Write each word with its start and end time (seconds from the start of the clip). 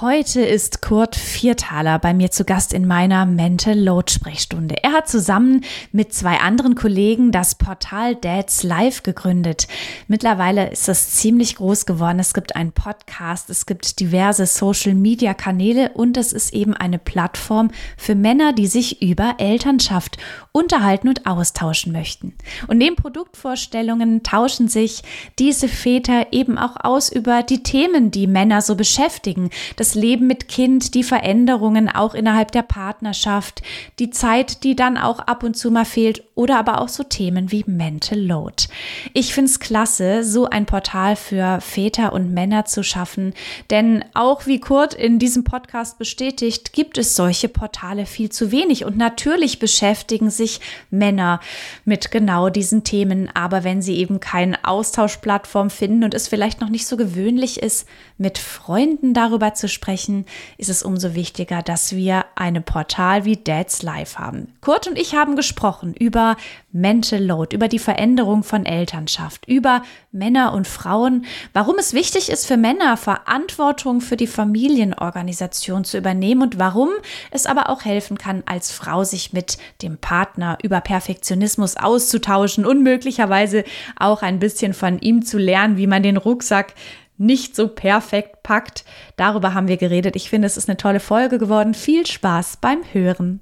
Heute 0.00 0.42
ist 0.42 0.80
Kurt 0.80 1.16
Viertaler 1.16 1.98
bei 1.98 2.14
mir 2.14 2.30
zu 2.30 2.44
Gast 2.44 2.72
in 2.72 2.86
meiner 2.86 3.26
Mental 3.26 3.76
Load 3.76 4.12
Sprechstunde. 4.12 4.76
Er 4.84 4.92
hat 4.92 5.08
zusammen 5.08 5.64
mit 5.90 6.14
zwei 6.14 6.36
anderen 6.38 6.76
Kollegen 6.76 7.32
das 7.32 7.56
Portal 7.56 8.14
Dads 8.14 8.62
Live 8.62 9.02
gegründet. 9.02 9.66
Mittlerweile 10.06 10.70
ist 10.70 10.88
es 10.88 11.14
ziemlich 11.14 11.56
groß 11.56 11.84
geworden. 11.84 12.20
Es 12.20 12.32
gibt 12.32 12.54
einen 12.54 12.70
Podcast, 12.70 13.50
es 13.50 13.66
gibt 13.66 13.98
diverse 13.98 14.46
Social 14.46 14.94
Media 14.94 15.34
Kanäle 15.34 15.90
und 15.94 16.16
es 16.16 16.32
ist 16.32 16.54
eben 16.54 16.74
eine 16.74 17.00
Plattform 17.00 17.72
für 17.96 18.14
Männer, 18.14 18.52
die 18.52 18.68
sich 18.68 19.02
über 19.02 19.34
Elternschaft 19.38 20.16
unterhalten 20.52 21.08
und 21.08 21.26
austauschen 21.26 21.90
möchten. 21.90 22.34
Und 22.68 22.78
neben 22.78 22.94
Produktvorstellungen 22.94 24.22
tauschen 24.22 24.68
sich 24.68 25.02
diese 25.40 25.66
Väter 25.66 26.32
eben 26.32 26.56
auch 26.56 26.76
aus 26.84 27.10
über 27.10 27.42
die 27.42 27.64
Themen, 27.64 28.12
die 28.12 28.28
Männer 28.28 28.62
so 28.62 28.76
beschäftigen. 28.76 29.50
Das 29.74 29.87
das 29.88 29.94
Leben 29.94 30.26
mit 30.26 30.48
Kind, 30.48 30.94
die 30.94 31.02
Veränderungen 31.02 31.88
auch 31.88 32.14
innerhalb 32.14 32.52
der 32.52 32.62
Partnerschaft, 32.62 33.62
die 33.98 34.10
Zeit, 34.10 34.62
die 34.62 34.76
dann 34.76 34.98
auch 34.98 35.18
ab 35.20 35.42
und 35.42 35.56
zu 35.56 35.70
mal 35.70 35.86
fehlt 35.86 36.24
oder 36.38 36.56
aber 36.56 36.80
auch 36.80 36.88
so 36.88 37.02
Themen 37.02 37.50
wie 37.50 37.64
Mental 37.66 38.18
Load. 38.18 38.66
Ich 39.12 39.34
finde 39.34 39.50
es 39.50 39.58
klasse, 39.58 40.22
so 40.22 40.48
ein 40.48 40.66
Portal 40.66 41.16
für 41.16 41.60
Väter 41.60 42.12
und 42.12 42.32
Männer 42.32 42.64
zu 42.64 42.84
schaffen, 42.84 43.34
denn 43.70 44.04
auch 44.14 44.46
wie 44.46 44.60
Kurt 44.60 44.94
in 44.94 45.18
diesem 45.18 45.42
Podcast 45.42 45.98
bestätigt, 45.98 46.72
gibt 46.72 46.96
es 46.96 47.16
solche 47.16 47.48
Portale 47.48 48.06
viel 48.06 48.30
zu 48.30 48.52
wenig 48.52 48.84
und 48.84 48.96
natürlich 48.96 49.58
beschäftigen 49.58 50.30
sich 50.30 50.60
Männer 50.90 51.40
mit 51.84 52.12
genau 52.12 52.50
diesen 52.50 52.84
Themen, 52.84 53.28
aber 53.34 53.64
wenn 53.64 53.82
sie 53.82 53.96
eben 53.96 54.20
keine 54.20 54.64
Austauschplattform 54.64 55.70
finden 55.70 56.04
und 56.04 56.14
es 56.14 56.28
vielleicht 56.28 56.60
noch 56.60 56.68
nicht 56.68 56.86
so 56.86 56.96
gewöhnlich 56.96 57.60
ist, 57.60 57.88
mit 58.16 58.38
Freunden 58.38 59.12
darüber 59.12 59.54
zu 59.54 59.68
sprechen, 59.68 60.24
ist 60.56 60.68
es 60.68 60.84
umso 60.84 61.16
wichtiger, 61.16 61.62
dass 61.62 61.96
wir 61.96 62.26
ein 62.36 62.62
Portal 62.62 63.24
wie 63.24 63.36
Dad's 63.36 63.82
Life 63.82 64.20
haben. 64.20 64.52
Kurt 64.60 64.86
und 64.86 64.96
ich 64.96 65.16
haben 65.16 65.34
gesprochen 65.34 65.94
über 65.94 66.27
Mental 66.72 67.22
Load, 67.22 67.54
über 67.54 67.68
die 67.68 67.78
Veränderung 67.78 68.42
von 68.42 68.66
Elternschaft, 68.66 69.46
über 69.46 69.82
Männer 70.12 70.52
und 70.52 70.66
Frauen, 70.66 71.24
warum 71.52 71.76
es 71.78 71.94
wichtig 71.94 72.30
ist 72.30 72.46
für 72.46 72.56
Männer, 72.56 72.96
Verantwortung 72.96 74.00
für 74.00 74.16
die 74.16 74.26
Familienorganisation 74.26 75.84
zu 75.84 75.98
übernehmen 75.98 76.42
und 76.42 76.58
warum 76.58 76.90
es 77.30 77.46
aber 77.46 77.70
auch 77.70 77.84
helfen 77.84 78.18
kann, 78.18 78.42
als 78.46 78.70
Frau 78.70 79.04
sich 79.04 79.32
mit 79.32 79.58
dem 79.82 79.98
Partner 79.98 80.58
über 80.62 80.80
Perfektionismus 80.80 81.76
auszutauschen 81.76 82.66
und 82.66 82.82
möglicherweise 82.82 83.64
auch 83.98 84.22
ein 84.22 84.38
bisschen 84.38 84.74
von 84.74 84.98
ihm 84.98 85.24
zu 85.24 85.38
lernen, 85.38 85.76
wie 85.76 85.86
man 85.86 86.02
den 86.02 86.16
Rucksack 86.16 86.74
nicht 87.18 87.56
so 87.56 87.68
perfekt 87.68 88.42
packt. 88.42 88.84
Darüber 89.16 89.52
haben 89.52 89.68
wir 89.68 89.76
geredet. 89.76 90.16
Ich 90.16 90.30
finde, 90.30 90.46
es 90.46 90.56
ist 90.56 90.68
eine 90.68 90.76
tolle 90.76 91.00
Folge 91.00 91.38
geworden. 91.38 91.74
Viel 91.74 92.06
Spaß 92.06 92.58
beim 92.60 92.82
Hören. 92.92 93.40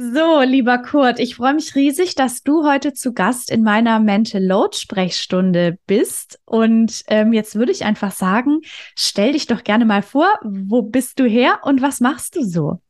So, 0.00 0.42
lieber 0.42 0.78
Kurt, 0.78 1.18
ich 1.18 1.34
freue 1.34 1.54
mich 1.54 1.74
riesig, 1.74 2.14
dass 2.14 2.44
du 2.44 2.64
heute 2.64 2.92
zu 2.92 3.12
Gast 3.12 3.50
in 3.50 3.64
meiner 3.64 3.98
Mental 3.98 4.40
Load 4.40 4.76
Sprechstunde 4.76 5.76
bist. 5.88 6.38
Und 6.44 7.02
ähm, 7.08 7.32
jetzt 7.32 7.56
würde 7.56 7.72
ich 7.72 7.84
einfach 7.84 8.12
sagen, 8.12 8.60
stell 8.94 9.32
dich 9.32 9.48
doch 9.48 9.64
gerne 9.64 9.84
mal 9.84 10.02
vor, 10.02 10.28
wo 10.44 10.82
bist 10.82 11.18
du 11.18 11.24
her 11.24 11.58
und 11.64 11.82
was 11.82 11.98
machst 11.98 12.36
du 12.36 12.44
so? 12.44 12.80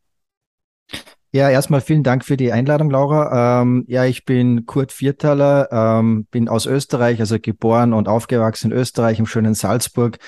Ja, 1.32 1.48
erstmal 1.48 1.80
vielen 1.80 2.02
Dank 2.02 2.26
für 2.26 2.36
die 2.36 2.52
Einladung, 2.52 2.90
Laura. 2.90 3.62
Ähm, 3.62 3.86
ja, 3.88 4.04
ich 4.04 4.26
bin 4.26 4.66
Kurt 4.66 4.92
Viertaler, 4.92 5.68
ähm, 5.72 6.26
bin 6.30 6.46
aus 6.46 6.66
Österreich, 6.66 7.20
also 7.20 7.38
geboren 7.40 7.94
und 7.94 8.06
aufgewachsen 8.06 8.70
in 8.70 8.76
Österreich 8.76 9.18
im 9.18 9.24
schönen 9.24 9.54
Salzburg. 9.54 10.18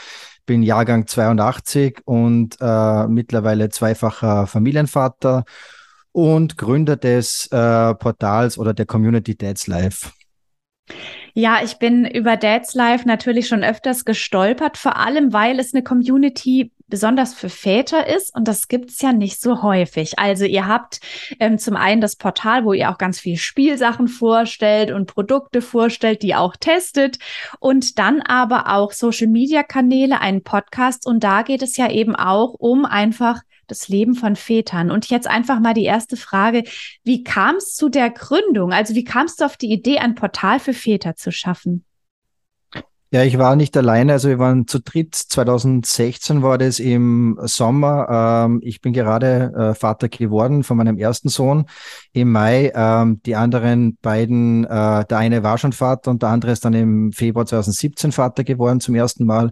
Bin 0.47 0.63
Jahrgang 0.63 1.07
82 1.07 2.01
und 2.07 2.57
äh, 2.59 3.07
mittlerweile 3.07 3.69
zweifacher 3.69 4.47
Familienvater 4.47 5.45
und 6.13 6.57
Gründer 6.57 6.97
des 6.97 7.47
äh, 7.53 7.95
Portals 7.95 8.59
oder 8.59 8.75
der 8.75 8.87
Community 8.87 9.37
Dads 9.37 9.67
Life. 9.67 10.11
Ja, 11.35 11.61
ich 11.63 11.79
bin 11.79 12.05
über 12.05 12.37
Dads 12.37 12.75
Life 12.75 13.07
natürlich 13.07 13.47
schon 13.47 13.63
öfters 13.63 14.05
gestolpert, 14.05 14.77
vor 14.77 14.97
allem 14.97 15.33
weil 15.33 15.61
es 15.61 15.73
eine 15.73 15.85
Community 15.85 16.73
besonders 16.89 17.35
für 17.35 17.49
Väter 17.49 18.09
ist 18.09 18.35
und 18.35 18.49
das 18.49 18.67
gibt's 18.67 19.01
ja 19.01 19.13
nicht 19.13 19.41
so 19.41 19.63
häufig. 19.63 20.19
Also 20.19 20.45
ihr 20.45 20.67
habt 20.67 21.01
ähm, 21.39 21.57
zum 21.57 21.77
einen 21.77 22.01
das 22.01 22.17
Portal, 22.17 22.65
wo 22.65 22.73
ihr 22.73 22.91
auch 22.91 22.99
ganz 22.99 23.21
viel 23.21 23.37
Spielsachen 23.37 24.09
vorstellt 24.09 24.91
und 24.91 25.07
Produkte 25.07 25.63
vorstellt, 25.63 26.23
die 26.23 26.35
auch 26.35 26.57
testet 26.57 27.19
und 27.61 28.01
dann 28.01 28.21
aber 28.21 28.75
auch 28.75 28.91
Social-Media-Kanäle, 28.91 30.21
einen 30.21 30.43
Podcast 30.43 31.07
und 31.07 31.23
da 31.23 31.43
geht 31.43 31.63
es 31.63 31.77
ja 31.77 31.89
eben 31.89 32.17
auch 32.17 32.55
um 32.55 32.85
einfach 32.85 33.43
das 33.71 33.89
Leben 33.89 34.15
von 34.15 34.37
Vätern. 34.37 34.91
Und 34.91 35.09
jetzt 35.11 35.27
einfach 35.27 35.61
mal 35.61 35.75
die 35.75 35.85
erste 35.85 36.17
Frage, 36.17 36.65
wie 37.05 37.25
kam 37.25 37.57
es 37.57 37.75
zu 37.75 37.89
der 37.89 38.11
Gründung? 38.11 38.73
Also 38.73 38.95
wie 38.95 39.05
kamst 39.05 39.41
du 39.41 39.45
auf 39.45 39.57
die 39.57 39.73
Idee, 39.73 39.99
ein 39.99 40.15
Portal 40.15 40.61
für 40.61 40.75
Väter 40.75 41.17
zu 41.17 41.33
schaffen? 41.33 41.85
Ja, 43.13 43.25
ich 43.25 43.39
war 43.39 43.57
nicht 43.57 43.77
alleine, 43.77 44.13
also 44.13 44.29
wir 44.29 44.39
waren 44.39 44.69
zu 44.69 44.79
dritt. 44.79 45.17
2016 45.17 46.43
war 46.43 46.59
das 46.59 46.79
im 46.79 47.41
Sommer. 47.43 48.47
Ähm, 48.47 48.61
ich 48.63 48.81
bin 48.81 48.93
gerade 48.93 49.53
äh, 49.53 49.75
Vater 49.75 50.09
geworden 50.09 50.63
von 50.63 50.77
meinem 50.77 50.97
ersten 50.97 51.29
Sohn 51.29 51.67
im 52.13 52.31
Mai. 52.31 52.71
Ähm, 52.73 53.21
die 53.27 53.35
anderen 53.35 53.99
beiden, 54.01 54.63
äh, 54.65 55.05
der 55.07 55.19
eine 55.19 55.43
war 55.43 55.59
schon 55.59 55.73
Vater 55.73 56.13
und 56.13 56.23
der 56.23 56.29
andere 56.29 56.53
ist 56.53 56.65
dann 56.65 56.73
im 56.73 57.11
Februar 57.11 57.47
2017 57.47 58.13
Vater 58.13 58.45
geworden 58.45 58.79
zum 58.79 58.95
ersten 58.95 59.25
Mal. 59.27 59.51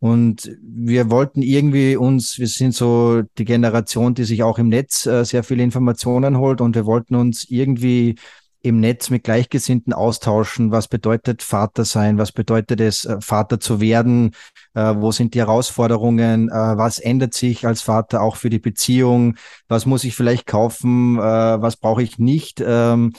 Und 0.00 0.56
wir 0.62 1.10
wollten 1.10 1.42
irgendwie 1.42 1.96
uns, 1.96 2.38
wir 2.38 2.46
sind 2.46 2.74
so 2.74 3.22
die 3.36 3.44
Generation, 3.44 4.14
die 4.14 4.24
sich 4.24 4.42
auch 4.42 4.58
im 4.58 4.68
Netz 4.68 5.06
äh, 5.06 5.24
sehr 5.24 5.42
viele 5.42 5.62
Informationen 5.62 6.38
holt 6.38 6.60
und 6.60 6.76
wir 6.76 6.86
wollten 6.86 7.16
uns 7.16 7.46
irgendwie 7.50 8.14
im 8.60 8.80
Netz 8.80 9.10
mit 9.10 9.24
Gleichgesinnten 9.24 9.92
austauschen. 9.92 10.70
Was 10.70 10.88
bedeutet 10.88 11.42
Vater 11.42 11.84
sein? 11.84 12.18
Was 12.18 12.32
bedeutet 12.32 12.80
es, 12.80 13.04
äh, 13.04 13.20
Vater 13.20 13.60
zu 13.60 13.80
werden? 13.80 14.32
Äh, 14.74 14.94
wo 14.96 15.10
sind 15.12 15.34
die 15.34 15.40
Herausforderungen? 15.40 16.48
Äh, 16.48 16.52
was 16.52 16.98
ändert 16.98 17.34
sich 17.34 17.66
als 17.66 17.82
Vater 17.82 18.22
auch 18.22 18.36
für 18.36 18.50
die 18.50 18.58
Beziehung? 18.58 19.36
Was 19.68 19.86
muss 19.86 20.04
ich 20.04 20.14
vielleicht 20.14 20.46
kaufen? 20.46 21.16
Äh, 21.18 21.20
was 21.20 21.76
brauche 21.76 22.02
ich 22.02 22.18
nicht? 22.18 22.62
Ähm, 22.64 23.12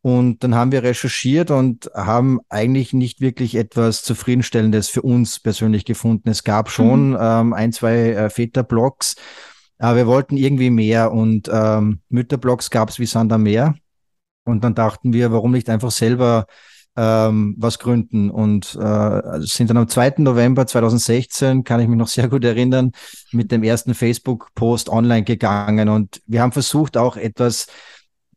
und 0.00 0.44
dann 0.44 0.54
haben 0.54 0.72
wir 0.72 0.82
recherchiert 0.82 1.50
und 1.50 1.90
haben 1.94 2.40
eigentlich 2.48 2.92
nicht 2.92 3.20
wirklich 3.20 3.56
etwas 3.56 4.02
Zufriedenstellendes 4.02 4.88
für 4.88 5.02
uns 5.02 5.40
persönlich 5.40 5.84
gefunden. 5.84 6.28
Es 6.28 6.44
gab 6.44 6.70
schon 6.70 7.10
mhm. 7.10 7.18
ähm, 7.20 7.52
ein, 7.52 7.72
zwei 7.72 8.12
äh, 8.12 8.30
Väterblogs, 8.30 9.16
aber 9.78 9.96
wir 9.96 10.06
wollten 10.06 10.36
irgendwie 10.36 10.70
mehr 10.70 11.12
und 11.12 11.50
ähm, 11.52 12.00
Mütterblogs 12.08 12.70
gab 12.70 12.90
es 12.90 12.98
wie 12.98 13.06
Sand 13.06 13.32
am 13.32 13.42
Meer. 13.42 13.74
Und 14.44 14.64
dann 14.64 14.74
dachten 14.74 15.12
wir, 15.12 15.30
warum 15.30 15.52
nicht 15.52 15.68
einfach 15.68 15.90
selber 15.90 16.46
ähm, 16.98 17.54
was 17.58 17.78
gründen. 17.78 18.30
Und 18.30 18.74
äh, 18.74 19.40
sind 19.40 19.70
dann 19.70 19.76
am 19.76 19.88
2. 19.88 20.14
November 20.18 20.66
2016, 20.66 21.62
kann 21.62 21.80
ich 21.80 21.86
mich 21.86 21.96
noch 21.96 22.08
sehr 22.08 22.28
gut 22.28 22.44
erinnern, 22.44 22.92
mit 23.30 23.52
dem 23.52 23.62
ersten 23.62 23.94
Facebook-Post 23.94 24.88
online 24.88 25.22
gegangen. 25.22 25.88
Und 25.88 26.20
wir 26.26 26.42
haben 26.42 26.52
versucht, 26.52 26.96
auch 26.96 27.16
etwas, 27.16 27.68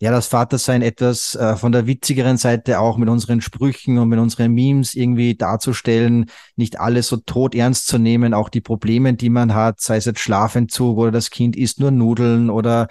ja, 0.01 0.09
das 0.09 0.25
Vatersein 0.25 0.81
etwas 0.81 1.36
äh, 1.36 1.56
von 1.56 1.71
der 1.71 1.86
witzigeren 1.86 2.38
Seite 2.38 2.80
auch 2.80 2.98
mit 2.98 3.07
unseren 3.07 3.39
Sprüchen 3.39 4.00
und 4.00 4.09
mit 4.09 4.18
unseren 4.18 4.51
Memes 4.51 4.95
irgendwie 4.95 5.36
darzustellen, 5.36 6.25
nicht 6.56 6.80
alles 6.80 7.07
so 7.07 7.18
tot 7.18 7.53
ernst 7.53 7.86
zu 7.86 8.00
nehmen, 8.00 8.33
auch 8.33 8.50
die 8.50 8.62
Probleme, 8.62 9.13
die 9.13 9.30
man 9.30 9.53
hat, 9.53 9.80
sei 9.80 9.98
es 9.98 10.06
jetzt 10.06 10.19
Schlafentzug 10.19 10.98
oder 10.98 11.12
das 11.12 11.30
Kind 11.30 11.56
isst 11.56 11.80
nur 11.80 11.92
Nudeln 11.92 12.50
oder 12.50 12.88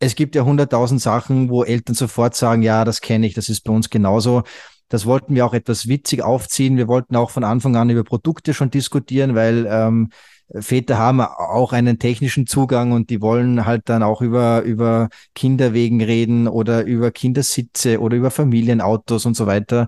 es 0.00 0.16
gibt 0.16 0.34
ja 0.34 0.42
hunderttausend 0.42 1.00
Sachen, 1.00 1.50
wo 1.50 1.62
Eltern 1.62 1.94
sofort 1.94 2.34
sagen, 2.34 2.62
ja, 2.62 2.84
das 2.84 3.00
kenne 3.00 3.28
ich, 3.28 3.34
das 3.34 3.48
ist 3.48 3.62
bei 3.62 3.72
uns 3.72 3.88
genauso. 3.88 4.42
Das 4.88 5.06
wollten 5.06 5.36
wir 5.36 5.46
auch 5.46 5.54
etwas 5.54 5.86
witzig 5.86 6.20
aufziehen. 6.20 6.76
Wir 6.76 6.88
wollten 6.88 7.14
auch 7.14 7.30
von 7.30 7.44
Anfang 7.44 7.76
an 7.76 7.90
über 7.90 8.02
Produkte 8.02 8.54
schon 8.54 8.72
diskutieren, 8.72 9.36
weil 9.36 9.68
ähm, 9.70 10.10
Väter 10.54 10.98
haben 10.98 11.20
auch 11.20 11.72
einen 11.72 11.98
technischen 11.98 12.46
Zugang 12.46 12.92
und 12.92 13.10
die 13.10 13.20
wollen 13.20 13.66
halt 13.66 13.82
dann 13.88 14.02
auch 14.02 14.20
über, 14.20 14.62
über 14.62 15.08
Kinderwegen 15.34 16.02
reden 16.02 16.48
oder 16.48 16.84
über 16.84 17.10
Kindersitze 17.10 18.00
oder 18.00 18.16
über 18.16 18.30
Familienautos 18.30 19.26
und 19.26 19.34
so 19.36 19.46
weiter. 19.46 19.86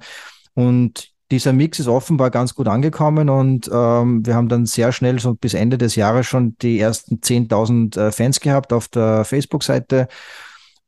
Und 0.55 1.13
dieser 1.33 1.53
Mix 1.53 1.79
ist 1.81 1.89
offenbar 1.89 2.31
ganz 2.31 2.55
gut 2.55 2.69
angekommen 2.69 3.31
und 3.31 3.69
ähm, 3.73 4.25
wir 4.25 4.35
haben 4.35 4.49
dann 4.49 4.67
sehr 4.67 4.93
schnell, 4.93 5.19
so 5.19 5.35
bis 5.35 5.55
Ende 5.55 5.79
des 5.79 5.97
Jahres 5.97 6.27
schon 6.27 6.57
die 6.61 6.79
ersten 6.79 7.17
10.000 7.17 7.99
äh, 7.99 8.13
Fans 8.13 8.39
gehabt 8.39 8.73
auf 8.73 8.89
der 8.89 9.25
Facebook-Seite 9.25 10.09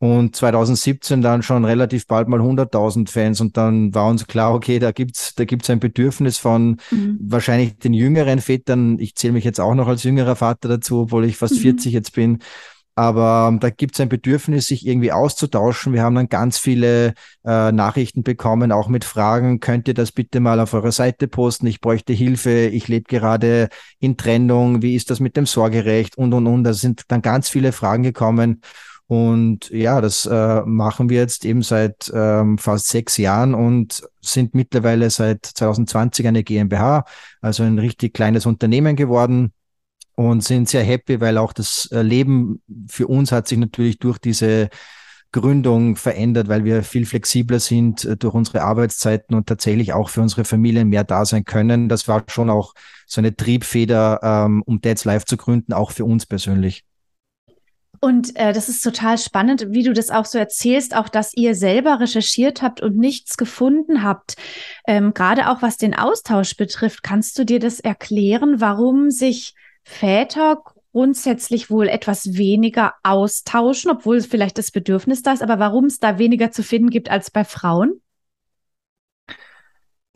und 0.04 0.36
2017 0.36 1.22
dann 1.22 1.42
schon 1.42 1.64
relativ 1.64 2.06
bald 2.06 2.28
mal 2.28 2.40
100.000 2.40 3.10
Fans 3.10 3.40
und 3.40 3.56
dann 3.56 3.94
war 3.94 4.08
uns 4.08 4.26
klar, 4.26 4.54
okay, 4.54 4.78
da 4.78 4.92
gibt's 4.92 5.34
da 5.34 5.46
gibt's 5.46 5.70
ein 5.70 5.80
Bedürfnis 5.80 6.36
von 6.36 6.76
mhm. 6.90 7.18
wahrscheinlich 7.20 7.78
den 7.78 7.94
jüngeren 7.94 8.40
Vätern. 8.40 8.98
Ich 8.98 9.14
zähle 9.14 9.32
mich 9.32 9.44
jetzt 9.44 9.60
auch 9.60 9.74
noch 9.74 9.88
als 9.88 10.02
jüngerer 10.02 10.36
Vater 10.36 10.68
dazu, 10.68 11.00
obwohl 11.00 11.24
ich 11.24 11.38
fast 11.38 11.54
mhm. 11.54 11.60
40 11.60 11.92
jetzt 11.92 12.12
bin. 12.12 12.40
Aber 12.96 13.48
ähm, 13.50 13.60
da 13.60 13.70
gibt 13.70 13.94
es 13.94 14.00
ein 14.00 14.08
Bedürfnis, 14.08 14.68
sich 14.68 14.86
irgendwie 14.86 15.10
auszutauschen. 15.10 15.94
Wir 15.94 16.02
haben 16.02 16.14
dann 16.14 16.28
ganz 16.28 16.58
viele 16.58 17.14
äh, 17.44 17.72
Nachrichten 17.72 18.22
bekommen, 18.22 18.70
auch 18.70 18.88
mit 18.88 19.04
Fragen, 19.04 19.58
könnt 19.58 19.88
ihr 19.88 19.94
das 19.94 20.12
bitte 20.12 20.38
mal 20.38 20.60
auf 20.60 20.74
eurer 20.74 20.92
Seite 20.92 21.26
posten? 21.26 21.66
Ich 21.66 21.80
bräuchte 21.80 22.12
Hilfe, 22.12 22.66
ich 22.66 22.86
lebe 22.86 23.04
gerade 23.08 23.68
in 23.98 24.16
Trennung, 24.16 24.82
wie 24.82 24.94
ist 24.94 25.10
das 25.10 25.18
mit 25.18 25.36
dem 25.36 25.46
Sorgerecht 25.46 26.16
und, 26.16 26.34
und, 26.34 26.46
und. 26.46 26.62
Da 26.62 26.72
sind 26.72 27.02
dann 27.08 27.22
ganz 27.22 27.48
viele 27.48 27.72
Fragen 27.72 28.04
gekommen. 28.04 28.60
Und 29.06 29.68
ja, 29.70 30.00
das 30.00 30.24
äh, 30.26 30.62
machen 30.64 31.10
wir 31.10 31.18
jetzt 31.18 31.44
eben 31.44 31.62
seit 31.62 32.10
ähm, 32.14 32.56
fast 32.56 32.88
sechs 32.88 33.18
Jahren 33.18 33.54
und 33.54 34.02
sind 34.22 34.54
mittlerweile 34.54 35.10
seit 35.10 35.44
2020 35.44 36.26
eine 36.26 36.42
GmbH, 36.42 37.04
also 37.42 37.64
ein 37.64 37.78
richtig 37.78 38.14
kleines 38.14 38.46
Unternehmen 38.46 38.96
geworden 38.96 39.52
und 40.14 40.42
sind 40.42 40.68
sehr 40.68 40.84
happy, 40.84 41.20
weil 41.20 41.36
auch 41.38 41.52
das 41.52 41.88
äh, 41.92 42.00
Leben 42.00 42.62
für 42.88 43.06
uns 43.06 43.30
hat 43.30 43.46
sich 43.48 43.58
natürlich 43.58 43.98
durch 43.98 44.18
diese 44.18 44.70
Gründung 45.32 45.96
verändert, 45.96 46.48
weil 46.48 46.64
wir 46.64 46.84
viel 46.84 47.04
flexibler 47.04 47.58
sind 47.58 48.04
äh, 48.04 48.16
durch 48.16 48.34
unsere 48.34 48.62
Arbeitszeiten 48.62 49.34
und 49.36 49.48
tatsächlich 49.48 49.92
auch 49.92 50.08
für 50.08 50.22
unsere 50.22 50.44
Familien 50.44 50.88
mehr 50.88 51.04
da 51.04 51.24
sein 51.24 51.44
können. 51.44 51.88
Das 51.88 52.08
war 52.08 52.22
schon 52.28 52.48
auch 52.48 52.72
so 53.06 53.20
eine 53.20 53.36
Triebfeder, 53.36 54.20
ähm, 54.22 54.62
um 54.62 54.80
Dads 54.80 55.04
Live 55.04 55.24
zu 55.24 55.36
gründen, 55.36 55.72
auch 55.72 55.90
für 55.90 56.04
uns 56.04 56.24
persönlich. 56.24 56.84
Und 58.00 58.36
äh, 58.36 58.52
das 58.52 58.68
ist 58.68 58.82
total 58.82 59.18
spannend, 59.18 59.66
wie 59.70 59.82
du 59.82 59.92
das 59.92 60.10
auch 60.10 60.24
so 60.24 60.38
erzählst, 60.38 60.94
auch 60.94 61.08
dass 61.08 61.34
ihr 61.34 61.54
selber 61.54 62.00
recherchiert 62.00 62.62
habt 62.62 62.80
und 62.80 62.96
nichts 62.96 63.36
gefunden 63.36 64.02
habt. 64.02 64.36
Ähm, 64.86 65.14
Gerade 65.14 65.48
auch 65.48 65.62
was 65.62 65.76
den 65.76 65.94
Austausch 65.94 66.56
betrifft, 66.56 67.02
kannst 67.02 67.38
du 67.38 67.44
dir 67.44 67.60
das 67.60 67.80
erklären, 67.80 68.60
warum 68.60 69.10
sich 69.10 69.54
Väter 69.82 70.62
grundsätzlich 70.92 71.70
wohl 71.70 71.88
etwas 71.88 72.34
weniger 72.34 72.94
austauschen, 73.02 73.90
obwohl 73.90 74.20
vielleicht 74.20 74.58
das 74.58 74.70
Bedürfnis 74.70 75.22
da 75.22 75.32
ist, 75.32 75.42
aber 75.42 75.58
warum 75.58 75.86
es 75.86 75.98
da 75.98 76.18
weniger 76.18 76.52
zu 76.52 76.62
finden 76.62 76.88
gibt 76.88 77.10
als 77.10 77.30
bei 77.30 77.44
Frauen? 77.44 78.00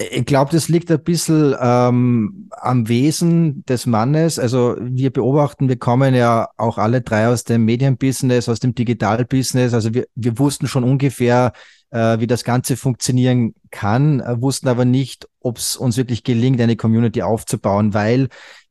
Ich 0.01 0.27
glaube, 0.27 0.53
das 0.53 0.69
liegt 0.69 0.93
ein 0.93 1.03
bisschen 1.03 1.57
ähm, 1.61 2.49
am 2.53 2.89
Wesen 2.89 3.65
des 3.67 3.85
Mannes. 3.85 4.39
Also 4.39 4.77
wir 4.81 5.13
beobachten, 5.13 5.69
wir 5.69 5.77
kommen 5.77 6.15
ja 6.15 6.49
auch 6.57 6.79
alle 6.79 7.01
drei 7.01 7.27
aus 7.27 7.43
dem 7.43 7.65
Medienbusiness, 7.65 8.49
aus 8.49 8.61
dem 8.61 8.77
Digitalbusiness. 8.77 9.75
Also 9.75 9.95
wir, 9.95 10.07
wir 10.15 10.39
wussten 10.39 10.69
schon 10.69 10.85
ungefähr, 10.85 11.53
äh, 11.91 12.21
wie 12.21 12.29
das 12.29 12.45
Ganze 12.45 12.77
funktionieren 12.77 13.55
kann, 13.73 14.21
äh, 14.21 14.41
wussten 14.41 14.69
aber 14.69 14.85
nicht, 14.85 15.29
ob 15.41 15.59
es 15.59 15.77
uns 15.77 15.97
wirklich 15.97 16.23
gelingt, 16.23 16.61
eine 16.61 16.77
Community 16.77 17.23
aufzubauen, 17.23 17.93
weil 17.93 18.29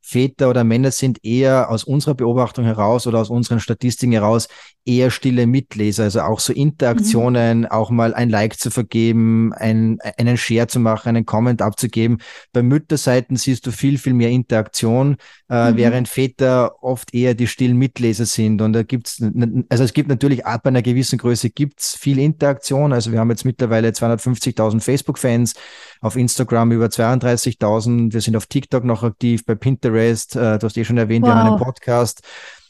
Väter 0.07 0.50
oder 0.50 0.63
Männer 0.63 0.92
sind 0.92 1.25
eher 1.25 1.69
aus 1.69 1.83
unserer 1.83 2.15
Beobachtung 2.15 2.63
heraus 2.63 3.07
oder 3.07 3.19
aus 3.19 3.30
unseren 3.30 3.59
Statistiken 3.59 4.13
heraus 4.13 4.48
eher 4.86 5.12
stille 5.12 5.48
Mitleser. 5.48 6.04
Also 6.04 6.21
auch 6.21 6.39
so 6.39 6.54
Interaktionen, 6.54 7.59
mhm. 7.59 7.65
auch 7.65 7.89
mal 7.89 8.13
ein 8.13 8.30
Like 8.30 8.57
zu 8.57 8.71
vergeben, 8.71 9.51
ein, 9.54 10.00
einen 10.18 10.38
Share 10.38 10.68
zu 10.68 10.80
machen, 10.80 11.09
einen 11.09 11.25
Comment 11.25 11.62
abzugeben. 11.62 12.19
Bei 12.54 12.63
Mütterseiten 12.63 13.36
siehst 13.36 13.68
du 13.68 13.71
viel, 13.71 13.98
viel 13.98 14.13
mehr 14.13 14.30
Interaktion, 14.30 15.18
äh, 15.50 15.71
mhm. 15.71 15.77
während 15.77 16.07
Väter 16.07 16.81
oft 16.81 17.13
eher 17.13 17.33
die 17.33 17.48
stillen 17.48 17.75
Mitleser 17.75 18.25
sind. 18.25 18.62
Und 18.62 18.71
da 18.71 18.83
gibt's, 18.83 19.21
also 19.68 19.83
es 19.83 19.92
gibt 19.92 20.07
natürlich 20.07 20.45
ab 20.45 20.65
einer 20.65 20.81
gewissen 20.81 21.18
Größe 21.18 21.50
gibt's 21.50 21.95
viel 21.95 22.18
Interaktion. 22.18 22.94
Also 22.94 23.12
wir 23.12 23.19
haben 23.19 23.30
jetzt 23.30 23.44
mittlerweile 23.44 23.89
250.000 23.89 24.80
Facebook-Fans, 24.80 25.53
auf 26.00 26.15
Instagram 26.15 26.71
über 26.71 26.86
32.000. 26.86 28.13
Wir 28.13 28.21
sind 28.21 28.38
auf 28.38 28.45
TikTok 28.45 28.86
noch 28.86 29.03
aktiv, 29.03 29.45
bei 29.45 29.56
Pinterest. 29.56 29.97
Äh, 30.36 30.60
du 30.60 30.66
hast 30.66 30.78
eh 30.78 30.86
schon 30.86 30.98
erwähnt, 30.98 31.26
wow. 31.26 31.32
wir 31.32 31.36
haben 31.36 31.48
einen 31.50 31.58
Podcast. 31.64 32.22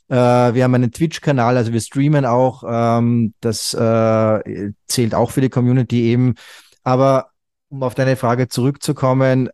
Äh, 0.10 0.16
wir 0.16 0.64
haben 0.64 0.76
einen 0.76 0.92
Twitch-Kanal, 0.92 1.58
also 1.58 1.74
wir 1.74 1.82
streamen 1.82 2.26
auch. 2.26 2.64
Ähm, 2.68 3.34
das 3.42 3.74
äh, 3.74 4.72
zählt 4.88 5.16
auch 5.16 5.32
für 5.32 5.42
die 5.42 5.50
Community 5.50 6.04
eben. 6.04 6.36
Aber 6.84 7.32
um 7.70 7.84
auf 7.84 7.96
deine 7.96 8.16
Frage 8.16 8.48
zurückzukommen, 8.48 9.50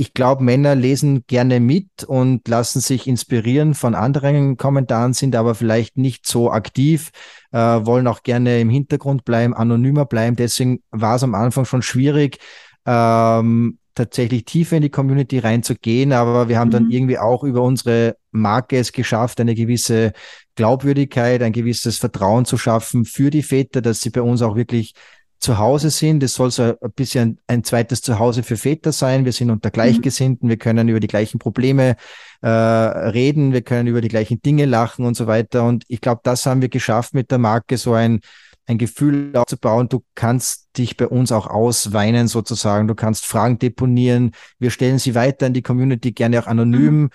ich 0.00 0.14
glaube, 0.14 0.44
Männer 0.44 0.76
lesen 0.76 1.24
gerne 1.26 1.58
mit 1.58 2.04
und 2.04 2.46
lassen 2.46 2.78
sich 2.78 3.08
inspirieren 3.08 3.74
von 3.74 3.96
anderen 3.96 4.56
Kommentaren, 4.56 5.12
sind 5.12 5.34
aber 5.34 5.56
vielleicht 5.56 5.98
nicht 5.98 6.24
so 6.24 6.52
aktiv, 6.52 7.10
äh, 7.50 7.58
wollen 7.58 8.06
auch 8.06 8.22
gerne 8.22 8.60
im 8.60 8.70
Hintergrund 8.70 9.24
bleiben, 9.24 9.54
anonymer 9.54 10.04
bleiben. 10.04 10.36
Deswegen 10.36 10.84
war 10.92 11.16
es 11.16 11.24
am 11.24 11.34
Anfang 11.34 11.64
schon 11.64 11.82
schwierig, 11.82 12.38
ähm, 12.86 13.77
tatsächlich 13.98 14.44
tiefer 14.44 14.76
in 14.76 14.82
die 14.82 14.90
Community 14.90 15.38
reinzugehen, 15.38 16.12
aber 16.12 16.48
wir 16.48 16.58
haben 16.58 16.68
mhm. 16.68 16.72
dann 16.72 16.90
irgendwie 16.90 17.18
auch 17.18 17.44
über 17.44 17.62
unsere 17.62 18.16
Marke 18.30 18.78
es 18.78 18.92
geschafft, 18.92 19.40
eine 19.40 19.54
gewisse 19.54 20.12
Glaubwürdigkeit, 20.54 21.42
ein 21.42 21.52
gewisses 21.52 21.98
Vertrauen 21.98 22.44
zu 22.44 22.56
schaffen 22.56 23.04
für 23.04 23.30
die 23.30 23.42
Väter, 23.42 23.82
dass 23.82 24.00
sie 24.00 24.10
bei 24.10 24.22
uns 24.22 24.42
auch 24.42 24.56
wirklich 24.56 24.94
zu 25.40 25.58
Hause 25.58 25.90
sind. 25.90 26.22
Es 26.22 26.34
soll 26.34 26.50
so 26.50 26.62
ein 26.62 26.92
bisschen 26.94 27.38
ein 27.46 27.62
zweites 27.62 28.02
Zuhause 28.02 28.42
für 28.42 28.56
Väter 28.56 28.92
sein. 28.92 29.24
Wir 29.24 29.32
sind 29.32 29.50
unter 29.50 29.70
Gleichgesinnten, 29.70 30.46
mhm. 30.46 30.50
wir 30.50 30.56
können 30.56 30.88
über 30.88 31.00
die 31.00 31.06
gleichen 31.06 31.38
Probleme 31.38 31.96
äh, 32.40 32.48
reden, 32.48 33.52
wir 33.52 33.62
können 33.62 33.88
über 33.88 34.00
die 34.00 34.08
gleichen 34.08 34.40
Dinge 34.42 34.64
lachen 34.64 35.04
und 35.04 35.16
so 35.16 35.26
weiter. 35.26 35.64
Und 35.64 35.84
ich 35.88 36.00
glaube, 36.00 36.20
das 36.24 36.46
haben 36.46 36.62
wir 36.62 36.68
geschafft 36.68 37.14
mit 37.14 37.30
der 37.30 37.38
Marke, 37.38 37.76
so 37.76 37.94
ein 37.94 38.20
ein 38.68 38.78
Gefühl 38.78 39.34
aufzubauen. 39.34 39.88
Du 39.88 40.04
kannst 40.14 40.76
dich 40.76 40.96
bei 40.96 41.08
uns 41.08 41.32
auch 41.32 41.46
ausweinen 41.46 42.28
sozusagen. 42.28 42.86
Du 42.86 42.94
kannst 42.94 43.24
Fragen 43.24 43.58
deponieren. 43.58 44.32
Wir 44.58 44.70
stellen 44.70 44.98
sie 44.98 45.14
weiter 45.14 45.46
in 45.46 45.54
die 45.54 45.62
Community, 45.62 46.12
gerne 46.12 46.40
auch 46.40 46.46
anonym. 46.46 47.00
Mhm. 47.00 47.10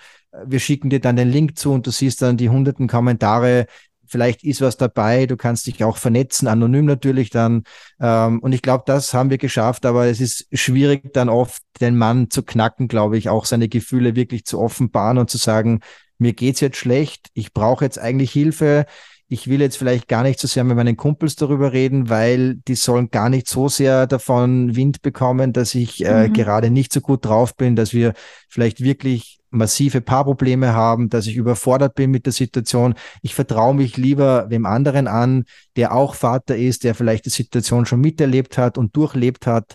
Wir 0.46 0.58
schicken 0.58 0.90
dir 0.90 1.00
dann 1.00 1.14
den 1.14 1.30
Link 1.30 1.56
zu 1.56 1.72
und 1.72 1.86
du 1.86 1.92
siehst 1.92 2.22
dann 2.22 2.36
die 2.36 2.50
hunderten 2.50 2.88
Kommentare. 2.88 3.66
Vielleicht 4.04 4.42
ist 4.42 4.60
was 4.60 4.76
dabei. 4.76 5.26
Du 5.26 5.36
kannst 5.36 5.68
dich 5.68 5.84
auch 5.84 5.96
vernetzen, 5.96 6.48
anonym 6.48 6.86
natürlich 6.86 7.30
dann. 7.30 7.62
Ähm, 8.00 8.40
und 8.40 8.52
ich 8.52 8.60
glaube, 8.60 8.82
das 8.86 9.14
haben 9.14 9.30
wir 9.30 9.38
geschafft. 9.38 9.86
Aber 9.86 10.06
es 10.06 10.20
ist 10.20 10.48
schwierig 10.52 11.12
dann 11.12 11.28
oft 11.28 11.62
den 11.80 11.96
Mann 11.96 12.30
zu 12.30 12.42
knacken, 12.42 12.88
glaube 12.88 13.16
ich, 13.16 13.28
auch 13.28 13.44
seine 13.44 13.68
Gefühle 13.68 14.16
wirklich 14.16 14.44
zu 14.44 14.58
offenbaren 14.58 15.18
und 15.18 15.30
zu 15.30 15.38
sagen, 15.38 15.80
mir 16.18 16.32
geht's 16.32 16.60
jetzt 16.60 16.78
schlecht. 16.78 17.28
Ich 17.34 17.52
brauche 17.52 17.84
jetzt 17.84 17.98
eigentlich 17.98 18.32
Hilfe 18.32 18.86
ich 19.34 19.48
will 19.48 19.60
jetzt 19.60 19.76
vielleicht 19.76 20.06
gar 20.06 20.22
nicht 20.22 20.38
so 20.38 20.46
sehr 20.46 20.62
mit 20.62 20.76
meinen 20.76 20.96
Kumpels 20.96 21.34
darüber 21.34 21.72
reden, 21.72 22.08
weil 22.08 22.54
die 22.54 22.76
sollen 22.76 23.10
gar 23.10 23.28
nicht 23.28 23.48
so 23.48 23.68
sehr 23.68 24.06
davon 24.06 24.76
Wind 24.76 25.02
bekommen, 25.02 25.52
dass 25.52 25.74
ich 25.74 26.04
äh, 26.04 26.28
mhm. 26.28 26.32
gerade 26.32 26.70
nicht 26.70 26.92
so 26.92 27.00
gut 27.00 27.24
drauf 27.24 27.56
bin, 27.56 27.74
dass 27.74 27.92
wir 27.92 28.14
vielleicht 28.48 28.80
wirklich 28.80 29.40
massive 29.50 30.00
Paarprobleme 30.00 30.72
haben, 30.72 31.08
dass 31.08 31.26
ich 31.26 31.34
überfordert 31.34 31.96
bin 31.96 32.12
mit 32.12 32.26
der 32.26 32.32
Situation. 32.32 32.94
Ich 33.22 33.34
vertraue 33.34 33.74
mich 33.74 33.96
lieber 33.96 34.46
wem 34.50 34.66
anderen 34.66 35.08
an, 35.08 35.44
der 35.74 35.94
auch 35.94 36.14
Vater 36.14 36.56
ist, 36.56 36.84
der 36.84 36.94
vielleicht 36.94 37.26
die 37.26 37.30
Situation 37.30 37.86
schon 37.86 38.00
miterlebt 38.00 38.56
hat 38.56 38.78
und 38.78 38.94
durchlebt 38.96 39.48
hat. 39.48 39.74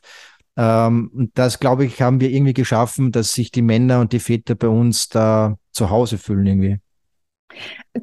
Ähm, 0.56 1.12
und 1.14 1.32
das, 1.38 1.60
glaube 1.60 1.84
ich, 1.84 2.02
haben 2.02 2.22
wir 2.22 2.30
irgendwie 2.30 2.54
geschaffen, 2.54 3.12
dass 3.12 3.34
sich 3.34 3.52
die 3.52 3.62
Männer 3.62 4.00
und 4.00 4.14
die 4.14 4.20
Väter 4.20 4.56
bei 4.56 4.70
uns 4.70 5.10
da 5.10 5.58
zu 5.74 5.90
Hause 5.90 6.18
fühlen 6.18 6.46
irgendwie. 6.46 6.80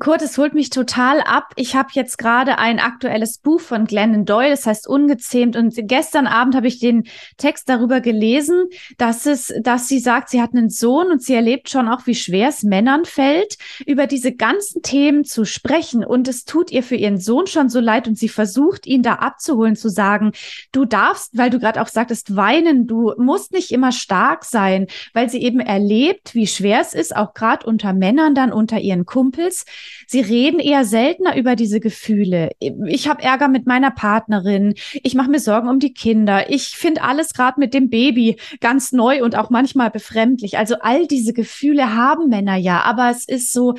Kurt, 0.00 0.20
es 0.20 0.36
holt 0.36 0.52
mich 0.52 0.70
total 0.70 1.20
ab. 1.20 1.52
Ich 1.54 1.76
habe 1.76 1.88
jetzt 1.92 2.18
gerade 2.18 2.58
ein 2.58 2.80
aktuelles 2.80 3.38
Buch 3.38 3.60
von 3.60 3.86
Glennon 3.86 4.24
Doyle, 4.24 4.50
das 4.50 4.66
heißt 4.66 4.88
Ungezähmt. 4.88 5.56
Und 5.56 5.74
gestern 5.76 6.26
Abend 6.26 6.56
habe 6.56 6.66
ich 6.66 6.80
den 6.80 7.04
Text 7.36 7.68
darüber 7.68 8.00
gelesen, 8.00 8.64
dass 8.98 9.26
es, 9.26 9.54
dass 9.62 9.86
sie 9.86 10.00
sagt, 10.00 10.28
sie 10.28 10.42
hat 10.42 10.52
einen 10.54 10.70
Sohn 10.70 11.10
und 11.10 11.22
sie 11.22 11.34
erlebt 11.34 11.70
schon 11.70 11.88
auch, 11.88 12.06
wie 12.06 12.16
schwer 12.16 12.48
es 12.48 12.64
Männern 12.64 13.04
fällt, 13.04 13.58
über 13.86 14.06
diese 14.08 14.34
ganzen 14.34 14.82
Themen 14.82 15.24
zu 15.24 15.44
sprechen. 15.44 16.04
Und 16.04 16.28
es 16.28 16.44
tut 16.44 16.72
ihr 16.72 16.82
für 16.82 16.96
ihren 16.96 17.18
Sohn 17.18 17.46
schon 17.46 17.68
so 17.68 17.80
leid 17.80 18.08
und 18.08 18.18
sie 18.18 18.28
versucht, 18.28 18.86
ihn 18.86 19.02
da 19.02 19.14
abzuholen, 19.14 19.76
zu 19.76 19.88
sagen, 19.88 20.32
du 20.72 20.84
darfst, 20.84 21.38
weil 21.38 21.50
du 21.50 21.60
gerade 21.60 21.80
auch 21.80 21.88
sagtest, 21.88 22.34
weinen, 22.36 22.88
du 22.88 23.14
musst 23.18 23.52
nicht 23.52 23.70
immer 23.70 23.92
stark 23.92 24.44
sein, 24.44 24.88
weil 25.14 25.30
sie 25.30 25.40
eben 25.40 25.60
erlebt, 25.60 26.34
wie 26.34 26.48
schwer 26.48 26.80
es 26.80 26.92
ist, 26.92 27.16
auch 27.16 27.34
gerade 27.34 27.66
unter 27.66 27.92
Männern 27.92 28.34
dann 28.34 28.52
unter 28.52 28.80
ihren 28.80 29.06
Kumpeln 29.06 29.45
Kumpels, 29.46 29.64
sie 30.06 30.20
reden 30.20 30.60
eher 30.60 30.84
seltener 30.84 31.36
über 31.36 31.56
diese 31.56 31.80
Gefühle. 31.80 32.50
Ich 32.58 33.08
habe 33.08 33.22
Ärger 33.22 33.48
mit 33.48 33.66
meiner 33.66 33.90
Partnerin, 33.90 34.74
ich 35.02 35.14
mache 35.14 35.30
mir 35.30 35.40
Sorgen 35.40 35.68
um 35.68 35.78
die 35.78 35.94
Kinder, 35.94 36.50
ich 36.50 36.68
finde 36.76 37.02
alles 37.02 37.32
gerade 37.32 37.60
mit 37.60 37.74
dem 37.74 37.88
Baby 37.90 38.36
ganz 38.60 38.92
neu 38.92 39.22
und 39.22 39.36
auch 39.36 39.50
manchmal 39.50 39.90
befremdlich. 39.90 40.58
Also 40.58 40.76
all 40.80 41.06
diese 41.06 41.32
Gefühle 41.32 41.94
haben 41.94 42.28
Männer 42.28 42.56
ja, 42.56 42.82
aber 42.82 43.10
es 43.10 43.26
ist 43.26 43.52
so, 43.52 43.74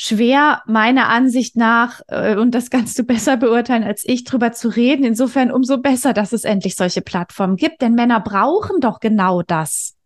schwer, 0.00 0.62
meiner 0.66 1.08
Ansicht 1.08 1.56
nach, 1.56 2.02
äh, 2.06 2.36
und 2.36 2.54
das 2.54 2.70
kannst 2.70 2.96
du 3.00 3.02
besser 3.04 3.36
beurteilen 3.36 3.82
als 3.82 4.04
ich, 4.06 4.22
drüber 4.22 4.52
zu 4.52 4.68
reden. 4.68 5.02
Insofern 5.02 5.50
umso 5.50 5.78
besser, 5.78 6.12
dass 6.12 6.32
es 6.32 6.44
endlich 6.44 6.76
solche 6.76 7.02
Plattformen 7.02 7.56
gibt, 7.56 7.82
denn 7.82 7.94
Männer 7.94 8.20
brauchen 8.20 8.80
doch 8.80 9.00
genau 9.00 9.42
das. 9.42 9.97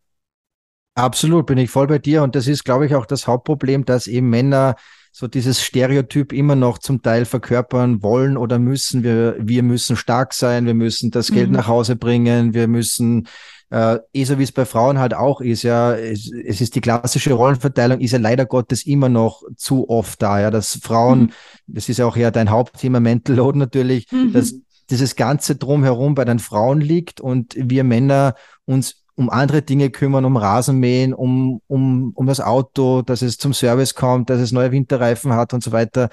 Absolut, 0.95 1.47
bin 1.47 1.59
ich 1.59 1.71
voll 1.71 1.87
bei 1.87 1.99
dir. 1.99 2.23
Und 2.23 2.35
das 2.35 2.47
ist, 2.47 2.65
glaube 2.65 2.87
ich, 2.87 2.95
auch 2.95 3.07
das 3.07 3.27
Hauptproblem, 3.27 3.85
dass 3.85 4.07
eben 4.07 4.29
Männer 4.29 4.77
so 5.11 5.29
dieses 5.29 5.63
Stereotyp 5.63 6.33
immer 6.33 6.57
noch 6.57 6.79
zum 6.79 7.03
Teil 7.03 7.27
verkörpern 7.27 8.03
wollen 8.03 8.37
oder 8.37 8.59
müssen. 8.59 9.03
Wir, 9.03 9.37
wir 9.39 9.63
müssen 9.63 9.97
stark 9.97 10.33
sein, 10.33 10.67
wir 10.67 10.75
müssen 10.75 11.11
das 11.11 11.31
Geld 11.31 11.51
mhm. 11.51 11.57
nach 11.57 11.67
Hause 11.67 11.97
bringen, 11.97 12.55
wir 12.55 12.67
müssen 12.67 13.29
äh, 13.73 13.99
eh 14.13 14.25
so 14.25 14.39
wie 14.39 14.43
es 14.43 14.53
bei 14.53 14.67
Frauen 14.67 14.99
halt 14.99 15.15
auch 15.15 15.41
ist, 15.41 15.63
ja, 15.63 15.95
es, 15.95 16.31
es, 16.31 16.61
ist 16.61 16.75
die 16.75 16.83
klassische 16.83 17.33
Rollenverteilung, 17.33 18.01
ist 18.01 18.13
ja 18.13 18.19
leider 18.19 18.45
Gottes 18.45 18.87
immer 18.87 19.09
noch 19.09 19.43
zu 19.57 19.89
oft 19.89 20.21
da, 20.21 20.41
ja, 20.41 20.51
dass 20.51 20.79
Frauen, 20.83 21.21
mhm. 21.21 21.31
das 21.69 21.89
ist 21.89 21.99
ja 21.99 22.07
auch 22.07 22.17
ja 22.17 22.31
dein 22.31 22.51
Hauptthema 22.51 23.01
Mental 23.01 23.35
Load 23.35 23.59
natürlich, 23.59 24.13
mhm. 24.13 24.35
dass 24.35 24.55
dieses 24.91 25.17
ganze 25.17 25.57
Drumherum 25.57 26.15
bei 26.15 26.27
den 26.27 26.39
Frauen 26.39 26.83
liegt 26.83 27.23
und 27.23 27.55
wir 27.57 27.83
Männer 27.83 28.35
uns 28.67 29.02
um 29.15 29.31
andere 29.31 29.63
Dinge 29.63 29.91
kümmern, 29.91 30.25
um 30.25 30.37
Rasenmähen, 30.37 31.13
um, 31.15 31.61
um, 31.67 32.13
um 32.15 32.27
das 32.27 32.41
Auto, 32.41 33.03
dass 33.03 33.23
es 33.23 33.39
zum 33.39 33.53
Service 33.53 33.95
kommt, 33.95 34.31
dass 34.31 34.41
es 34.41 34.53
neue 34.53 34.73
Winterreifen 34.73 35.35
hat 35.35 35.53
und 35.53 35.63
so 35.63 35.73
weiter. 35.73 36.09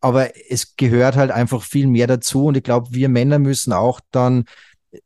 Aber 0.00 0.30
es 0.50 0.76
gehört 0.76 1.16
halt 1.16 1.30
einfach 1.30 1.62
viel 1.62 1.86
mehr 1.86 2.08
dazu. 2.08 2.46
Und 2.46 2.56
ich 2.56 2.64
glaube, 2.64 2.88
wir 2.90 3.08
Männer 3.08 3.38
müssen 3.38 3.72
auch 3.72 4.00
dann 4.10 4.44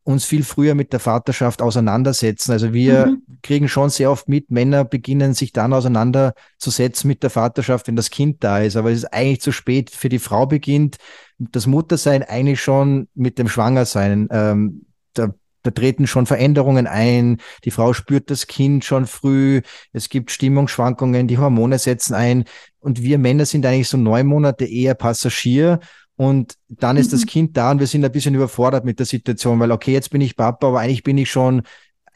uns 0.02 0.24
viel 0.24 0.42
früher 0.42 0.74
mit 0.74 0.92
der 0.92 1.00
Vaterschaft 1.00 1.62
auseinandersetzen. 1.62 2.50
Also 2.52 2.72
wir 2.72 3.06
mhm. 3.06 3.22
kriegen 3.42 3.68
schon 3.68 3.90
sehr 3.90 4.10
oft 4.10 4.28
mit, 4.28 4.50
Männer 4.50 4.84
beginnen 4.84 5.34
sich 5.34 5.52
dann 5.52 5.72
auseinanderzusetzen 5.72 7.06
mit 7.06 7.22
der 7.22 7.30
Vaterschaft, 7.30 7.86
wenn 7.86 7.96
das 7.96 8.10
Kind 8.10 8.42
da 8.42 8.60
ist. 8.60 8.76
Aber 8.76 8.90
es 8.90 8.98
ist 8.98 9.12
eigentlich 9.12 9.42
zu 9.42 9.52
spät. 9.52 9.90
Für 9.90 10.08
die 10.08 10.18
Frau 10.18 10.46
beginnt 10.46 10.96
das 11.38 11.66
Muttersein 11.66 12.22
eigentlich 12.22 12.60
schon 12.60 13.08
mit 13.14 13.38
dem 13.38 13.48
Schwangersein. 13.48 14.28
Ähm, 14.30 14.86
da, 15.66 15.70
treten 15.70 16.06
schon 16.06 16.26
Veränderungen 16.26 16.86
ein. 16.86 17.38
Die 17.64 17.70
Frau 17.70 17.92
spürt 17.92 18.30
das 18.30 18.46
Kind 18.46 18.84
schon 18.84 19.06
früh. 19.06 19.62
Es 19.92 20.08
gibt 20.08 20.30
Stimmungsschwankungen, 20.30 21.26
die 21.26 21.38
Hormone 21.38 21.78
setzen 21.78 22.14
ein. 22.14 22.44
Und 22.78 23.02
wir 23.02 23.18
Männer 23.18 23.46
sind 23.46 23.66
eigentlich 23.66 23.88
so 23.88 23.96
neun 23.96 24.26
Monate 24.26 24.64
eher 24.64 24.94
Passagier 24.94 25.80
und 26.16 26.54
dann 26.68 26.96
ist 26.96 27.08
mhm. 27.08 27.16
das 27.16 27.26
Kind 27.26 27.56
da 27.56 27.70
und 27.70 27.78
wir 27.78 27.86
sind 27.86 28.04
ein 28.04 28.12
bisschen 28.12 28.34
überfordert 28.34 28.84
mit 28.84 28.98
der 28.98 29.06
Situation, 29.06 29.60
weil 29.60 29.70
okay, 29.70 29.92
jetzt 29.92 30.10
bin 30.10 30.22
ich 30.22 30.36
Papa, 30.36 30.68
aber 30.68 30.80
eigentlich 30.80 31.02
bin 31.02 31.18
ich 31.18 31.30
schon 31.30 31.62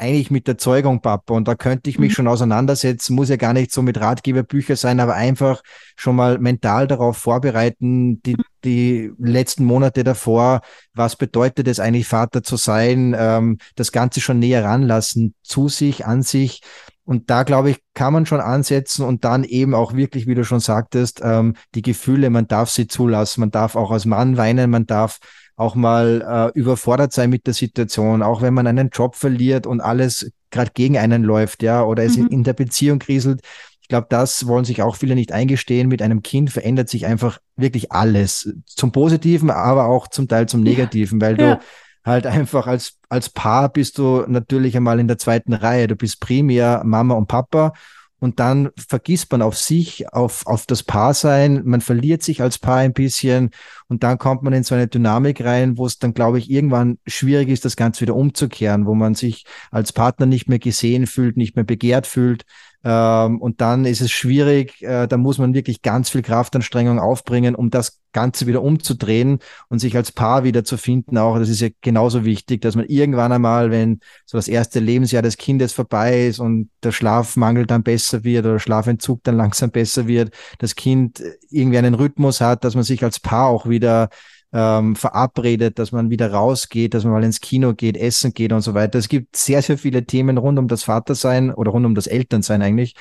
eigentlich 0.00 0.30
mit 0.30 0.48
der 0.48 0.58
Zeugung 0.58 1.00
Papa. 1.00 1.34
Und 1.34 1.46
da 1.46 1.54
könnte 1.54 1.90
ich 1.90 1.98
mich 1.98 2.10
mhm. 2.12 2.14
schon 2.14 2.28
auseinandersetzen, 2.28 3.14
muss 3.14 3.28
ja 3.28 3.36
gar 3.36 3.52
nicht 3.52 3.72
so 3.72 3.82
mit 3.82 4.00
Ratgeberbücher 4.00 4.76
sein, 4.76 5.00
aber 5.00 5.14
einfach 5.14 5.62
schon 5.96 6.16
mal 6.16 6.38
mental 6.38 6.86
darauf 6.86 7.16
vorbereiten, 7.16 8.22
die, 8.22 8.36
die 8.64 9.12
letzten 9.18 9.64
Monate 9.64 10.04
davor, 10.04 10.60
was 10.94 11.16
bedeutet 11.16 11.68
es 11.68 11.80
eigentlich 11.80 12.08
Vater 12.08 12.42
zu 12.42 12.56
sein, 12.56 13.14
ähm, 13.18 13.58
das 13.76 13.92
Ganze 13.92 14.20
schon 14.20 14.38
näher 14.38 14.64
ranlassen, 14.64 15.34
zu 15.42 15.68
sich, 15.68 16.06
an 16.06 16.22
sich. 16.22 16.60
Und 17.04 17.28
da, 17.28 17.42
glaube 17.42 17.70
ich, 17.70 17.78
kann 17.94 18.12
man 18.12 18.24
schon 18.24 18.40
ansetzen 18.40 19.04
und 19.04 19.24
dann 19.24 19.42
eben 19.42 19.74
auch 19.74 19.94
wirklich, 19.94 20.26
wie 20.26 20.36
du 20.36 20.44
schon 20.44 20.60
sagtest, 20.60 21.20
ähm, 21.24 21.54
die 21.74 21.82
Gefühle, 21.82 22.30
man 22.30 22.46
darf 22.46 22.70
sie 22.70 22.86
zulassen, 22.86 23.40
man 23.40 23.50
darf 23.50 23.74
auch 23.74 23.90
als 23.90 24.04
Mann 24.04 24.36
weinen, 24.36 24.70
man 24.70 24.86
darf 24.86 25.18
auch 25.60 25.74
mal 25.74 26.52
äh, 26.54 26.58
überfordert 26.58 27.12
sein 27.12 27.28
mit 27.28 27.46
der 27.46 27.54
Situation, 27.54 28.22
auch 28.22 28.40
wenn 28.40 28.54
man 28.54 28.66
einen 28.66 28.88
Job 28.88 29.14
verliert 29.14 29.66
und 29.66 29.80
alles 29.80 30.32
gerade 30.50 30.70
gegen 30.72 30.96
einen 30.96 31.22
läuft, 31.22 31.62
ja, 31.62 31.84
oder 31.84 32.02
es 32.02 32.16
mhm. 32.16 32.28
in 32.28 32.44
der 32.44 32.54
Beziehung 32.54 32.98
kriselt. 32.98 33.42
Ich 33.82 33.88
glaube, 33.88 34.06
das 34.08 34.46
wollen 34.46 34.64
sich 34.64 34.82
auch 34.82 34.96
viele 34.96 35.14
nicht 35.14 35.32
eingestehen. 35.32 35.88
Mit 35.88 36.00
einem 36.00 36.22
Kind 36.22 36.50
verändert 36.50 36.88
sich 36.88 37.06
einfach 37.06 37.40
wirklich 37.56 37.92
alles. 37.92 38.52
Zum 38.66 38.90
Positiven, 38.90 39.50
aber 39.50 39.86
auch 39.86 40.08
zum 40.08 40.28
Teil 40.28 40.48
zum 40.48 40.62
Negativen, 40.62 41.20
weil 41.20 41.38
ja. 41.38 41.56
du 41.56 41.60
halt 42.04 42.26
einfach 42.26 42.66
als, 42.66 42.94
als 43.08 43.28
Paar 43.28 43.68
bist 43.68 43.98
du 43.98 44.24
natürlich 44.26 44.76
einmal 44.76 44.98
in 44.98 45.08
der 45.08 45.18
zweiten 45.18 45.52
Reihe. 45.52 45.88
Du 45.88 45.96
bist 45.96 46.20
primär 46.20 46.82
Mama 46.84 47.14
und 47.14 47.26
Papa 47.26 47.74
und 48.20 48.38
dann 48.38 48.68
vergisst 48.76 49.32
man 49.32 49.42
auf 49.42 49.56
sich, 49.56 50.12
auf, 50.12 50.46
auf 50.46 50.66
das 50.66 50.82
Paar 50.82 51.14
sein. 51.14 51.62
Man 51.64 51.80
verliert 51.80 52.22
sich 52.22 52.42
als 52.42 52.58
Paar 52.58 52.76
ein 52.76 52.92
bisschen 52.92 53.50
und 53.88 54.02
dann 54.02 54.18
kommt 54.18 54.42
man 54.42 54.52
in 54.52 54.62
so 54.62 54.74
eine 54.74 54.86
Dynamik 54.88 55.42
rein, 55.42 55.78
wo 55.78 55.86
es 55.86 55.98
dann, 55.98 56.14
glaube 56.14 56.38
ich, 56.38 56.50
irgendwann 56.50 56.98
schwierig 57.06 57.48
ist, 57.48 57.64
das 57.64 57.76
Ganze 57.76 58.02
wieder 58.02 58.14
umzukehren, 58.14 58.86
wo 58.86 58.94
man 58.94 59.14
sich 59.14 59.46
als 59.70 59.92
Partner 59.92 60.26
nicht 60.26 60.48
mehr 60.48 60.58
gesehen 60.58 61.06
fühlt, 61.06 61.38
nicht 61.38 61.56
mehr 61.56 61.64
begehrt 61.64 62.06
fühlt. 62.06 62.44
Ähm, 62.82 63.40
und 63.40 63.60
dann 63.60 63.84
ist 63.84 64.00
es 64.00 64.10
schwierig, 64.10 64.82
äh, 64.82 65.06
da 65.06 65.16
muss 65.18 65.38
man 65.38 65.52
wirklich 65.52 65.82
ganz 65.82 66.08
viel 66.08 66.22
Kraftanstrengung 66.22 66.98
aufbringen, 66.98 67.54
um 67.54 67.70
das 67.70 68.00
Ganze 68.12 68.46
wieder 68.46 68.62
umzudrehen 68.62 69.38
und 69.68 69.78
sich 69.78 69.96
als 69.96 70.12
Paar 70.12 70.44
wieder 70.44 70.64
zu 70.64 70.78
finden. 70.78 71.18
Auch 71.18 71.38
das 71.38 71.48
ist 71.50 71.60
ja 71.60 71.68
genauso 71.82 72.24
wichtig, 72.24 72.62
dass 72.62 72.76
man 72.76 72.86
irgendwann 72.86 73.32
einmal, 73.32 73.70
wenn 73.70 74.00
so 74.24 74.38
das 74.38 74.48
erste 74.48 74.80
Lebensjahr 74.80 75.22
des 75.22 75.36
Kindes 75.36 75.72
vorbei 75.72 76.26
ist 76.26 76.38
und 76.38 76.70
der 76.82 76.92
Schlafmangel 76.92 77.66
dann 77.66 77.82
besser 77.82 78.24
wird 78.24 78.46
oder 78.46 78.58
Schlafentzug 78.58 79.22
dann 79.24 79.36
langsam 79.36 79.70
besser 79.70 80.06
wird, 80.06 80.34
das 80.58 80.74
Kind 80.74 81.22
irgendwie 81.50 81.78
einen 81.78 81.94
Rhythmus 81.94 82.40
hat, 82.40 82.64
dass 82.64 82.74
man 82.74 82.84
sich 82.84 83.04
als 83.04 83.20
Paar 83.20 83.46
auch 83.48 83.68
wieder 83.68 84.08
ähm, 84.52 84.96
verabredet, 84.96 85.78
dass 85.78 85.92
man 85.92 86.10
wieder 86.10 86.32
rausgeht, 86.32 86.94
dass 86.94 87.04
man 87.04 87.12
mal 87.12 87.24
ins 87.24 87.40
Kino 87.40 87.74
geht, 87.74 87.96
essen 87.96 88.34
geht 88.34 88.52
und 88.52 88.62
so 88.62 88.74
weiter. 88.74 88.98
Es 88.98 89.08
gibt 89.08 89.36
sehr, 89.36 89.62
sehr 89.62 89.78
viele 89.78 90.04
Themen 90.04 90.38
rund 90.38 90.58
um 90.58 90.66
das 90.66 90.84
Vatersein 90.84 91.52
oder 91.52 91.70
rund 91.70 91.86
um 91.86 91.94
das 91.94 92.06
Elternsein 92.06 92.62
eigentlich. 92.62 92.94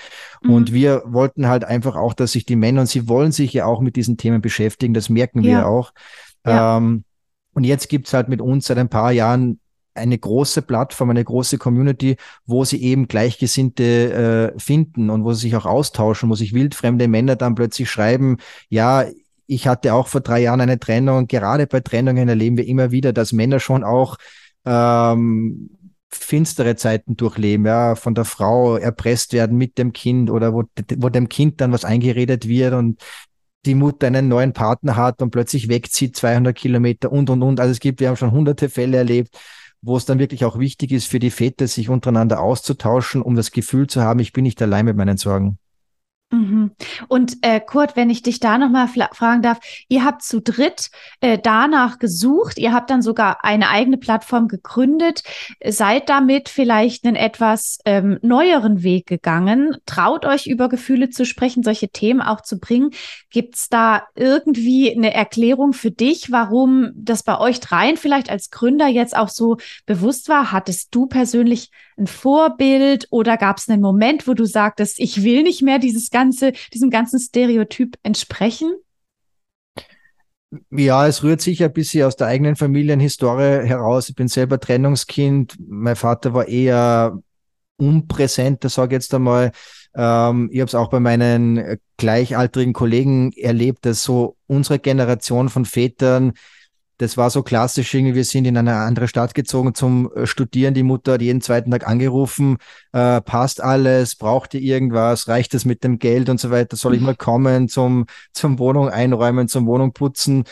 Mhm. 0.43 0.53
Und 0.53 0.73
wir 0.73 1.03
wollten 1.05 1.47
halt 1.47 1.63
einfach 1.63 1.95
auch, 1.95 2.13
dass 2.13 2.33
sich 2.33 2.45
die 2.45 2.55
Männer, 2.55 2.81
und 2.81 2.87
sie 2.87 3.07
wollen 3.07 3.31
sich 3.31 3.53
ja 3.53 3.65
auch 3.65 3.81
mit 3.81 3.95
diesen 3.95 4.17
Themen 4.17 4.41
beschäftigen, 4.41 4.93
das 4.93 5.09
merken 5.09 5.43
wir 5.43 5.51
ja. 5.51 5.65
auch. 5.65 5.91
Ja. 6.45 6.77
Ähm, 6.77 7.03
und 7.53 7.63
jetzt 7.63 7.89
gibt's 7.89 8.13
halt 8.13 8.29
mit 8.29 8.41
uns 8.41 8.67
seit 8.67 8.77
ein 8.77 8.89
paar 8.89 9.11
Jahren 9.11 9.59
eine 9.95 10.17
große 10.17 10.61
Plattform, 10.61 11.09
eine 11.09 11.23
große 11.23 11.57
Community, 11.57 12.15
wo 12.45 12.63
sie 12.63 12.81
eben 12.81 13.07
Gleichgesinnte 13.07 14.53
äh, 14.55 14.59
finden 14.59 15.09
und 15.09 15.23
wo 15.23 15.33
sie 15.33 15.41
sich 15.41 15.55
auch 15.55 15.65
austauschen, 15.65 16.29
wo 16.29 16.35
sich 16.35 16.53
wildfremde 16.53 17.07
Männer 17.07 17.35
dann 17.35 17.55
plötzlich 17.55 17.89
schreiben, 17.89 18.37
ja, 18.69 19.05
ich 19.49 19.67
hatte 19.67 19.93
auch 19.93 20.07
vor 20.07 20.21
drei 20.21 20.41
Jahren 20.41 20.61
eine 20.61 20.79
Trennung. 20.79 21.27
Gerade 21.27 21.65
bei 21.65 21.79
Trennungen 21.79 22.29
erleben 22.29 22.57
wir 22.57 22.67
immer 22.67 22.91
wieder, 22.91 23.13
dass 23.13 23.33
Männer 23.33 23.59
schon 23.59 23.83
auch 23.83 24.17
ähm, 24.63 25.71
finstere 26.09 26.75
Zeiten 26.75 27.17
durchleben, 27.17 27.65
ja, 27.65 27.95
von 27.95 28.13
der 28.13 28.25
Frau 28.25 28.77
erpresst 28.77 29.33
werden 29.33 29.57
mit 29.57 29.77
dem 29.79 29.91
Kind 29.91 30.29
oder 30.29 30.53
wo, 30.53 30.63
wo 30.97 31.09
dem 31.09 31.29
Kind 31.29 31.61
dann 31.61 31.71
was 31.71 31.83
eingeredet 31.83 32.47
wird 32.47 32.73
und 32.73 33.01
die 33.65 33.75
Mutter 33.75 34.07
einen 34.07 34.27
neuen 34.27 34.53
Partner 34.53 34.95
hat 34.95 35.21
und 35.21 35.31
plötzlich 35.31 35.67
wegzieht 35.67 36.15
200 36.15 36.55
Kilometer 36.55 37.11
und, 37.11 37.29
und, 37.29 37.41
und. 37.41 37.59
Also 37.59 37.71
es 37.71 37.79
gibt, 37.79 37.99
wir 37.99 38.09
haben 38.09 38.17
schon 38.17 38.31
hunderte 38.31 38.69
Fälle 38.69 38.97
erlebt, 38.97 39.35
wo 39.81 39.97
es 39.97 40.05
dann 40.05 40.19
wirklich 40.19 40.45
auch 40.45 40.59
wichtig 40.59 40.91
ist 40.91 41.07
für 41.07 41.19
die 41.19 41.31
Väter, 41.31 41.67
sich 41.67 41.89
untereinander 41.89 42.39
auszutauschen, 42.39 43.21
um 43.23 43.35
das 43.35 43.51
Gefühl 43.51 43.87
zu 43.87 44.01
haben, 44.01 44.19
ich 44.19 44.31
bin 44.31 44.43
nicht 44.43 44.61
allein 44.61 44.85
mit 44.85 44.95
meinen 44.95 45.17
Sorgen. 45.17 45.57
Mhm. 46.31 46.71
Und 47.07 47.37
äh, 47.41 47.59
Kurt, 47.59 47.95
wenn 47.95 48.11
ich 48.11 48.21
dich 48.21 48.39
da 48.39 48.59
nochmal 48.59 48.87
fragen 48.87 49.41
darf, 49.41 49.59
ihr 49.87 50.05
habt 50.05 50.21
zu 50.21 50.41
dritt 50.41 50.91
äh, 51.21 51.39
danach 51.41 51.97
gesucht, 51.97 52.59
ihr 52.59 52.71
habt 52.71 52.91
dann 52.91 53.01
sogar 53.01 53.43
eine 53.43 53.69
eigene 53.69 53.97
Plattform 53.97 54.47
gegründet, 54.47 55.23
seid 55.65 56.07
damit 56.07 56.47
vielleicht 56.47 57.05
einen 57.05 57.15
etwas 57.15 57.79
ähm, 57.85 58.19
neueren 58.21 58.83
Weg 58.83 59.07
gegangen, 59.07 59.75
traut 59.87 60.23
euch 60.23 60.45
über 60.45 60.69
Gefühle 60.69 61.09
zu 61.09 61.25
sprechen, 61.25 61.63
solche 61.63 61.89
Themen 61.89 62.21
auch 62.21 62.41
zu 62.41 62.59
bringen. 62.59 62.91
Gibt's 63.31 63.69
da 63.69 64.03
irgendwie 64.15 64.95
eine 64.95 65.11
Erklärung 65.11 65.73
für 65.73 65.91
dich, 65.91 66.31
warum 66.31 66.91
das 66.93 67.23
bei 67.23 67.39
euch 67.39 67.59
dreien 67.59 67.97
vielleicht 67.97 68.29
als 68.29 68.51
Gründer 68.51 68.87
jetzt 68.87 69.17
auch 69.17 69.29
so 69.29 69.57
bewusst 69.87 70.29
war? 70.29 70.51
Hattest 70.51 70.93
du 70.93 71.07
persönlich 71.07 71.71
ein 71.99 72.07
Vorbild 72.07 73.07
oder 73.11 73.37
gab 73.37 73.57
es 73.57 73.69
einen 73.69 73.81
Moment, 73.81 74.27
wo 74.27 74.33
du 74.33 74.45
sagtest, 74.45 74.99
ich 74.99 75.23
will 75.23 75.43
nicht 75.43 75.61
mehr 75.61 75.79
dieses 75.79 76.09
ganze, 76.09 76.53
diesem 76.73 76.89
ganzen 76.89 77.19
Stereotyp 77.19 77.97
entsprechen? 78.03 78.73
Ja, 80.71 81.05
es 81.05 81.21
rührt 81.21 81.41
sich 81.41 81.63
ein 81.63 81.73
bisschen 81.73 82.05
aus 82.05 82.15
der 82.15 82.27
eigenen 82.27 82.55
Familienhistorie 82.55 83.67
heraus. 83.67 84.09
Ich 84.09 84.15
bin 84.15 84.27
selber 84.27 84.59
Trennungskind. 84.59 85.55
Mein 85.59 85.95
Vater 85.95 86.33
war 86.33 86.47
eher 86.47 87.19
unpräsenter, 87.77 88.69
sage 88.69 88.95
ich 88.95 89.03
jetzt 89.03 89.13
einmal. 89.13 89.51
Ähm, 89.95 90.49
ich 90.51 90.59
habe 90.59 90.67
es 90.67 90.75
auch 90.75 90.89
bei 90.89 90.99
meinen 90.99 91.77
gleichaltrigen 91.97 92.73
Kollegen 92.73 93.31
erlebt, 93.33 93.85
dass 93.85 94.03
so 94.03 94.37
unsere 94.47 94.79
Generation 94.79 95.49
von 95.49 95.65
Vätern 95.65 96.33
das 96.99 97.15
war 97.15 97.29
so 97.29 97.43
klassisch, 97.43 97.93
irgendwie, 97.93 98.15
wir 98.15 98.25
sind 98.25 98.45
in 98.45 98.57
eine 98.57 98.75
andere 98.75 99.07
Stadt 99.07 99.33
gezogen 99.33 99.73
zum 99.73 100.11
äh, 100.13 100.27
Studieren. 100.27 100.73
Die 100.73 100.83
Mutter 100.83 101.13
hat 101.13 101.21
jeden 101.21 101.41
zweiten 101.41 101.71
Tag 101.71 101.87
angerufen, 101.87 102.57
äh, 102.91 103.21
passt 103.21 103.63
alles, 103.63 104.15
braucht 104.15 104.53
ihr 104.53 104.61
irgendwas, 104.61 105.29
reicht 105.29 105.53
es 105.53 105.63
mit 105.63 105.83
dem 105.85 105.97
Geld 105.97 106.29
und 106.29 106.41
so 106.41 106.51
weiter, 106.51 106.75
soll 106.75 106.95
ich 106.95 107.01
mal 107.01 107.15
kommen 107.15 107.69
zum, 107.69 108.05
zum 108.33 108.59
Wohnung 108.59 108.89
einräumen, 108.89 109.47
zum 109.47 109.65
Wohnung 109.65 109.93
putzen. 109.93 110.43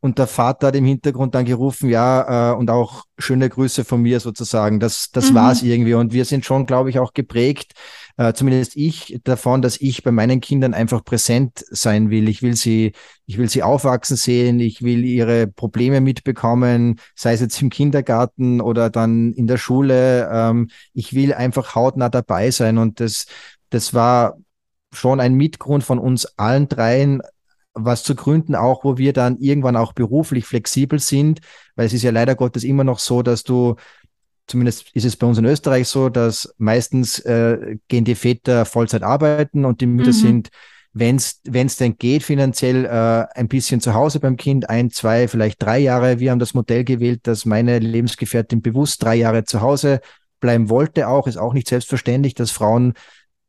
Und 0.00 0.18
der 0.18 0.26
Vater 0.26 0.66
hat 0.66 0.76
im 0.76 0.84
Hintergrund 0.84 1.34
dann 1.34 1.44
gerufen, 1.46 1.88
ja, 1.88 2.52
äh, 2.52 2.56
und 2.56 2.70
auch 2.70 3.04
schöne 3.16 3.48
Grüße 3.48 3.84
von 3.84 4.02
mir 4.02 4.20
sozusagen. 4.20 4.80
Das, 4.80 5.10
das 5.12 5.30
mhm. 5.30 5.34
war's 5.36 5.62
irgendwie. 5.62 5.94
Und 5.94 6.12
wir 6.12 6.24
sind 6.24 6.44
schon, 6.44 6.66
glaube 6.66 6.90
ich, 6.90 6.98
auch 6.98 7.14
geprägt, 7.14 7.72
äh, 8.16 8.32
zumindest 8.32 8.76
ich, 8.76 9.20
davon, 9.24 9.60
dass 9.60 9.80
ich 9.80 10.02
bei 10.04 10.12
meinen 10.12 10.40
Kindern 10.40 10.74
einfach 10.74 11.04
präsent 11.04 11.64
sein 11.70 12.10
will. 12.10 12.28
Ich 12.28 12.42
will 12.42 12.54
sie, 12.54 12.92
ich 13.26 13.38
will 13.38 13.48
sie 13.48 13.62
aufwachsen 13.62 14.16
sehen, 14.16 14.60
ich 14.60 14.82
will 14.82 15.04
ihre 15.04 15.46
Probleme 15.46 16.00
mitbekommen, 16.00 17.00
sei 17.16 17.32
es 17.32 17.40
jetzt 17.40 17.60
im 17.60 17.70
Kindergarten 17.70 18.60
oder 18.60 18.90
dann 18.90 19.32
in 19.32 19.46
der 19.46 19.58
Schule. 19.58 20.28
Ähm, 20.32 20.68
ich 20.92 21.14
will 21.14 21.34
einfach 21.34 21.74
hautnah 21.74 22.08
dabei 22.08 22.50
sein. 22.50 22.78
Und 22.78 23.00
das, 23.00 23.26
das 23.70 23.94
war 23.94 24.36
schon 24.92 25.20
ein 25.20 25.34
Mitgrund 25.34 25.82
von 25.82 25.98
uns 25.98 26.26
allen 26.36 26.68
dreien, 26.68 27.20
was 27.74 28.04
zu 28.04 28.14
gründen 28.14 28.54
auch, 28.54 28.84
wo 28.84 28.96
wir 28.98 29.12
dann 29.12 29.38
irgendwann 29.38 29.76
auch 29.76 29.92
beruflich 29.92 30.46
flexibel 30.46 31.00
sind, 31.00 31.40
weil 31.74 31.86
es 31.86 31.92
ist 31.92 32.04
ja 32.04 32.12
leider 32.12 32.36
Gottes 32.36 32.62
immer 32.62 32.84
noch 32.84 33.00
so, 33.00 33.22
dass 33.22 33.42
du 33.42 33.74
zumindest 34.46 34.90
ist 34.94 35.04
es 35.04 35.16
bei 35.16 35.26
uns 35.26 35.38
in 35.38 35.44
Österreich 35.44 35.88
so, 35.88 36.08
dass 36.08 36.54
meistens 36.58 37.18
äh, 37.20 37.76
gehen 37.88 38.04
die 38.04 38.14
Väter 38.14 38.64
Vollzeit 38.64 39.02
arbeiten 39.02 39.64
und 39.64 39.80
die 39.80 39.86
Mütter 39.86 40.08
mhm. 40.08 40.12
sind, 40.12 40.48
wenn 40.92 41.16
es 41.16 41.76
denn 41.76 41.98
geht, 41.98 42.22
finanziell 42.22 42.84
äh, 42.84 43.26
ein 43.38 43.48
bisschen 43.48 43.80
zu 43.80 43.94
Hause 43.94 44.20
beim 44.20 44.36
Kind, 44.36 44.70
ein, 44.70 44.90
zwei, 44.90 45.26
vielleicht 45.26 45.60
drei 45.60 45.78
Jahre. 45.78 46.20
Wir 46.20 46.30
haben 46.30 46.38
das 46.38 46.54
Modell 46.54 46.84
gewählt, 46.84 47.20
dass 47.24 47.44
meine 47.44 47.80
Lebensgefährtin 47.80 48.62
bewusst 48.62 49.02
drei 49.02 49.16
Jahre 49.16 49.44
zu 49.44 49.60
Hause 49.60 50.00
bleiben 50.38 50.68
wollte. 50.70 51.08
Auch 51.08 51.26
ist 51.26 51.36
auch 51.36 51.52
nicht 51.52 51.68
selbstverständlich, 51.68 52.34
dass 52.34 52.52
Frauen 52.52 52.94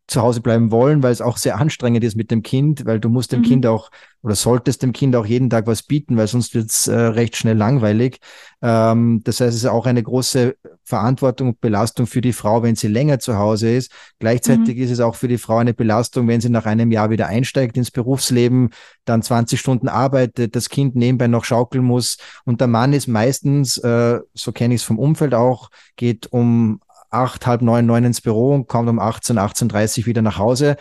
zu 0.08 0.22
Hause 0.22 0.42
bleiben 0.42 0.72
wollen, 0.72 1.02
weil 1.02 1.12
es 1.12 1.22
auch 1.22 1.38
sehr 1.38 1.58
anstrengend 1.58 2.04
ist 2.04 2.16
mit 2.16 2.30
dem 2.30 2.44
Kind, 2.44 2.86
weil 2.86 3.00
du 3.00 3.10
musst 3.10 3.32
dem 3.32 3.40
mhm. 3.40 3.46
Kind 3.46 3.66
auch 3.66 3.90
oder 4.22 4.36
solltest 4.36 4.82
dem 4.82 4.92
Kind 4.92 5.16
auch 5.16 5.26
jeden 5.26 5.52
Tag 5.52 5.68
was 5.68 5.84
bieten, 5.84 6.18
weil 6.18 6.28
sonst 6.28 6.56
wird 6.56 6.72
es 6.72 6.88
äh, 6.88 6.96
recht 6.96 7.36
schnell 7.36 7.58
langweilig. 7.58 8.20
Ähm, 8.62 9.22
das 9.24 9.40
heißt, 9.40 9.50
es 9.50 9.64
ist 9.64 9.70
auch 9.70 9.86
eine 9.86 10.02
große 10.02 10.56
Verantwortung 10.84 11.50
und 11.50 11.62
Belastung 11.62 12.08
für 12.08 12.22
die 12.22 12.34
Frau, 12.34 12.64
wenn 12.64 12.76
sie 12.76 12.88
länger 12.88 13.20
zu 13.20 13.38
Hause 13.38 13.76
ist. 13.76 13.92
Gleichzeitig 14.20 14.78
mhm. 14.78 14.84
ist 14.84 14.92
es 14.92 15.00
auch 15.00 15.16
für 15.16 15.28
die 15.28 15.38
Frau 15.38 15.58
eine 15.58 15.76
Belastung, 15.76 16.28
wenn 16.28 16.42
sie 16.42 16.50
nach 16.50 16.66
einem 16.66 16.92
Jahr 16.92 17.12
wieder 17.12 17.28
einsteigt 17.28 17.78
ins 17.78 17.92
Berufsleben, 17.92 18.70
dann 19.06 19.22
20 19.22 19.60
Stunden 19.60 19.88
arbeitet, 19.88 20.56
das 20.56 20.70
Kind 20.70 20.96
nebenbei 20.96 21.28
noch 21.28 21.46
schaukeln 21.46 21.84
muss 21.84 22.18
und 22.46 22.62
der 22.62 22.68
Mann 22.68 22.94
ist 22.94 23.08
meistens, 23.08 23.78
äh, 23.78 24.20
so 24.34 24.52
kenne 24.52 24.74
ich 24.76 24.82
es 24.82 24.86
vom 24.86 24.98
Umfeld 24.98 25.36
auch, 25.36 25.70
geht 25.96 26.32
um 26.32 26.80
acht, 27.16 27.48
halb 27.48 27.62
neun, 27.62 27.86
neun 27.86 28.04
ins 28.04 28.22
Büro 28.22 28.54
und 28.54 28.68
kommt 28.68 28.90
um 28.90 29.00
18, 29.00 29.38
18.30 29.38 30.06
wieder 30.06 30.22
nach 30.22 30.38
Hause. 30.38 30.78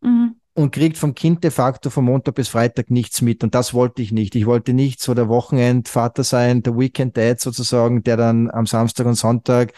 Mhm. 0.00 0.36
Und 0.54 0.72
kriegt 0.72 0.98
vom 0.98 1.14
Kind 1.14 1.44
de 1.44 1.52
facto 1.52 1.88
von 1.88 2.04
Montag 2.04 2.34
bis 2.34 2.48
Freitag 2.48 2.90
nichts 2.90 3.22
mit. 3.22 3.44
Und 3.44 3.54
das 3.54 3.74
wollte 3.74 4.02
ich 4.02 4.10
nicht. 4.10 4.34
Ich 4.34 4.44
wollte 4.44 4.72
nicht 4.72 5.00
so 5.00 5.14
der 5.14 5.28
Wochenendvater 5.28 6.24
sein, 6.24 6.64
der 6.64 6.76
Weekend 6.76 7.16
Dad 7.16 7.40
sozusagen, 7.40 8.02
der 8.02 8.16
dann 8.16 8.50
am 8.50 8.66
Samstag 8.66 9.06
und 9.06 9.14
Sonntag 9.14 9.72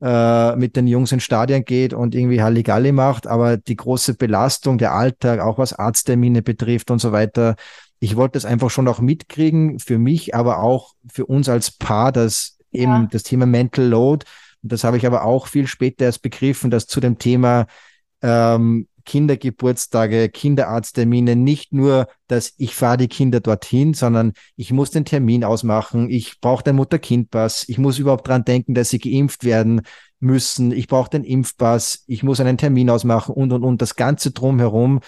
äh, 0.00 0.56
mit 0.56 0.76
den 0.76 0.86
Jungs 0.86 1.12
ins 1.12 1.24
Stadion 1.24 1.64
geht 1.64 1.92
und 1.92 2.14
irgendwie 2.14 2.42
Halligalli 2.42 2.92
macht. 2.92 3.26
Aber 3.26 3.58
die 3.58 3.76
große 3.76 4.14
Belastung, 4.14 4.78
der 4.78 4.92
Alltag, 4.92 5.40
auch 5.40 5.58
was 5.58 5.74
Arzttermine 5.74 6.40
betrifft 6.40 6.90
und 6.90 7.00
so 7.00 7.12
weiter, 7.12 7.56
ich 8.00 8.16
wollte 8.16 8.38
es 8.38 8.44
einfach 8.44 8.70
schon 8.70 8.88
auch 8.88 9.00
mitkriegen, 9.00 9.78
für 9.78 9.98
mich, 9.98 10.34
aber 10.34 10.60
auch 10.60 10.92
für 11.10 11.26
uns 11.26 11.48
als 11.48 11.70
Paar, 11.70 12.12
dass 12.12 12.58
eben 12.70 12.92
ja. 12.92 13.08
das 13.10 13.22
Thema 13.22 13.46
Mental 13.46 13.86
Load 13.86 14.26
das 14.68 14.84
habe 14.84 14.96
ich 14.96 15.06
aber 15.06 15.24
auch 15.24 15.46
viel 15.46 15.66
später 15.66 16.04
erst 16.06 16.22
begriffen, 16.22 16.70
dass 16.70 16.86
zu 16.86 17.00
dem 17.00 17.18
Thema 17.18 17.66
ähm, 18.22 18.88
Kindergeburtstage, 19.04 20.28
Kinderarzttermine 20.30 21.36
nicht 21.36 21.72
nur, 21.72 22.08
dass 22.26 22.54
ich 22.56 22.74
fahre 22.74 22.96
die 22.96 23.08
Kinder 23.08 23.40
dorthin, 23.40 23.94
sondern 23.94 24.32
ich 24.56 24.72
muss 24.72 24.90
den 24.90 25.04
Termin 25.04 25.44
ausmachen, 25.44 26.10
ich 26.10 26.40
brauche 26.40 26.64
den 26.64 26.76
Mutter-Kind-Pass, 26.76 27.68
ich 27.68 27.78
muss 27.78 27.98
überhaupt 27.98 28.26
dran 28.26 28.44
denken, 28.44 28.74
dass 28.74 28.90
sie 28.90 28.98
geimpft 28.98 29.44
werden 29.44 29.82
müssen, 30.20 30.72
ich 30.72 30.88
brauche 30.88 31.10
den 31.10 31.24
Impfpass, 31.24 32.04
ich 32.06 32.22
muss 32.22 32.40
einen 32.40 32.56
Termin 32.56 32.88
ausmachen 32.90 33.34
und, 33.34 33.52
und, 33.52 33.62
und. 33.62 33.82
Das 33.82 33.94
Ganze 33.94 34.30
drumherum, 34.30 35.00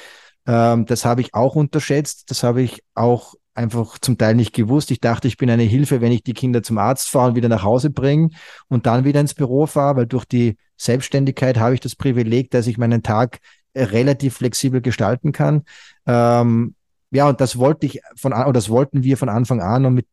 ähm, 0.46 0.84
das 0.84 1.04
habe 1.04 1.22
ich 1.22 1.34
auch 1.34 1.56
unterschätzt, 1.56 2.30
das 2.30 2.42
habe 2.42 2.62
ich 2.62 2.82
auch 2.94 3.34
einfach 3.56 3.98
zum 3.98 4.18
Teil 4.18 4.34
nicht 4.34 4.52
gewusst. 4.52 4.90
Ich 4.90 5.00
dachte, 5.00 5.28
ich 5.28 5.36
bin 5.36 5.50
eine 5.50 5.62
Hilfe, 5.62 6.00
wenn 6.00 6.12
ich 6.12 6.22
die 6.22 6.34
Kinder 6.34 6.62
zum 6.62 6.78
Arzt 6.78 7.08
fahre 7.08 7.30
und 7.30 7.36
wieder 7.36 7.48
nach 7.48 7.62
Hause 7.62 7.90
bringe 7.90 8.30
und 8.68 8.86
dann 8.86 9.04
wieder 9.04 9.20
ins 9.20 9.34
Büro 9.34 9.66
fahre, 9.66 9.96
weil 9.96 10.06
durch 10.06 10.24
die 10.24 10.56
Selbstständigkeit 10.76 11.58
habe 11.58 11.74
ich 11.74 11.80
das 11.80 11.96
Privileg, 11.96 12.50
dass 12.50 12.66
ich 12.66 12.78
meinen 12.78 13.02
Tag 13.02 13.38
äh, 13.72 13.84
relativ 13.84 14.36
flexibel 14.36 14.80
gestalten 14.80 15.32
kann. 15.32 15.62
Ähm, 16.06 16.74
ja, 17.10 17.28
und 17.28 17.40
das 17.40 17.56
wollte 17.56 17.86
ich 17.86 18.00
von 18.16 18.32
oder 18.32 18.52
das 18.52 18.68
wollten 18.68 19.02
wir 19.02 19.16
von 19.16 19.28
Anfang 19.28 19.62
an 19.62 19.86
und 19.86 19.94
mit, 19.94 20.06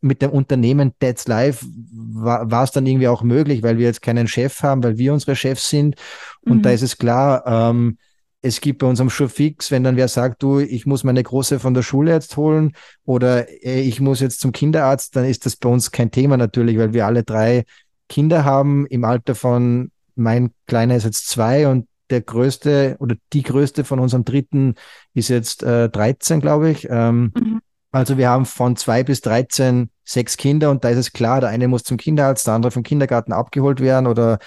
mit 0.00 0.22
dem 0.22 0.30
Unternehmen 0.30 0.92
Dad's 0.98 1.28
Life 1.28 1.64
war, 1.92 2.50
war 2.50 2.64
es 2.64 2.72
dann 2.72 2.86
irgendwie 2.86 3.08
auch 3.08 3.22
möglich, 3.22 3.62
weil 3.62 3.78
wir 3.78 3.86
jetzt 3.86 4.02
keinen 4.02 4.26
Chef 4.26 4.62
haben, 4.62 4.82
weil 4.82 4.98
wir 4.98 5.12
unsere 5.12 5.36
Chefs 5.36 5.68
sind. 5.68 5.96
Und 6.40 6.58
mhm. 6.58 6.62
da 6.62 6.70
ist 6.70 6.82
es 6.82 6.96
klar, 6.96 7.44
ähm, 7.46 7.98
es 8.40 8.60
gibt 8.60 8.78
bei 8.78 8.86
uns 8.86 9.00
am 9.00 9.10
Schulfix, 9.10 9.70
wenn 9.70 9.84
dann 9.84 9.96
wer 9.96 10.08
sagt, 10.08 10.42
du, 10.42 10.60
ich 10.60 10.86
muss 10.86 11.04
meine 11.04 11.22
Große 11.22 11.58
von 11.58 11.74
der 11.74 11.82
Schule 11.82 12.12
jetzt 12.12 12.36
holen 12.36 12.72
oder 13.04 13.48
äh, 13.64 13.80
ich 13.80 14.00
muss 14.00 14.20
jetzt 14.20 14.40
zum 14.40 14.52
Kinderarzt, 14.52 15.16
dann 15.16 15.24
ist 15.24 15.44
das 15.44 15.56
bei 15.56 15.68
uns 15.68 15.90
kein 15.90 16.10
Thema 16.10 16.36
natürlich, 16.36 16.78
weil 16.78 16.92
wir 16.92 17.06
alle 17.06 17.24
drei 17.24 17.64
Kinder 18.08 18.44
haben 18.44 18.86
im 18.86 19.04
Alter 19.04 19.34
von, 19.34 19.90
mein 20.14 20.52
Kleiner 20.66 20.96
ist 20.96 21.04
jetzt 21.04 21.28
zwei 21.28 21.68
und 21.68 21.86
der 22.10 22.22
größte 22.22 22.96
oder 23.00 23.16
die 23.32 23.42
größte 23.42 23.84
von 23.84 23.98
unserem 23.98 24.24
dritten 24.24 24.76
ist 25.14 25.28
jetzt 25.28 25.62
äh, 25.62 25.90
13, 25.90 26.40
glaube 26.40 26.70
ich. 26.70 26.86
Ähm, 26.88 27.32
mhm. 27.36 27.60
Also 27.90 28.18
wir 28.18 28.28
haben 28.28 28.46
von 28.46 28.76
zwei 28.76 29.02
bis 29.02 29.20
13 29.22 29.90
sechs 30.04 30.36
Kinder 30.36 30.70
und 30.70 30.84
da 30.84 30.90
ist 30.90 30.98
es 30.98 31.12
klar, 31.12 31.40
der 31.40 31.50
eine 31.50 31.68
muss 31.68 31.82
zum 31.84 31.96
Kinderarzt, 31.96 32.46
der 32.46 32.54
andere 32.54 32.70
vom 32.70 32.82
Kindergarten 32.82 33.32
abgeholt 33.32 33.80
werden 33.80 34.06
oder 34.06 34.38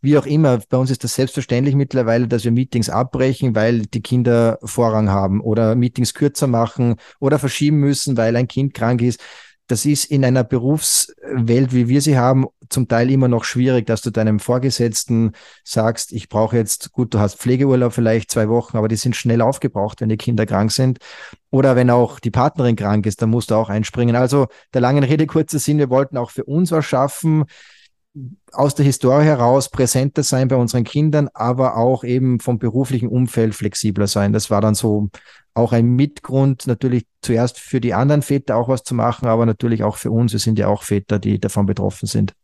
wie 0.00 0.16
auch 0.16 0.26
immer, 0.26 0.60
bei 0.68 0.76
uns 0.76 0.90
ist 0.90 1.04
das 1.04 1.14
selbstverständlich 1.14 1.74
mittlerweile, 1.74 2.26
dass 2.28 2.44
wir 2.44 2.52
Meetings 2.52 2.88
abbrechen, 2.88 3.54
weil 3.54 3.82
die 3.82 4.02
Kinder 4.02 4.58
Vorrang 4.62 5.10
haben 5.10 5.40
oder 5.40 5.74
Meetings 5.74 6.14
kürzer 6.14 6.46
machen 6.46 6.96
oder 7.18 7.38
verschieben 7.38 7.78
müssen, 7.78 8.16
weil 8.16 8.36
ein 8.36 8.48
Kind 8.48 8.74
krank 8.74 9.02
ist. 9.02 9.20
Das 9.66 9.86
ist 9.86 10.06
in 10.06 10.24
einer 10.24 10.42
Berufswelt, 10.42 11.72
wie 11.72 11.86
wir 11.86 12.00
sie 12.00 12.18
haben, 12.18 12.46
zum 12.70 12.88
Teil 12.88 13.08
immer 13.10 13.28
noch 13.28 13.44
schwierig, 13.44 13.86
dass 13.86 14.00
du 14.00 14.10
deinem 14.10 14.40
Vorgesetzten 14.40 15.32
sagst, 15.62 16.12
ich 16.12 16.28
brauche 16.28 16.56
jetzt, 16.56 16.90
gut, 16.90 17.14
du 17.14 17.20
hast 17.20 17.36
Pflegeurlaub 17.38 17.92
vielleicht 17.92 18.32
zwei 18.32 18.48
Wochen, 18.48 18.76
aber 18.76 18.88
die 18.88 18.96
sind 18.96 19.14
schnell 19.14 19.40
aufgebraucht, 19.40 20.00
wenn 20.00 20.08
die 20.08 20.16
Kinder 20.16 20.44
krank 20.44 20.72
sind. 20.72 20.98
Oder 21.50 21.76
wenn 21.76 21.90
auch 21.90 22.18
die 22.18 22.32
Partnerin 22.32 22.74
krank 22.74 23.06
ist, 23.06 23.22
dann 23.22 23.30
musst 23.30 23.50
du 23.52 23.54
auch 23.54 23.68
einspringen. 23.68 24.16
Also 24.16 24.48
der 24.74 24.80
langen 24.80 25.04
Rede 25.04 25.26
kurzer 25.26 25.60
Sinn, 25.60 25.78
wir 25.78 25.90
wollten 25.90 26.16
auch 26.16 26.30
für 26.30 26.44
uns 26.44 26.72
was 26.72 26.84
schaffen, 26.84 27.44
aus 28.52 28.74
der 28.74 28.84
Historie 28.84 29.24
heraus 29.24 29.68
präsenter 29.68 30.22
sein 30.22 30.48
bei 30.48 30.56
unseren 30.56 30.84
Kindern, 30.84 31.28
aber 31.32 31.76
auch 31.76 32.02
eben 32.02 32.40
vom 32.40 32.58
beruflichen 32.58 33.08
Umfeld 33.08 33.54
flexibler 33.54 34.06
sein. 34.06 34.32
Das 34.32 34.50
war 34.50 34.60
dann 34.60 34.74
so 34.74 35.10
auch 35.54 35.72
ein 35.72 35.86
Mitgrund, 35.86 36.66
natürlich 36.66 37.06
zuerst 37.22 37.58
für 37.58 37.80
die 37.80 37.94
anderen 37.94 38.22
Väter 38.22 38.56
auch 38.56 38.68
was 38.68 38.82
zu 38.82 38.94
machen, 38.94 39.28
aber 39.28 39.46
natürlich 39.46 39.82
auch 39.84 39.96
für 39.96 40.10
uns. 40.10 40.32
Wir 40.32 40.40
sind 40.40 40.58
ja 40.58 40.68
auch 40.68 40.82
Väter, 40.82 41.18
die 41.18 41.38
davon 41.38 41.66
betroffen 41.66 42.06
sind. 42.06 42.34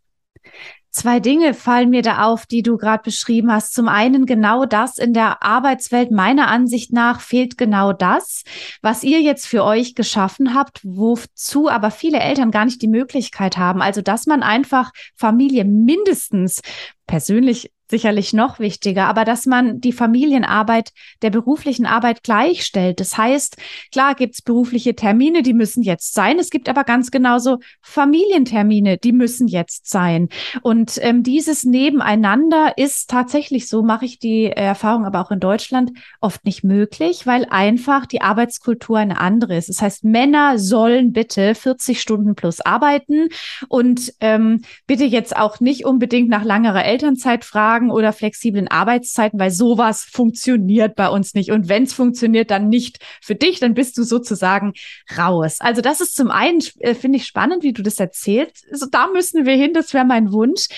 Zwei 0.96 1.20
Dinge 1.20 1.52
fallen 1.52 1.90
mir 1.90 2.00
da 2.00 2.24
auf, 2.24 2.46
die 2.46 2.62
du 2.62 2.78
gerade 2.78 3.02
beschrieben 3.02 3.52
hast. 3.52 3.74
Zum 3.74 3.86
einen 3.86 4.24
genau 4.24 4.64
das 4.64 4.96
in 4.96 5.12
der 5.12 5.42
Arbeitswelt. 5.42 6.10
Meiner 6.10 6.48
Ansicht 6.48 6.90
nach 6.90 7.20
fehlt 7.20 7.58
genau 7.58 7.92
das, 7.92 8.44
was 8.80 9.04
ihr 9.04 9.20
jetzt 9.20 9.46
für 9.46 9.62
euch 9.62 9.94
geschaffen 9.94 10.54
habt, 10.54 10.80
wozu 10.84 11.68
aber 11.68 11.90
viele 11.90 12.20
Eltern 12.20 12.50
gar 12.50 12.64
nicht 12.64 12.80
die 12.80 12.88
Möglichkeit 12.88 13.58
haben. 13.58 13.82
Also, 13.82 14.00
dass 14.00 14.24
man 14.24 14.42
einfach 14.42 14.90
Familie 15.14 15.66
mindestens 15.66 16.62
persönlich 17.06 17.72
sicherlich 17.88 18.32
noch 18.32 18.58
wichtiger, 18.58 19.06
aber 19.06 19.24
dass 19.24 19.46
man 19.46 19.80
die 19.80 19.92
Familienarbeit 19.92 20.90
der 21.22 21.30
beruflichen 21.30 21.86
Arbeit 21.86 22.22
gleichstellt. 22.22 23.00
Das 23.00 23.16
heißt, 23.16 23.56
klar 23.92 24.14
gibt's 24.14 24.42
berufliche 24.42 24.94
Termine, 24.94 25.42
die 25.42 25.54
müssen 25.54 25.82
jetzt 25.82 26.14
sein. 26.14 26.38
Es 26.38 26.50
gibt 26.50 26.68
aber 26.68 26.84
ganz 26.84 27.10
genauso 27.10 27.58
Familientermine, 27.82 28.98
die 28.98 29.12
müssen 29.12 29.46
jetzt 29.46 29.88
sein. 29.88 30.28
Und 30.62 30.98
ähm, 31.02 31.22
dieses 31.22 31.64
Nebeneinander 31.64 32.72
ist 32.76 33.08
tatsächlich 33.08 33.68
so, 33.68 33.82
mache 33.82 34.04
ich 34.04 34.18
die 34.18 34.46
Erfahrung 34.46 35.04
aber 35.04 35.20
auch 35.20 35.30
in 35.30 35.40
Deutschland, 35.40 35.92
oft 36.20 36.44
nicht 36.44 36.64
möglich, 36.64 37.26
weil 37.26 37.46
einfach 37.50 38.06
die 38.06 38.20
Arbeitskultur 38.20 38.98
eine 38.98 39.20
andere 39.20 39.56
ist. 39.56 39.68
Das 39.68 39.82
heißt, 39.82 40.04
Männer 40.04 40.58
sollen 40.58 41.12
bitte 41.12 41.54
40 41.54 42.00
Stunden 42.00 42.34
plus 42.34 42.60
arbeiten 42.60 43.28
und 43.68 44.12
ähm, 44.20 44.62
bitte 44.86 45.04
jetzt 45.04 45.36
auch 45.36 45.60
nicht 45.60 45.84
unbedingt 45.84 46.28
nach 46.28 46.44
langerer 46.44 46.84
Elternzeit 46.84 47.44
fragen, 47.44 47.75
Urlaubstagen 47.76 47.90
oder 47.90 48.12
flexiblen 48.12 48.68
Arbeitszeiten, 48.68 49.38
weil 49.38 49.50
sowas 49.50 50.02
funktioniert 50.02 50.94
bei 50.96 51.08
uns 51.08 51.34
nicht. 51.34 51.50
Und 51.50 51.68
wenn 51.68 51.84
es 51.84 51.92
funktioniert, 51.92 52.50
dann 52.50 52.68
nicht 52.68 52.98
für 53.22 53.34
dich, 53.34 53.60
dann 53.60 53.74
bist 53.74 53.98
du 53.98 54.02
sozusagen 54.02 54.72
raus. 55.16 55.58
Also 55.60 55.82
das 55.82 56.00
ist 56.00 56.16
zum 56.16 56.30
einen, 56.30 56.60
äh, 56.80 56.94
finde 56.94 57.18
ich 57.18 57.26
spannend, 57.26 57.62
wie 57.62 57.72
du 57.72 57.82
das 57.82 57.98
erzählst. 58.00 58.66
Also 58.70 58.86
da 58.90 59.08
müssen 59.08 59.46
wir 59.46 59.54
hin, 59.54 59.72
das 59.72 59.92
wäre 59.94 60.04
mein 60.04 60.32
Wunsch. 60.32 60.68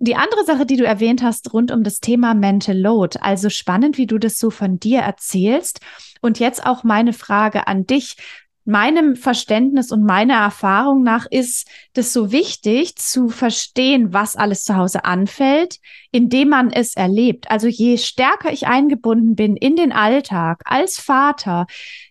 Die 0.00 0.14
andere 0.14 0.44
Sache, 0.44 0.64
die 0.64 0.76
du 0.76 0.84
erwähnt 0.84 1.22
hast, 1.22 1.52
rund 1.52 1.72
um 1.72 1.82
das 1.82 1.98
Thema 1.98 2.34
Mental 2.34 2.78
Load. 2.78 3.18
Also 3.20 3.50
spannend, 3.50 3.98
wie 3.98 4.06
du 4.06 4.18
das 4.18 4.38
so 4.38 4.50
von 4.50 4.78
dir 4.78 5.00
erzählst. 5.00 5.80
Und 6.20 6.38
jetzt 6.38 6.64
auch 6.64 6.84
meine 6.84 7.12
Frage 7.12 7.66
an 7.66 7.84
dich 7.84 8.16
meinem 8.68 9.16
Verständnis 9.16 9.90
und 9.90 10.04
meiner 10.04 10.34
Erfahrung 10.34 11.02
nach 11.02 11.24
ist 11.30 11.66
das 11.94 12.12
so 12.12 12.32
wichtig 12.32 12.96
zu 12.96 13.30
verstehen, 13.30 14.12
was 14.12 14.36
alles 14.36 14.62
zu 14.62 14.76
Hause 14.76 15.06
anfällt, 15.06 15.78
indem 16.12 16.50
man 16.50 16.70
es 16.70 16.94
erlebt. 16.94 17.50
Also 17.50 17.66
je 17.66 17.96
stärker 17.96 18.52
ich 18.52 18.66
eingebunden 18.66 19.36
bin 19.36 19.56
in 19.56 19.74
den 19.74 19.90
Alltag 19.90 20.60
als 20.66 20.98
Vater, 21.00 21.66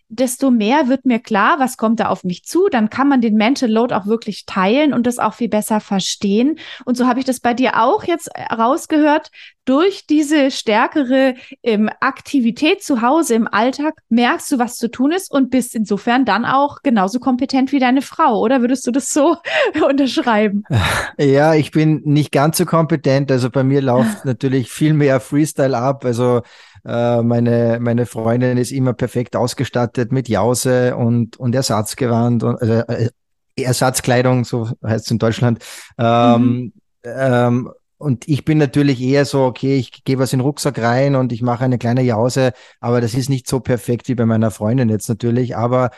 desto 0.10 0.52
mehr 0.52 0.88
wird 0.88 1.06
mir 1.06 1.20
klar, 1.20 1.60
was 1.60 1.78
kommt 1.78 2.00
da 2.00 2.08
auf 2.08 2.24
mich 2.24 2.46
zu. 2.46 2.68
Dann 2.70 2.90
kann 2.90 3.10
man 3.10 3.22
den 3.22 3.36
Mental 3.36 3.70
Load 3.70 3.94
auch 3.94 4.06
wirklich 4.06 4.46
teilen 4.46 4.94
und 4.94 5.06
das 5.06 5.20
auch 5.20 5.34
viel 5.34 5.50
besser 5.50 5.80
verstehen. 5.80 6.60
Und 6.86 6.96
so 6.96 7.08
habe 7.08 7.20
ich 7.20 7.26
das 7.26 7.40
bei 7.40 7.54
dir 7.54 7.82
auch 7.82 8.04
jetzt 8.06 8.30
rausgehört. 8.52 9.32
Durch 9.66 10.06
diese 10.08 10.50
stärkere 10.50 11.36
ähm, 11.62 11.90
Aktivität 12.00 12.82
zu 12.82 13.02
Hause 13.02 13.36
im 13.36 13.50
Alltag 13.50 13.96
merkst 14.08 14.50
du, 14.54 14.60
was 14.60 14.78
zu 14.78 14.90
tun 14.90 15.12
ist 15.12 15.30
und 15.30 15.50
bist 15.50 15.76
insofern 15.76 16.24
dann 16.24 16.46
auch 16.46 16.84
genauso 16.84 17.20
kompetent 17.20 17.74
wie 17.74 17.80
deine 17.80 18.02
Frau. 18.02 18.40
Oder 18.40 18.62
würdest 18.62 18.88
du 18.88 18.92
das 18.92 19.10
so 19.10 19.36
unterschreiben? 19.88 20.64
Ja, 21.20 21.56
ich 21.56 21.72
bin 21.72 22.02
nicht 22.06 22.32
ganz 22.32 22.58
so 22.58 22.66
kompetent. 22.66 23.32
Also 23.32 23.50
bei 23.50 23.64
mir 23.64 23.82
läuft 23.82 24.24
natürlich 24.26 24.72
viel 24.72 24.94
mehr 24.94 25.20
Freestyle 25.20 25.78
ab. 25.78 26.06
Also 26.06 26.44
äh, 26.88 27.22
meine, 27.22 27.80
meine 27.82 28.06
Freundin 28.06 28.58
ist 28.58 28.72
immer 28.72 28.94
perfekt 28.94 29.36
ausgestattet 29.36 30.12
mit 30.12 30.30
Jause 30.30 30.96
und, 30.96 31.38
und 31.38 31.54
Ersatzgewand 31.54 32.44
und 32.44 32.62
also, 32.62 32.74
äh, 32.74 33.10
Ersatzkleidung, 33.58 34.46
so 34.46 34.70
heißt 34.86 35.06
es 35.06 35.12
in 35.12 35.20
Deutschland. 35.20 35.64
Ähm, 35.98 36.42
mhm. 36.42 36.74
ähm, 37.04 37.70
und 37.98 38.28
ich 38.28 38.46
bin 38.46 38.60
natürlich 38.60 39.02
eher 39.02 39.26
so, 39.26 39.44
okay, 39.44 39.76
ich 39.76 40.04
gehe 40.04 40.20
was 40.20 40.32
in 40.32 40.40
den 40.40 40.46
Rucksack 40.46 40.80
rein 40.80 41.16
und 41.16 41.34
ich 41.34 41.42
mache 41.42 41.66
eine 41.66 41.80
kleine 41.80 42.04
Jause, 42.04 42.54
aber 42.80 43.02
das 43.02 43.16
ist 43.16 43.30
nicht 43.30 43.48
so 43.48 43.60
perfekt 43.60 44.08
wie 44.08 44.16
bei 44.16 44.26
meiner 44.26 44.52
Freundin 44.52 44.90
jetzt 44.90 45.10
natürlich. 45.10 45.58
Aber 45.58 45.90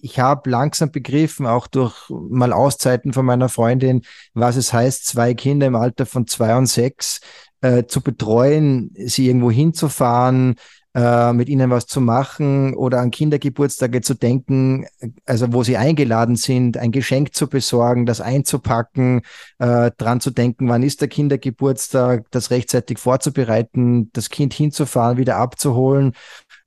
ich 0.00 0.18
habe 0.18 0.50
langsam 0.50 0.90
begriffen, 0.90 1.46
auch 1.46 1.66
durch 1.66 1.94
mal 2.08 2.52
Auszeiten 2.52 3.12
von 3.12 3.26
meiner 3.26 3.48
Freundin, 3.48 4.02
was 4.34 4.56
es 4.56 4.72
heißt, 4.72 5.06
zwei 5.06 5.34
Kinder 5.34 5.66
im 5.66 5.76
Alter 5.76 6.06
von 6.06 6.26
zwei 6.26 6.56
und 6.56 6.66
sechs 6.66 7.20
äh, 7.60 7.84
zu 7.84 8.00
betreuen, 8.00 8.92
sie 8.94 9.26
irgendwo 9.26 9.50
hinzufahren, 9.50 10.56
äh, 10.94 11.32
mit 11.32 11.48
ihnen 11.48 11.70
was 11.70 11.86
zu 11.86 12.00
machen 12.00 12.74
oder 12.74 13.00
an 13.00 13.10
Kindergeburtstage 13.10 14.00
zu 14.00 14.14
denken, 14.14 14.86
also 15.26 15.52
wo 15.52 15.62
sie 15.62 15.76
eingeladen 15.76 16.36
sind, 16.36 16.76
ein 16.76 16.92
Geschenk 16.92 17.34
zu 17.34 17.46
besorgen, 17.46 18.06
das 18.06 18.20
einzupacken, 18.20 19.22
äh, 19.58 19.90
dran 19.96 20.20
zu 20.20 20.30
denken, 20.30 20.68
wann 20.68 20.82
ist 20.82 21.00
der 21.00 21.08
Kindergeburtstag, 21.08 22.26
das 22.30 22.50
rechtzeitig 22.50 22.98
vorzubereiten, 22.98 24.10
das 24.12 24.30
Kind 24.30 24.54
hinzufahren, 24.54 25.18
wieder 25.18 25.36
abzuholen. 25.36 26.14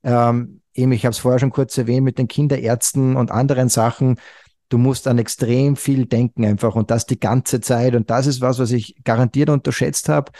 Ähm, 0.04 0.61
eben, 0.74 0.92
ich 0.92 1.04
habe 1.04 1.12
es 1.12 1.18
vorher 1.18 1.38
schon 1.38 1.50
kurz 1.50 1.76
erwähnt, 1.78 2.04
mit 2.04 2.18
den 2.18 2.28
Kinderärzten 2.28 3.16
und 3.16 3.30
anderen 3.30 3.68
Sachen. 3.68 4.18
Du 4.68 4.78
musst 4.78 5.06
an 5.06 5.18
extrem 5.18 5.76
viel 5.76 6.06
denken 6.06 6.44
einfach 6.44 6.74
und 6.74 6.90
das 6.90 7.06
die 7.06 7.20
ganze 7.20 7.60
Zeit. 7.60 7.94
Und 7.94 8.10
das 8.10 8.26
ist 8.26 8.40
was, 8.40 8.58
was 8.58 8.70
ich 8.70 8.96
garantiert 9.04 9.50
unterschätzt 9.50 10.08
habe 10.08 10.32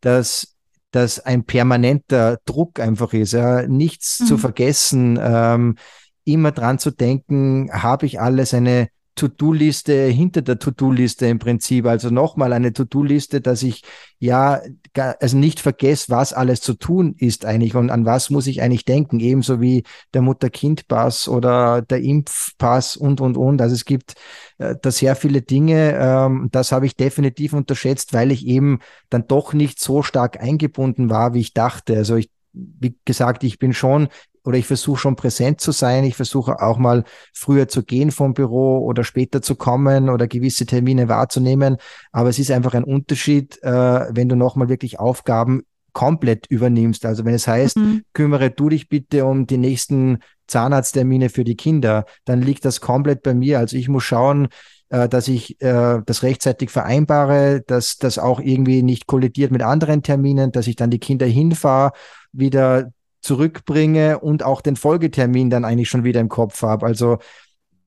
dass 0.00 0.56
das 0.92 1.20
ein 1.20 1.44
permanenter 1.44 2.38
Druck 2.44 2.80
einfach 2.80 3.12
ist, 3.12 3.32
ja, 3.32 3.66
nichts 3.66 4.20
mhm. 4.20 4.26
zu 4.26 4.38
vergessen, 4.38 5.18
ähm, 5.20 5.76
immer 6.24 6.52
dran 6.52 6.78
zu 6.78 6.90
denken, 6.90 7.70
habe 7.72 8.06
ich 8.06 8.20
alles 8.20 8.54
eine 8.54 8.88
To-Do-Liste 9.16 10.04
hinter 10.04 10.42
der 10.42 10.58
To-Do-Liste 10.58 11.26
im 11.26 11.38
Prinzip. 11.38 11.86
Also 11.86 12.10
nochmal 12.10 12.52
eine 12.52 12.72
To-Do-Liste, 12.72 13.40
dass 13.40 13.62
ich 13.62 13.82
ja 14.18 14.60
also 14.94 15.36
nicht 15.36 15.58
vergesse, 15.60 16.06
was 16.10 16.32
alles 16.32 16.60
zu 16.60 16.74
tun 16.74 17.14
ist 17.18 17.44
eigentlich 17.44 17.74
und 17.74 17.90
an 17.90 18.04
was 18.04 18.30
muss 18.30 18.46
ich 18.46 18.62
eigentlich 18.62 18.84
denken. 18.84 19.18
Ebenso 19.18 19.60
wie 19.60 19.82
der 20.14 20.22
Mutter-Kind-Pass 20.22 21.28
oder 21.28 21.82
der 21.82 22.02
Impfpass 22.02 22.96
und, 22.96 23.20
und, 23.20 23.36
und. 23.36 23.60
Also 23.60 23.74
es 23.74 23.84
gibt 23.84 24.14
äh, 24.58 24.76
da 24.80 24.90
sehr 24.90 25.16
viele 25.16 25.42
Dinge. 25.42 25.96
Ähm, 25.98 26.48
das 26.52 26.70
habe 26.70 26.86
ich 26.86 26.94
definitiv 26.94 27.54
unterschätzt, 27.54 28.12
weil 28.12 28.30
ich 28.30 28.46
eben 28.46 28.78
dann 29.08 29.26
doch 29.26 29.54
nicht 29.54 29.80
so 29.80 30.02
stark 30.02 30.40
eingebunden 30.40 31.10
war, 31.10 31.34
wie 31.34 31.40
ich 31.40 31.54
dachte. 31.54 31.96
Also 31.96 32.16
ich 32.16 32.30
wie 32.56 32.96
gesagt, 33.04 33.44
ich 33.44 33.58
bin 33.58 33.74
schon 33.74 34.08
oder 34.46 34.56
ich 34.56 34.66
versuche 34.66 34.98
schon 34.98 35.16
präsent 35.16 35.60
zu 35.60 35.72
sein. 35.72 36.04
Ich 36.04 36.14
versuche 36.14 36.62
auch 36.62 36.78
mal 36.78 37.04
früher 37.32 37.66
zu 37.66 37.82
gehen 37.82 38.12
vom 38.12 38.32
Büro 38.32 38.78
oder 38.78 39.02
später 39.02 39.42
zu 39.42 39.56
kommen 39.56 40.08
oder 40.08 40.28
gewisse 40.28 40.66
Termine 40.66 41.08
wahrzunehmen. 41.08 41.78
Aber 42.12 42.28
es 42.28 42.38
ist 42.38 42.52
einfach 42.52 42.74
ein 42.74 42.84
Unterschied, 42.84 43.62
äh, 43.62 44.06
wenn 44.10 44.28
du 44.28 44.36
nochmal 44.36 44.68
wirklich 44.68 45.00
Aufgaben 45.00 45.62
komplett 45.92 46.46
übernimmst. 46.46 47.06
Also 47.06 47.24
wenn 47.24 47.34
es 47.34 47.48
heißt, 47.48 47.76
mhm. 47.78 48.02
kümmere 48.12 48.50
du 48.50 48.68
dich 48.68 48.88
bitte 48.88 49.24
um 49.24 49.46
die 49.46 49.58
nächsten 49.58 50.18
Zahnarzttermine 50.46 51.28
für 51.28 51.42
die 51.42 51.56
Kinder, 51.56 52.04
dann 52.24 52.40
liegt 52.40 52.64
das 52.64 52.80
komplett 52.80 53.22
bei 53.22 53.34
mir. 53.34 53.58
Also 53.58 53.76
ich 53.76 53.88
muss 53.88 54.04
schauen, 54.04 54.48
äh, 54.90 55.08
dass 55.08 55.26
ich 55.26 55.60
äh, 55.60 56.00
das 56.06 56.22
rechtzeitig 56.22 56.70
vereinbare, 56.70 57.62
dass 57.66 57.96
das 57.96 58.18
auch 58.18 58.38
irgendwie 58.38 58.82
nicht 58.82 59.08
kollidiert 59.08 59.50
mit 59.50 59.62
anderen 59.62 60.02
Terminen, 60.02 60.52
dass 60.52 60.68
ich 60.68 60.76
dann 60.76 60.90
die 60.90 61.00
Kinder 61.00 61.26
hinfahre, 61.26 61.92
wieder 62.30 62.92
zurückbringe 63.26 64.20
und 64.20 64.42
auch 64.44 64.60
den 64.60 64.76
Folgetermin 64.76 65.50
dann 65.50 65.64
eigentlich 65.64 65.88
schon 65.88 66.04
wieder 66.04 66.20
im 66.20 66.28
Kopf 66.28 66.62
habe. 66.62 66.86
Also 66.86 67.18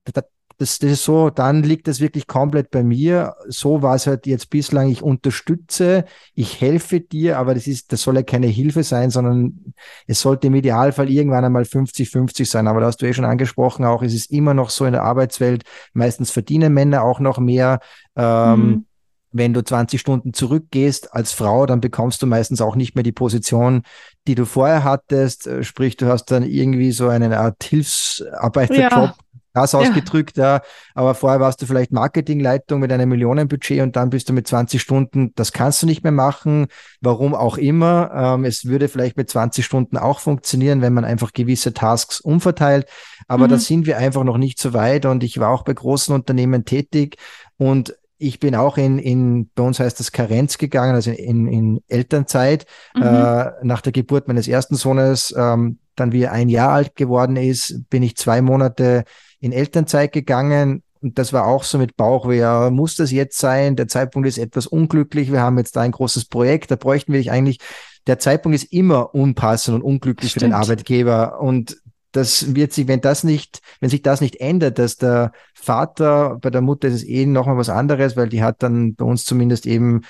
das, 0.04 0.25
das, 0.58 0.91
ist 0.91 1.06
so, 1.06 1.30
dann 1.30 1.63
liegt 1.63 1.88
das 1.88 2.02
wirklich 2.02 2.28
komplett 2.28 2.69
bei 2.71 2.84
mir. 2.84 3.36
So 3.47 3.82
war 3.82 3.95
es 3.95 4.06
halt 4.06 4.28
jetzt 4.28 4.49
bislang. 4.49 4.89
Ich 4.89 5.02
unterstütze, 5.02 6.04
ich 6.36 6.60
helfe 6.60 6.99
dir, 6.99 7.38
aber 7.38 7.54
das 7.54 7.67
ist, 7.67 7.93
das 7.93 8.02
soll 8.02 8.17
ja 8.17 8.23
keine 8.23 8.47
Hilfe 8.47 8.84
sein, 8.84 9.10
sondern 9.10 9.73
es 10.06 10.19
sollte 10.19 10.47
im 10.47 10.56
Idealfall 10.56 11.10
irgendwann 11.10 11.45
einmal 11.45 11.63
50-50 11.63 12.45
sein. 12.45 12.67
Aber 12.67 12.82
da 12.82 12.88
hast 12.88 13.02
du 13.02 13.06
eh 13.06 13.13
schon 13.13 13.25
angesprochen, 13.25 13.86
auch 13.86 14.04
es 14.04 14.13
ist 14.13 14.32
immer 14.32 14.54
noch 14.54 14.69
so 14.69 14.86
in 14.86 14.91
der 14.91 15.04
Arbeitswelt. 15.04 15.63
Meistens 15.93 16.32
verdienen 16.32 16.73
Männer 16.73 17.04
auch 17.04 17.21
noch 17.21 17.39
mehr. 17.39 17.80
Ähm, 18.17 18.60
mhm 18.60 18.86
wenn 19.31 19.53
du 19.53 19.63
20 19.63 19.99
Stunden 19.99 20.33
zurückgehst 20.33 21.13
als 21.13 21.31
Frau, 21.31 21.65
dann 21.65 21.81
bekommst 21.81 22.21
du 22.21 22.27
meistens 22.27 22.61
auch 22.61 22.75
nicht 22.75 22.95
mehr 22.95 23.03
die 23.03 23.11
Position, 23.11 23.83
die 24.27 24.35
du 24.35 24.45
vorher 24.45 24.83
hattest. 24.83 25.47
Äh, 25.47 25.63
sprich, 25.63 25.97
du 25.97 26.07
hast 26.07 26.25
dann 26.31 26.43
irgendwie 26.43 26.91
so 26.91 27.07
eine 27.07 27.39
Art 27.39 27.63
Hilfsarbeiterjob. 27.63 28.91
Ja. 28.91 29.15
Das 29.53 29.73
ausgedrückt, 29.73 30.37
ja. 30.37 30.57
ja. 30.57 30.61
Aber 30.93 31.15
vorher 31.15 31.39
warst 31.39 31.61
du 31.61 31.65
vielleicht 31.65 31.91
Marketingleitung 31.91 32.79
mit 32.79 32.91
einem 32.91 33.09
Millionenbudget 33.09 33.81
und 33.81 33.95
dann 33.95 34.11
bist 34.11 34.29
du 34.29 34.33
mit 34.33 34.47
20 34.47 34.79
Stunden, 34.79 35.33
das 35.35 35.51
kannst 35.51 35.81
du 35.81 35.87
nicht 35.87 36.03
mehr 36.03 36.11
machen. 36.11 36.67
Warum 37.01 37.33
auch 37.33 37.57
immer. 37.57 38.11
Ähm, 38.13 38.45
es 38.45 38.65
würde 38.65 38.87
vielleicht 38.87 39.17
mit 39.17 39.29
20 39.29 39.65
Stunden 39.65 39.97
auch 39.97 40.19
funktionieren, 40.19 40.81
wenn 40.81 40.93
man 40.93 41.03
einfach 41.03 41.33
gewisse 41.33 41.73
Tasks 41.73 42.19
umverteilt. 42.19 42.87
Aber 43.27 43.45
mhm. 43.45 43.49
da 43.51 43.57
sind 43.57 43.85
wir 43.87 43.97
einfach 43.97 44.23
noch 44.23 44.37
nicht 44.37 44.59
so 44.59 44.73
weit. 44.73 45.05
Und 45.05 45.23
ich 45.23 45.39
war 45.39 45.49
auch 45.49 45.63
bei 45.63 45.73
großen 45.73 46.13
Unternehmen 46.13 46.63
tätig 46.63 47.17
und 47.57 47.95
ich 48.19 48.39
bin 48.39 48.53
auch 48.53 48.77
in, 48.77 48.99
in, 48.99 49.49
bei 49.55 49.63
uns 49.63 49.79
heißt 49.79 49.99
das 49.99 50.12
Karenz 50.12 50.58
gegangen, 50.58 50.93
also 50.93 51.10
in, 51.10 51.47
in 51.47 51.82
Elternzeit, 51.88 52.65
mhm. 52.93 53.03
äh, 53.03 53.51
nach 53.63 53.82
der 53.82 53.93
Geburt 53.93 54.27
meines 54.27 54.47
ersten 54.47 54.75
Sohnes, 54.75 55.34
ähm, 55.36 55.79
dann 55.95 56.12
wie 56.12 56.23
er 56.23 56.34
ein 56.34 56.49
Jahr 56.49 56.71
alt 56.71 56.95
geworden 56.95 57.38
ist, 57.38 57.89
bin 57.89 58.03
ich 58.03 58.17
zwei 58.17 58.41
Monate 58.41 59.05
in 59.39 59.53
Elternzeit 59.53 60.12
gegangen. 60.12 60.84
Und 61.01 61.17
das 61.17 61.32
war 61.32 61.47
auch 61.47 61.63
so 61.63 61.77
mit 61.77 61.95
Bauchweh. 61.95 62.69
Muss 62.69 62.97
das 62.97 63.12
jetzt 63.12 63.38
sein? 63.38 63.77
Der 63.77 63.88
Zeitpunkt 63.88 64.27
ist 64.27 64.38
etwas 64.38 64.67
unglücklich. 64.67 65.32
Wir 65.32 65.41
haben 65.41 65.58
jetzt 65.58 65.77
da 65.77 65.82
ein 65.82 65.91
großes 65.91 66.25
Projekt. 66.25 66.71
Da 66.71 66.75
bräuchten 66.75 67.13
wir 67.13 67.19
dich 67.19 67.32
eigentlich. 67.32 67.60
Der 68.05 68.19
Zeitpunkt 68.19 68.55
ist 68.55 68.73
immer 68.73 69.15
unpassend 69.15 69.75
und 69.75 69.82
unglücklich 69.82 70.32
Stimmt. 70.32 70.41
für 70.41 70.49
den 70.49 70.53
Arbeitgeber. 70.53 71.39
Und 71.39 71.77
das 72.12 72.56
wird 72.56 72.74
sich, 72.74 72.88
wenn 72.88 73.02
das 73.02 73.24
nicht, 73.24 73.62
wenn 73.80 73.89
sich 73.89 74.02
das 74.02 74.22
nicht 74.22 74.38
ändert, 74.41 74.80
dass 74.80 74.98
der 74.98 75.32
Vater, 75.54 76.38
bei 76.41 76.50
der 76.50 76.62
Mutter 76.62 76.88
ist 76.88 76.95
es 76.95 77.04
eh 77.04 77.26
nochmal 77.26 77.58
was 77.58 77.69
anderes, 77.69 78.17
weil 78.17 78.30
die 78.30 78.43
hat 78.43 78.63
dann 78.63 78.95
bei 78.95 79.06
uns 79.06 79.26
zumindest 79.26 79.65
eben 79.65 80.02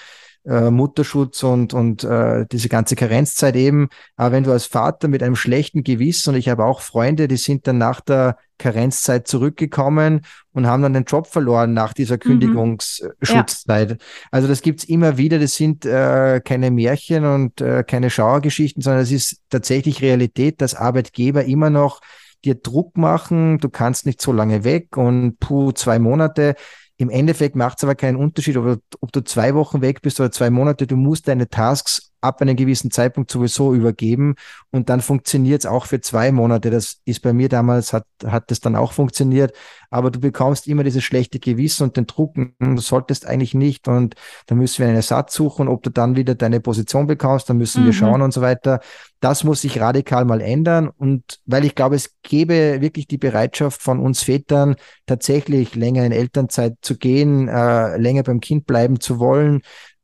äh, 0.46 0.70
Mutterschutz 0.70 1.44
und, 1.44 1.74
und 1.74 2.04
äh, 2.04 2.46
diese 2.52 2.70
ganze 2.70 2.96
Karenzzeit 2.96 3.56
eben. 3.56 3.90
Aber 4.16 4.32
wenn 4.32 4.44
du 4.44 4.52
als 4.52 4.66
Vater 4.66 5.08
mit 5.08 5.22
einem 5.22 5.36
schlechten 5.36 5.84
Gewissen, 5.84 6.34
und 6.34 6.36
ich 6.36 6.50
habe 6.50 6.66
auch 6.66 6.82
Freunde, 6.82 7.28
die 7.28 7.38
sind 7.38 7.68
dann 7.68 7.78
nach 7.78 8.02
der 8.02 8.38
Karenzzeit 8.58 9.28
zurückgekommen 9.28 10.22
und 10.54 10.68
haben 10.68 10.84
dann 10.84 10.94
den 10.94 11.06
Job 11.06 11.28
verloren 11.28 11.74
nach 11.74 11.94
dieser 11.94 12.16
mhm. 12.16 12.20
Kündigungsschutzzeit. 12.20 13.92
Ja. 13.92 13.98
Also 14.32 14.48
das 14.48 14.62
gibt's 14.62 14.84
immer 14.84 15.18
wieder. 15.18 15.40
Das 15.40 15.56
sind 15.56 15.86
äh, 15.86 16.42
keine 16.44 16.72
Märchen 16.72 17.26
und 17.26 17.62
äh, 17.62 17.84
keine 17.84 18.10
Schauergeschichten, 18.10 18.82
sondern 18.82 19.04
es 19.04 19.12
ist 19.12 19.42
tatsächlich 19.50 20.02
Realität, 20.02 20.62
dass 20.62 20.76
Arbeitgeber 20.76 21.46
immer 21.46 21.70
noch 21.70 22.02
dir 22.46 22.56
Druck 22.56 22.98
machen, 22.98 23.58
du 23.58 23.70
kannst 23.70 24.06
nicht 24.06 24.22
so 24.22 24.32
lange 24.32 24.64
weg 24.64 24.96
und 24.98 25.40
puh, 25.40 25.72
zwei 25.74 26.00
Monate. 26.00 26.56
Im 27.00 27.10
Endeffekt 27.10 27.56
macht 27.56 27.78
es 27.78 27.84
aber 27.86 27.96
keinen 27.96 28.18
Unterschied, 28.18 28.58
ob, 28.58 28.82
ob, 29.00 29.12
du 29.14 29.24
zwei 29.24 29.56
Wochen 29.56 29.82
weg 29.82 30.02
bist 30.02 30.20
oder 30.20 30.34
zwei 30.34 30.50
Monate. 30.50 30.86
Du 30.86 30.98
musst 30.98 31.30
deine 31.30 31.48
Tasks 31.48 32.09
ab 32.22 32.42
einem 32.42 32.56
gewissen 32.56 32.92
Zeitpunkt 32.92 33.32
sowieso 33.32 33.74
übergeben 33.74 34.36
und 34.72 34.90
dann 34.90 35.02
funktioniert 35.02 35.62
es 35.62 35.66
auch 35.66 35.86
für 35.86 36.02
zwei 36.02 36.32
Monate. 36.32 36.70
Das 36.70 36.98
ist 37.06 37.22
bei 37.22 37.34
mir 37.34 37.50
damals, 37.50 37.94
hat, 37.94 38.06
hat 38.26 38.52
das 38.52 38.60
dann 38.60 38.76
auch 38.76 38.92
funktioniert, 38.92 39.54
aber 39.90 40.12
du 40.12 40.20
bekommst 40.20 40.68
immer 40.68 40.84
dieses 40.84 41.04
schlechte 41.04 41.40
Gewissen 41.40 41.84
und 41.84 41.98
den 41.98 42.06
Druck, 42.06 42.36
hm, 42.36 42.54
du 42.60 42.82
solltest 42.82 43.26
eigentlich 43.26 43.54
nicht 43.54 43.88
und 43.88 44.16
da 44.48 44.56
müssen 44.56 44.80
wir 44.80 44.88
einen 44.88 44.98
Ersatz 44.98 45.34
suchen, 45.34 45.68
ob 45.68 45.84
du 45.84 45.90
dann 45.90 46.16
wieder 46.16 46.36
deine 46.36 46.60
Position 46.60 47.08
bekommst, 47.08 47.50
dann 47.50 47.58
müssen 47.58 47.84
mhm. 47.84 47.88
wir 47.88 47.94
schauen 47.94 48.22
und 48.22 48.34
so 48.34 48.42
weiter. 48.42 48.80
Das 49.22 49.44
muss 49.44 49.62
sich 49.62 49.80
radikal 49.82 50.26
mal 50.26 50.42
ändern 50.42 50.90
und 50.90 51.40
weil 51.46 51.66
ich 51.66 51.76
glaube, 51.76 51.96
es 51.96 52.16
gäbe 52.24 52.82
wirklich 52.82 53.08
die 53.08 53.18
Bereitschaft 53.18 53.82
von 53.82 54.00
uns 54.00 54.24
Vätern, 54.24 54.76
tatsächlich 55.06 55.76
länger 55.76 56.06
in 56.06 56.12
Elternzeit 56.12 56.78
zu 56.82 56.98
gehen, 56.98 57.48
äh, 57.48 57.98
länger 57.98 58.24
beim 58.24 58.40
Kind 58.40 58.66
bleiben 58.66 59.00
zu 59.00 59.20
wollen, 59.20 59.62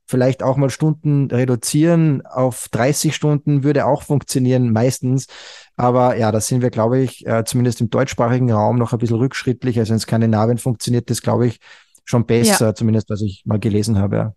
vielleicht 0.07 0.43
auch 0.43 0.57
mal 0.57 0.69
Stunden 0.69 1.29
reduzieren 1.31 2.25
auf 2.25 2.67
30 2.69 3.15
Stunden 3.15 3.63
würde 3.63 3.85
auch 3.85 4.03
funktionieren, 4.03 4.71
meistens. 4.71 5.27
Aber 5.75 6.17
ja, 6.17 6.31
da 6.31 6.39
sind 6.39 6.61
wir, 6.61 6.69
glaube 6.69 6.99
ich, 6.99 7.25
äh, 7.25 7.43
zumindest 7.43 7.81
im 7.81 7.89
deutschsprachigen 7.89 8.51
Raum 8.51 8.77
noch 8.77 8.93
ein 8.93 8.99
bisschen 8.99 9.17
rückschrittlich. 9.17 9.79
Also 9.79 9.93
in 9.93 9.99
Skandinavien 9.99 10.57
funktioniert 10.57 11.09
das, 11.09 11.21
glaube 11.21 11.47
ich, 11.47 11.59
schon 12.05 12.25
besser, 12.25 12.67
ja. 12.67 12.75
zumindest 12.75 13.09
was 13.09 13.21
ich 13.21 13.43
mal 13.45 13.59
gelesen 13.59 13.97
habe. 13.97 14.35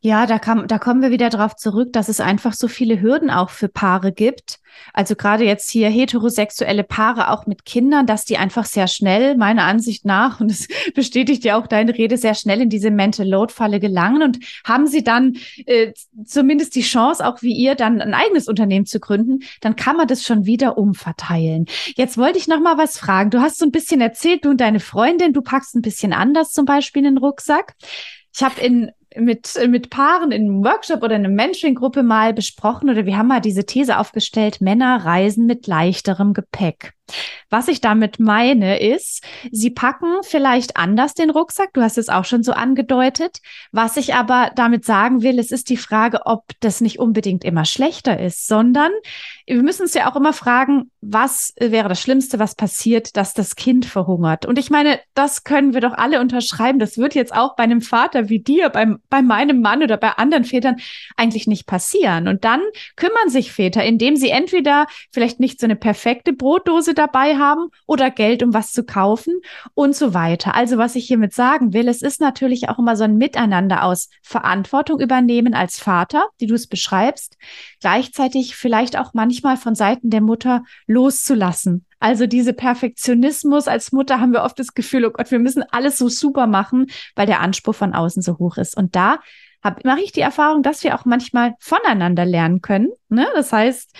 Ja. 0.00 0.26
Da, 0.26 0.38
kam, 0.38 0.66
da 0.66 0.78
kommen 0.78 1.02
wir 1.02 1.10
wieder 1.10 1.30
darauf 1.30 1.56
zurück, 1.56 1.92
dass 1.92 2.08
es 2.08 2.20
einfach 2.20 2.52
so 2.52 2.68
viele 2.68 3.00
Hürden 3.00 3.30
auch 3.30 3.50
für 3.50 3.68
Paare 3.68 4.12
gibt. 4.12 4.60
Also 4.92 5.14
gerade 5.14 5.44
jetzt 5.44 5.70
hier 5.70 5.88
heterosexuelle 5.88 6.84
Paare 6.84 7.30
auch 7.30 7.46
mit 7.46 7.64
Kindern, 7.64 8.06
dass 8.06 8.24
die 8.24 8.38
einfach 8.38 8.64
sehr 8.64 8.86
schnell, 8.86 9.36
meiner 9.36 9.64
Ansicht 9.64 10.04
nach, 10.04 10.40
und 10.40 10.50
es 10.50 10.68
bestätigt 10.94 11.44
ja 11.44 11.58
auch 11.58 11.66
deine 11.66 11.96
Rede, 11.96 12.16
sehr 12.16 12.34
schnell 12.34 12.60
in 12.62 12.68
diese 12.68 12.90
Mental 12.90 13.28
Load-Falle 13.28 13.80
gelangen 13.80 14.22
und 14.22 14.38
haben 14.64 14.86
sie 14.86 15.02
dann 15.04 15.36
äh, 15.66 15.92
zumindest 16.24 16.74
die 16.74 16.82
Chance, 16.82 17.26
auch 17.26 17.42
wie 17.42 17.52
ihr, 17.52 17.74
dann 17.74 18.00
ein 18.00 18.14
eigenes 18.14 18.48
Unternehmen 18.48 18.86
zu 18.86 19.00
gründen, 19.00 19.40
dann 19.60 19.76
kann 19.76 19.96
man 19.96 20.08
das 20.08 20.24
schon 20.24 20.46
wieder 20.46 20.78
umverteilen. 20.78 21.66
Jetzt 21.96 22.16
wollte 22.18 22.38
ich 22.38 22.48
noch 22.48 22.60
mal 22.60 22.78
was 22.78 22.98
fragen. 22.98 23.30
Du 23.30 23.40
hast 23.40 23.58
so 23.58 23.66
ein 23.66 23.72
bisschen 23.72 24.00
erzählt, 24.00 24.44
du 24.44 24.50
und 24.50 24.60
deine 24.60 24.80
Freundin, 24.80 25.32
du 25.32 25.42
packst 25.42 25.74
ein 25.74 25.82
bisschen 25.82 26.12
anders 26.12 26.52
zum 26.52 26.64
Beispiel 26.64 27.04
in 27.04 27.14
den 27.14 27.18
Rucksack. 27.18 27.74
Ich 28.32 28.42
habe 28.42 28.60
in 28.60 28.92
mit, 29.16 29.58
mit 29.68 29.90
Paaren 29.90 30.32
in 30.32 30.42
einem 30.42 30.64
Workshop 30.64 31.02
oder 31.02 31.16
in 31.16 31.24
einer 31.24 31.34
Mentoring-Gruppe 31.34 32.02
mal 32.02 32.32
besprochen 32.32 32.90
oder 32.90 33.06
wir 33.06 33.16
haben 33.16 33.28
mal 33.28 33.40
diese 33.40 33.64
These 33.64 33.98
aufgestellt, 33.98 34.60
Männer 34.60 35.04
reisen 35.04 35.46
mit 35.46 35.66
leichterem 35.66 36.32
Gepäck. 36.32 36.94
Was 37.48 37.68
ich 37.68 37.80
damit 37.80 38.20
meine 38.20 38.80
ist, 38.80 39.24
sie 39.50 39.70
packen 39.70 40.22
vielleicht 40.22 40.76
anders 40.76 41.14
den 41.14 41.30
Rucksack. 41.30 41.72
Du 41.72 41.82
hast 41.82 41.98
es 41.98 42.08
auch 42.08 42.24
schon 42.24 42.42
so 42.42 42.52
angedeutet. 42.52 43.38
Was 43.72 43.96
ich 43.96 44.14
aber 44.14 44.52
damit 44.54 44.84
sagen 44.84 45.22
will, 45.22 45.38
es 45.38 45.50
ist 45.50 45.68
die 45.68 45.76
Frage, 45.76 46.26
ob 46.26 46.44
das 46.60 46.80
nicht 46.80 46.98
unbedingt 46.98 47.44
immer 47.44 47.64
schlechter 47.64 48.20
ist, 48.20 48.46
sondern 48.46 48.92
wir 49.46 49.62
müssen 49.62 49.82
uns 49.82 49.94
ja 49.94 50.10
auch 50.10 50.16
immer 50.16 50.32
fragen, 50.32 50.90
was 51.00 51.54
wäre 51.58 51.88
das 51.88 52.00
Schlimmste, 52.00 52.38
was 52.38 52.54
passiert, 52.54 53.16
dass 53.16 53.34
das 53.34 53.56
Kind 53.56 53.86
verhungert? 53.86 54.46
Und 54.46 54.58
ich 54.58 54.70
meine, 54.70 55.00
das 55.14 55.44
können 55.44 55.74
wir 55.74 55.80
doch 55.80 55.94
alle 55.94 56.20
unterschreiben. 56.20 56.78
Das 56.78 56.98
wird 56.98 57.14
jetzt 57.14 57.34
auch 57.34 57.56
bei 57.56 57.64
einem 57.64 57.80
Vater 57.80 58.28
wie 58.28 58.40
dir, 58.40 58.68
beim, 58.68 59.00
bei 59.08 59.22
meinem 59.22 59.60
Mann 59.60 59.82
oder 59.82 59.96
bei 59.96 60.10
anderen 60.10 60.44
Vätern 60.44 60.76
eigentlich 61.16 61.46
nicht 61.46 61.66
passieren. 61.66 62.28
Und 62.28 62.44
dann 62.44 62.60
kümmern 62.96 63.28
sich 63.28 63.52
Väter, 63.52 63.82
indem 63.84 64.16
sie 64.16 64.30
entweder 64.30 64.86
vielleicht 65.10 65.40
nicht 65.40 65.58
so 65.58 65.66
eine 65.66 65.76
perfekte 65.76 66.32
Brotdose 66.32 66.94
dabei 67.00 67.36
haben 67.36 67.70
oder 67.86 68.10
Geld, 68.10 68.42
um 68.42 68.54
was 68.54 68.72
zu 68.72 68.84
kaufen 68.84 69.40
und 69.74 69.96
so 69.96 70.14
weiter. 70.14 70.54
Also 70.54 70.78
was 70.78 70.94
ich 70.94 71.06
hiermit 71.06 71.34
sagen 71.34 71.72
will, 71.72 71.88
es 71.88 72.02
ist 72.02 72.20
natürlich 72.20 72.68
auch 72.68 72.78
immer 72.78 72.94
so 72.94 73.04
ein 73.04 73.16
Miteinander 73.16 73.84
aus 73.84 74.10
Verantwortung 74.22 75.00
übernehmen 75.00 75.54
als 75.54 75.78
Vater, 75.78 76.26
die 76.40 76.46
du 76.46 76.54
es 76.54 76.66
beschreibst, 76.66 77.36
gleichzeitig 77.80 78.54
vielleicht 78.54 78.98
auch 78.98 79.14
manchmal 79.14 79.56
von 79.56 79.74
Seiten 79.74 80.10
der 80.10 80.20
Mutter 80.20 80.62
loszulassen. 80.86 81.86
Also 81.98 82.26
diese 82.26 82.52
Perfektionismus 82.52 83.68
als 83.68 83.92
Mutter 83.92 84.20
haben 84.20 84.32
wir 84.32 84.42
oft 84.42 84.58
das 84.58 84.74
Gefühl, 84.74 85.04
oh 85.06 85.10
Gott, 85.10 85.30
wir 85.30 85.38
müssen 85.38 85.62
alles 85.70 85.98
so 85.98 86.08
super 86.08 86.46
machen, 86.46 86.86
weil 87.14 87.26
der 87.26 87.40
Anspruch 87.40 87.74
von 87.74 87.94
außen 87.94 88.22
so 88.22 88.38
hoch 88.38 88.56
ist. 88.56 88.76
Und 88.76 88.96
da 88.96 89.18
mache 89.84 90.00
ich 90.00 90.12
die 90.12 90.20
Erfahrung, 90.20 90.62
dass 90.62 90.82
wir 90.82 90.94
auch 90.94 91.04
manchmal 91.04 91.54
voneinander 91.60 92.24
lernen 92.24 92.62
können. 92.62 92.88
Ne? 93.08 93.26
Das 93.34 93.52
heißt, 93.52 93.94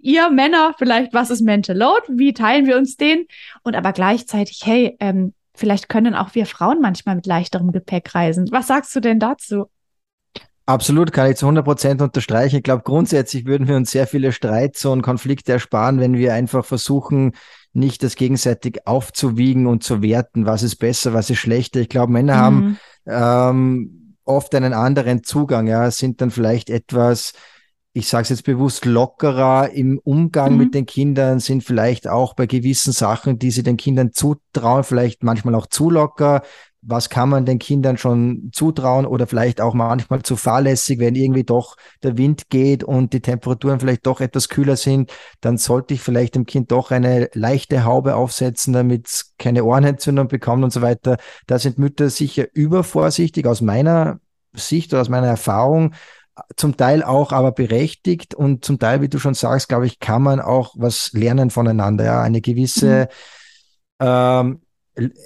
ihr 0.00 0.30
Männer 0.30 0.74
vielleicht, 0.78 1.14
was 1.14 1.30
ist 1.30 1.42
Mental 1.42 1.76
Load? 1.76 2.02
Wie 2.08 2.32
teilen 2.32 2.66
wir 2.66 2.76
uns 2.76 2.96
den? 2.96 3.26
Und 3.62 3.76
aber 3.76 3.92
gleichzeitig, 3.92 4.60
hey, 4.64 4.96
ähm, 5.00 5.34
vielleicht 5.54 5.88
können 5.88 6.14
auch 6.14 6.34
wir 6.34 6.46
Frauen 6.46 6.80
manchmal 6.80 7.16
mit 7.16 7.26
leichterem 7.26 7.72
Gepäck 7.72 8.14
reisen. 8.14 8.48
Was 8.50 8.66
sagst 8.66 8.94
du 8.96 9.00
denn 9.00 9.20
dazu? 9.20 9.66
Absolut, 10.66 11.12
kann 11.12 11.30
ich 11.30 11.36
zu 11.36 11.44
100 11.44 11.64
Prozent 11.64 12.00
unterstreichen. 12.00 12.56
Ich 12.56 12.62
glaube, 12.62 12.84
grundsätzlich 12.84 13.44
würden 13.44 13.68
wir 13.68 13.76
uns 13.76 13.90
sehr 13.90 14.06
viele 14.06 14.32
Streits 14.32 14.84
und 14.86 15.02
Konflikte 15.02 15.52
ersparen, 15.52 16.00
wenn 16.00 16.14
wir 16.14 16.32
einfach 16.32 16.64
versuchen, 16.64 17.32
nicht 17.74 18.02
das 18.02 18.16
gegenseitig 18.16 18.86
aufzuwiegen 18.86 19.66
und 19.66 19.82
zu 19.82 20.00
werten, 20.00 20.46
was 20.46 20.62
ist 20.62 20.76
besser, 20.76 21.12
was 21.12 21.28
ist 21.28 21.38
schlechter. 21.38 21.80
Ich 21.80 21.90
glaube, 21.90 22.12
Männer 22.12 22.50
mhm. 22.50 22.78
haben 23.06 23.76
ähm, 23.76 24.16
oft 24.24 24.54
einen 24.54 24.72
anderen 24.72 25.22
Zugang, 25.22 25.66
ja, 25.66 25.90
sind 25.90 26.22
dann 26.22 26.30
vielleicht 26.30 26.70
etwas 26.70 27.34
ich 27.96 28.08
sage 28.08 28.24
es 28.24 28.28
jetzt 28.30 28.44
bewusst, 28.44 28.84
lockerer 28.84 29.70
im 29.70 30.00
Umgang 30.02 30.52
mhm. 30.52 30.58
mit 30.58 30.74
den 30.74 30.84
Kindern, 30.84 31.38
sind 31.38 31.62
vielleicht 31.62 32.08
auch 32.08 32.34
bei 32.34 32.46
gewissen 32.46 32.92
Sachen, 32.92 33.38
die 33.38 33.52
sie 33.52 33.62
den 33.62 33.76
Kindern 33.76 34.12
zutrauen, 34.12 34.82
vielleicht 34.82 35.22
manchmal 35.22 35.54
auch 35.54 35.68
zu 35.68 35.90
locker. 35.90 36.42
Was 36.82 37.08
kann 37.08 37.28
man 37.28 37.46
den 37.46 37.60
Kindern 37.60 37.96
schon 37.96 38.50
zutrauen 38.52 39.06
oder 39.06 39.28
vielleicht 39.28 39.60
auch 39.60 39.74
manchmal 39.74 40.22
zu 40.22 40.34
fahrlässig, 40.34 40.98
wenn 40.98 41.14
irgendwie 41.14 41.44
doch 41.44 41.76
der 42.02 42.18
Wind 42.18 42.50
geht 42.50 42.82
und 42.82 43.12
die 43.12 43.20
Temperaturen 43.20 43.78
vielleicht 43.78 44.06
doch 44.06 44.20
etwas 44.20 44.48
kühler 44.48 44.76
sind, 44.76 45.12
dann 45.40 45.56
sollte 45.56 45.94
ich 45.94 46.00
vielleicht 46.00 46.34
dem 46.34 46.46
Kind 46.46 46.72
doch 46.72 46.90
eine 46.90 47.30
leichte 47.32 47.84
Haube 47.84 48.16
aufsetzen, 48.16 48.72
damit 48.72 49.06
es 49.06 49.34
keine 49.38 49.64
Ohrenentzündung 49.64 50.26
bekommt 50.26 50.64
und 50.64 50.72
so 50.72 50.82
weiter. 50.82 51.16
Da 51.46 51.60
sind 51.60 51.78
Mütter 51.78 52.10
sicher 52.10 52.46
übervorsichtig 52.54 53.46
aus 53.46 53.60
meiner 53.60 54.18
Sicht 54.52 54.92
oder 54.92 55.02
aus 55.02 55.08
meiner 55.08 55.28
Erfahrung 55.28 55.94
zum 56.56 56.76
Teil 56.76 57.02
auch 57.02 57.32
aber 57.32 57.52
berechtigt 57.52 58.34
und 58.34 58.64
zum 58.64 58.78
Teil, 58.78 59.00
wie 59.00 59.08
du 59.08 59.18
schon 59.18 59.34
sagst, 59.34 59.68
glaube 59.68 59.86
ich, 59.86 60.00
kann 60.00 60.22
man 60.22 60.40
auch 60.40 60.74
was 60.76 61.12
lernen 61.12 61.50
voneinander. 61.50 62.04
Ja, 62.04 62.22
eine 62.22 62.40
gewisse, 62.40 63.08
mhm. 64.00 64.06
ähm, 64.06 64.60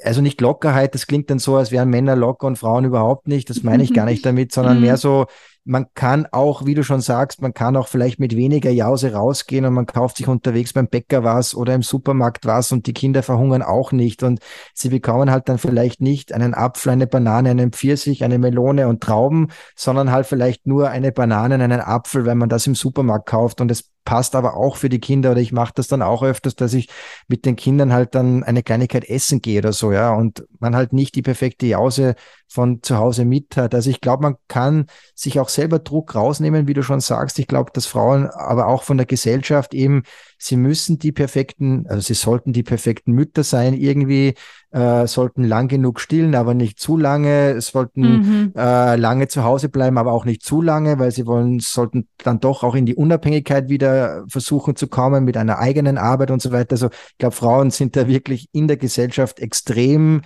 also 0.02 0.20
nicht 0.20 0.40
Lockerheit, 0.40 0.94
das 0.94 1.06
klingt 1.06 1.30
dann 1.30 1.38
so, 1.38 1.56
als 1.56 1.70
wären 1.70 1.90
Männer 1.90 2.16
locker 2.16 2.46
und 2.46 2.58
Frauen 2.58 2.84
überhaupt 2.84 3.28
nicht. 3.28 3.50
Das 3.50 3.62
meine 3.62 3.82
ich 3.82 3.92
gar 3.94 4.04
nicht 4.06 4.24
damit, 4.24 4.52
sondern 4.52 4.80
mehr 4.80 4.94
mhm. 4.94 4.98
so 4.98 5.26
man 5.68 5.86
kann 5.92 6.26
auch, 6.32 6.64
wie 6.64 6.74
du 6.74 6.82
schon 6.82 7.02
sagst, 7.02 7.42
man 7.42 7.52
kann 7.52 7.76
auch 7.76 7.88
vielleicht 7.88 8.18
mit 8.18 8.34
weniger 8.34 8.70
Jause 8.70 9.12
rausgehen 9.12 9.66
und 9.66 9.74
man 9.74 9.84
kauft 9.84 10.16
sich 10.16 10.26
unterwegs 10.26 10.72
beim 10.72 10.88
Bäcker 10.88 11.24
was 11.24 11.54
oder 11.54 11.74
im 11.74 11.82
Supermarkt 11.82 12.46
was 12.46 12.72
und 12.72 12.86
die 12.86 12.94
Kinder 12.94 13.22
verhungern 13.22 13.60
auch 13.62 13.92
nicht 13.92 14.22
und 14.22 14.40
sie 14.72 14.88
bekommen 14.88 15.30
halt 15.30 15.50
dann 15.50 15.58
vielleicht 15.58 16.00
nicht 16.00 16.32
einen 16.32 16.54
Apfel, 16.54 16.92
eine 16.92 17.06
Banane, 17.06 17.50
einen 17.50 17.72
Pfirsich, 17.72 18.24
eine 18.24 18.38
Melone 18.38 18.88
und 18.88 19.02
Trauben, 19.02 19.48
sondern 19.76 20.10
halt 20.10 20.26
vielleicht 20.26 20.66
nur 20.66 20.88
eine 20.88 21.12
Banane, 21.12 21.56
einen 21.56 21.80
Apfel, 21.82 22.24
wenn 22.24 22.38
man 22.38 22.48
das 22.48 22.66
im 22.66 22.74
Supermarkt 22.74 23.26
kauft 23.26 23.60
und 23.60 23.70
es 23.70 23.90
passt 24.08 24.34
aber 24.34 24.56
auch 24.56 24.76
für 24.76 24.88
die 24.88 25.00
Kinder 25.00 25.32
oder 25.32 25.40
ich 25.42 25.52
mache 25.52 25.74
das 25.74 25.86
dann 25.86 26.00
auch 26.00 26.22
öfters, 26.22 26.56
dass 26.56 26.72
ich 26.72 26.88
mit 27.26 27.44
den 27.44 27.56
Kindern 27.56 27.92
halt 27.92 28.14
dann 28.14 28.42
eine 28.42 28.62
Kleinigkeit 28.62 29.06
essen 29.06 29.42
gehe 29.42 29.58
oder 29.58 29.74
so, 29.74 29.92
ja, 29.92 30.14
und 30.14 30.46
man 30.60 30.74
halt 30.74 30.94
nicht 30.94 31.14
die 31.14 31.20
perfekte 31.20 31.66
Jause 31.66 32.14
von 32.48 32.82
zu 32.82 32.96
Hause 32.96 33.26
mit 33.26 33.58
hat. 33.58 33.74
Also 33.74 33.90
ich 33.90 34.00
glaube, 34.00 34.22
man 34.22 34.36
kann 34.48 34.86
sich 35.14 35.38
auch 35.38 35.50
selber 35.50 35.78
Druck 35.78 36.14
rausnehmen, 36.14 36.66
wie 36.66 36.72
du 36.72 36.82
schon 36.82 37.00
sagst. 37.00 37.38
Ich 37.38 37.48
glaube, 37.48 37.70
dass 37.74 37.84
Frauen 37.84 38.28
aber 38.28 38.68
auch 38.68 38.82
von 38.82 38.96
der 38.96 39.04
Gesellschaft 39.04 39.74
eben, 39.74 40.04
sie 40.38 40.56
müssen 40.56 40.98
die 40.98 41.12
perfekten, 41.12 41.86
also 41.86 42.00
sie 42.00 42.14
sollten 42.14 42.54
die 42.54 42.62
perfekten 42.62 43.12
Mütter 43.12 43.44
sein, 43.44 43.74
irgendwie 43.74 44.36
äh, 44.70 45.06
sollten 45.06 45.44
lang 45.44 45.68
genug 45.68 46.00
stillen, 46.00 46.34
aber 46.34 46.54
nicht 46.54 46.78
zu 46.78 46.96
lange, 46.96 47.60
sollten 47.60 48.02
mhm. 48.02 48.52
äh, 48.54 48.96
lange 48.96 49.28
zu 49.28 49.44
Hause 49.44 49.68
bleiben, 49.68 49.96
aber 49.96 50.12
auch 50.12 50.24
nicht 50.24 50.42
zu 50.42 50.60
lange, 50.60 50.98
weil 50.98 51.10
sie 51.10 51.26
wollen, 51.26 51.60
sollten 51.60 52.08
dann 52.18 52.40
doch 52.40 52.62
auch 52.62 52.74
in 52.74 52.84
die 52.84 52.94
Unabhängigkeit 52.94 53.68
wieder 53.68 54.24
versuchen 54.28 54.76
zu 54.76 54.88
kommen 54.88 55.24
mit 55.24 55.36
einer 55.36 55.58
eigenen 55.58 55.96
Arbeit 55.96 56.30
und 56.30 56.42
so 56.42 56.52
weiter. 56.52 56.72
Also 56.72 56.88
ich 56.88 57.18
glaube, 57.18 57.34
Frauen 57.34 57.70
sind 57.70 57.96
da 57.96 58.06
wirklich 58.08 58.48
in 58.52 58.68
der 58.68 58.76
Gesellschaft 58.76 59.38
extrem 59.40 60.22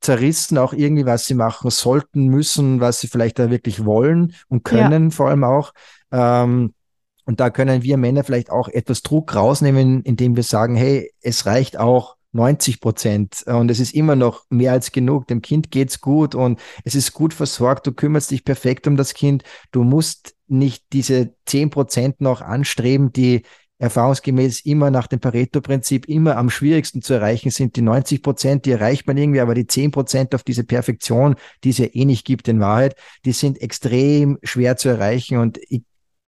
zerrissen, 0.00 0.58
auch 0.58 0.72
irgendwie, 0.72 1.06
was 1.06 1.26
sie 1.26 1.34
machen 1.34 1.70
sollten, 1.70 2.26
müssen, 2.26 2.80
was 2.80 3.00
sie 3.00 3.08
vielleicht 3.08 3.38
da 3.38 3.50
wirklich 3.50 3.84
wollen 3.84 4.34
und 4.48 4.64
können, 4.64 5.04
ja. 5.04 5.10
vor 5.10 5.28
allem 5.28 5.44
auch. 5.44 5.72
Ähm, 6.10 6.74
und 7.24 7.40
da 7.40 7.50
können 7.50 7.82
wir 7.82 7.96
Männer 7.96 8.24
vielleicht 8.24 8.50
auch 8.50 8.68
etwas 8.68 9.02
Druck 9.02 9.34
rausnehmen, 9.34 10.02
indem 10.02 10.36
wir 10.36 10.42
sagen, 10.42 10.74
hey, 10.74 11.12
es 11.20 11.46
reicht 11.46 11.78
auch 11.78 12.16
90 12.32 12.80
Prozent 12.80 13.44
und 13.46 13.70
es 13.70 13.78
ist 13.78 13.94
immer 13.94 14.16
noch 14.16 14.44
mehr 14.50 14.72
als 14.72 14.92
genug. 14.92 15.26
Dem 15.26 15.42
Kind 15.42 15.70
geht's 15.70 16.00
gut 16.00 16.34
und 16.34 16.58
es 16.84 16.94
ist 16.94 17.12
gut 17.12 17.34
versorgt. 17.34 17.86
Du 17.86 17.92
kümmerst 17.92 18.30
dich 18.30 18.44
perfekt 18.44 18.86
um 18.86 18.96
das 18.96 19.14
Kind. 19.14 19.44
Du 19.70 19.84
musst 19.84 20.34
nicht 20.48 20.84
diese 20.92 21.34
10 21.46 21.70
Prozent 21.70 22.20
noch 22.20 22.40
anstreben, 22.40 23.12
die 23.12 23.42
erfahrungsgemäß 23.82 24.60
immer 24.64 24.92
nach 24.92 25.08
dem 25.08 25.18
Pareto-Prinzip 25.18 26.08
immer 26.08 26.36
am 26.36 26.50
schwierigsten 26.50 27.02
zu 27.02 27.14
erreichen 27.14 27.50
sind. 27.50 27.74
Die 27.74 27.82
90 27.82 28.22
Prozent, 28.22 28.64
die 28.64 28.70
erreicht 28.70 29.08
man 29.08 29.16
irgendwie, 29.16 29.40
aber 29.40 29.54
die 29.54 29.66
10 29.66 29.90
Prozent 29.90 30.34
auf 30.36 30.44
diese 30.44 30.62
Perfektion, 30.62 31.34
die 31.64 31.70
es 31.70 31.78
ja 31.78 31.86
eh 31.92 32.04
nicht 32.04 32.24
gibt 32.24 32.46
in 32.46 32.60
Wahrheit, 32.60 32.94
die 33.24 33.32
sind 33.32 33.60
extrem 33.60 34.38
schwer 34.44 34.76
zu 34.76 34.88
erreichen. 34.88 35.38
Und 35.38 35.58
ich 35.68 35.82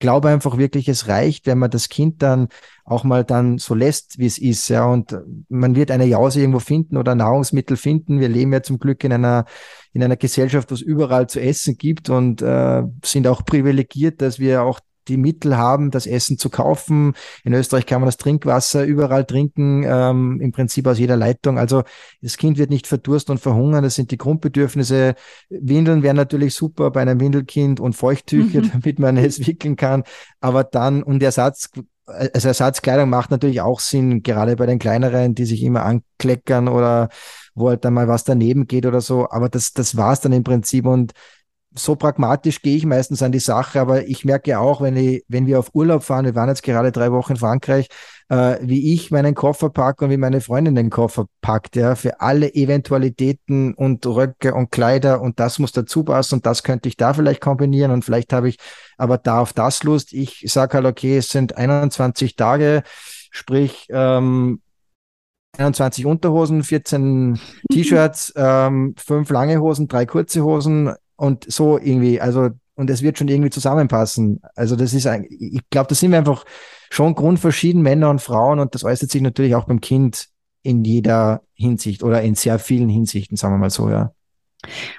glaube 0.02 0.28
einfach 0.28 0.58
wirklich, 0.58 0.88
es 0.88 1.06
reicht, 1.06 1.46
wenn 1.46 1.58
man 1.58 1.70
das 1.70 1.88
Kind 1.88 2.22
dann 2.22 2.48
auch 2.84 3.04
mal 3.04 3.24
dann 3.24 3.58
so 3.58 3.74
lässt, 3.74 4.18
wie 4.18 4.26
es 4.26 4.36
ist. 4.36 4.68
Ja, 4.68 4.84
und 4.84 5.16
man 5.48 5.76
wird 5.76 5.92
eine 5.92 6.04
Jause 6.04 6.40
irgendwo 6.40 6.58
finden 6.58 6.96
oder 6.96 7.14
Nahrungsmittel 7.14 7.76
finden. 7.76 8.18
Wir 8.18 8.28
leben 8.28 8.52
ja 8.52 8.62
zum 8.62 8.80
Glück 8.80 9.04
in 9.04 9.12
einer 9.12 9.44
in 9.92 10.02
einer 10.02 10.16
Gesellschaft, 10.16 10.70
wo 10.70 10.74
es 10.74 10.80
überall 10.80 11.28
zu 11.28 11.40
essen 11.40 11.78
gibt 11.78 12.10
und 12.10 12.42
äh, 12.42 12.82
sind 13.04 13.28
auch 13.28 13.44
privilegiert, 13.44 14.20
dass 14.20 14.38
wir 14.38 14.62
auch 14.64 14.80
die 15.08 15.16
Mittel 15.16 15.56
haben, 15.56 15.90
das 15.90 16.06
Essen 16.06 16.38
zu 16.38 16.50
kaufen. 16.50 17.14
In 17.44 17.54
Österreich 17.54 17.86
kann 17.86 18.00
man 18.00 18.08
das 18.08 18.16
Trinkwasser 18.16 18.84
überall 18.84 19.24
trinken, 19.24 19.84
ähm, 19.86 20.40
im 20.40 20.52
Prinzip 20.52 20.86
aus 20.86 20.98
jeder 20.98 21.16
Leitung. 21.16 21.58
Also 21.58 21.82
das 22.20 22.36
Kind 22.36 22.58
wird 22.58 22.70
nicht 22.70 22.86
verdursten 22.86 23.32
und 23.32 23.38
verhungern. 23.38 23.82
Das 23.82 23.94
sind 23.94 24.10
die 24.10 24.18
Grundbedürfnisse. 24.18 25.14
Windeln 25.50 26.02
wären 26.02 26.16
natürlich 26.16 26.54
super 26.54 26.90
bei 26.90 27.02
einem 27.02 27.20
Windelkind 27.20 27.80
und 27.80 27.94
Feuchttücher, 27.94 28.62
mhm. 28.62 28.70
damit 28.72 28.98
man 28.98 29.16
es 29.16 29.46
wickeln 29.46 29.76
kann. 29.76 30.04
Aber 30.40 30.64
dann, 30.64 31.02
und 31.02 31.22
Ersatz, 31.22 31.70
also 32.06 32.48
Ersatzkleidung 32.48 33.08
macht 33.08 33.30
natürlich 33.30 33.60
auch 33.60 33.80
Sinn, 33.80 34.22
gerade 34.22 34.56
bei 34.56 34.66
den 34.66 34.78
kleineren, 34.78 35.34
die 35.34 35.44
sich 35.44 35.62
immer 35.62 35.84
ankleckern 35.84 36.68
oder 36.68 37.08
wo 37.54 37.68
halt 37.68 37.84
dann 37.84 37.94
mal 37.94 38.08
was 38.08 38.24
daneben 38.24 38.66
geht 38.66 38.86
oder 38.86 39.00
so. 39.00 39.28
Aber 39.30 39.48
das, 39.48 39.72
das 39.72 39.96
war's 39.96 40.20
dann 40.20 40.32
im 40.32 40.44
Prinzip. 40.44 40.86
Und 40.86 41.12
so 41.74 41.96
pragmatisch 41.96 42.60
gehe 42.62 42.76
ich 42.76 42.84
meistens 42.84 43.22
an 43.22 43.32
die 43.32 43.38
Sache, 43.38 43.80
aber 43.80 44.06
ich 44.06 44.24
merke 44.24 44.58
auch, 44.58 44.80
wenn, 44.80 44.96
ich, 44.96 45.24
wenn 45.28 45.46
wir 45.46 45.58
auf 45.58 45.70
Urlaub 45.72 46.02
fahren, 46.02 46.24
wir 46.24 46.34
waren 46.34 46.48
jetzt 46.48 46.62
gerade 46.62 46.92
drei 46.92 47.12
Wochen 47.12 47.32
in 47.32 47.38
Frankreich, 47.38 47.88
äh, 48.28 48.58
wie 48.60 48.92
ich 48.92 49.10
meinen 49.10 49.34
Koffer 49.34 49.70
packe 49.70 50.04
und 50.04 50.10
wie 50.10 50.16
meine 50.16 50.40
Freundin 50.40 50.74
den 50.74 50.90
Koffer 50.90 51.26
packt, 51.40 51.76
ja, 51.76 51.94
für 51.94 52.20
alle 52.20 52.54
Eventualitäten 52.54 53.74
und 53.74 54.06
Röcke 54.06 54.54
und 54.54 54.70
Kleider 54.70 55.20
und 55.22 55.40
das 55.40 55.58
muss 55.58 55.72
dazu 55.72 56.04
passen 56.04 56.36
und 56.36 56.46
das 56.46 56.62
könnte 56.62 56.88
ich 56.88 56.96
da 56.96 57.14
vielleicht 57.14 57.40
kombinieren 57.40 57.90
und 57.90 58.04
vielleicht 58.04 58.32
habe 58.32 58.48
ich 58.48 58.58
aber 58.98 59.18
da 59.18 59.40
auf 59.40 59.52
das 59.52 59.82
Lust. 59.82 60.12
Ich 60.12 60.44
sage 60.46 60.74
halt, 60.74 60.86
okay, 60.86 61.18
es 61.18 61.28
sind 61.28 61.56
21 61.56 62.36
Tage, 62.36 62.82
sprich, 63.30 63.86
ähm, 63.90 64.60
21 65.58 66.06
Unterhosen, 66.06 66.62
14 66.62 67.38
T-Shirts, 67.70 68.32
ähm, 68.36 68.94
fünf 68.96 69.28
lange 69.30 69.60
Hosen, 69.60 69.86
drei 69.86 70.06
kurze 70.06 70.42
Hosen, 70.42 70.94
und 71.22 71.44
so 71.48 71.78
irgendwie, 71.78 72.20
also, 72.20 72.50
und 72.74 72.90
es 72.90 73.00
wird 73.00 73.16
schon 73.16 73.28
irgendwie 73.28 73.50
zusammenpassen. 73.50 74.40
Also 74.56 74.74
das 74.74 74.92
ist 74.92 75.06
ein, 75.06 75.24
ich 75.30 75.60
glaube, 75.70 75.86
da 75.86 75.94
sind 75.94 76.10
wir 76.10 76.18
einfach 76.18 76.44
schon 76.90 77.14
grundverschieden, 77.14 77.80
Männer 77.80 78.10
und 78.10 78.20
Frauen, 78.20 78.58
und 78.58 78.74
das 78.74 78.82
äußert 78.82 79.08
sich 79.08 79.22
natürlich 79.22 79.54
auch 79.54 79.66
beim 79.66 79.80
Kind 79.80 80.26
in 80.64 80.82
jeder 80.82 81.42
Hinsicht 81.54 82.02
oder 82.02 82.22
in 82.22 82.34
sehr 82.34 82.58
vielen 82.58 82.88
Hinsichten, 82.88 83.36
sagen 83.36 83.54
wir 83.54 83.58
mal 83.58 83.70
so, 83.70 83.88
ja. 83.88 84.12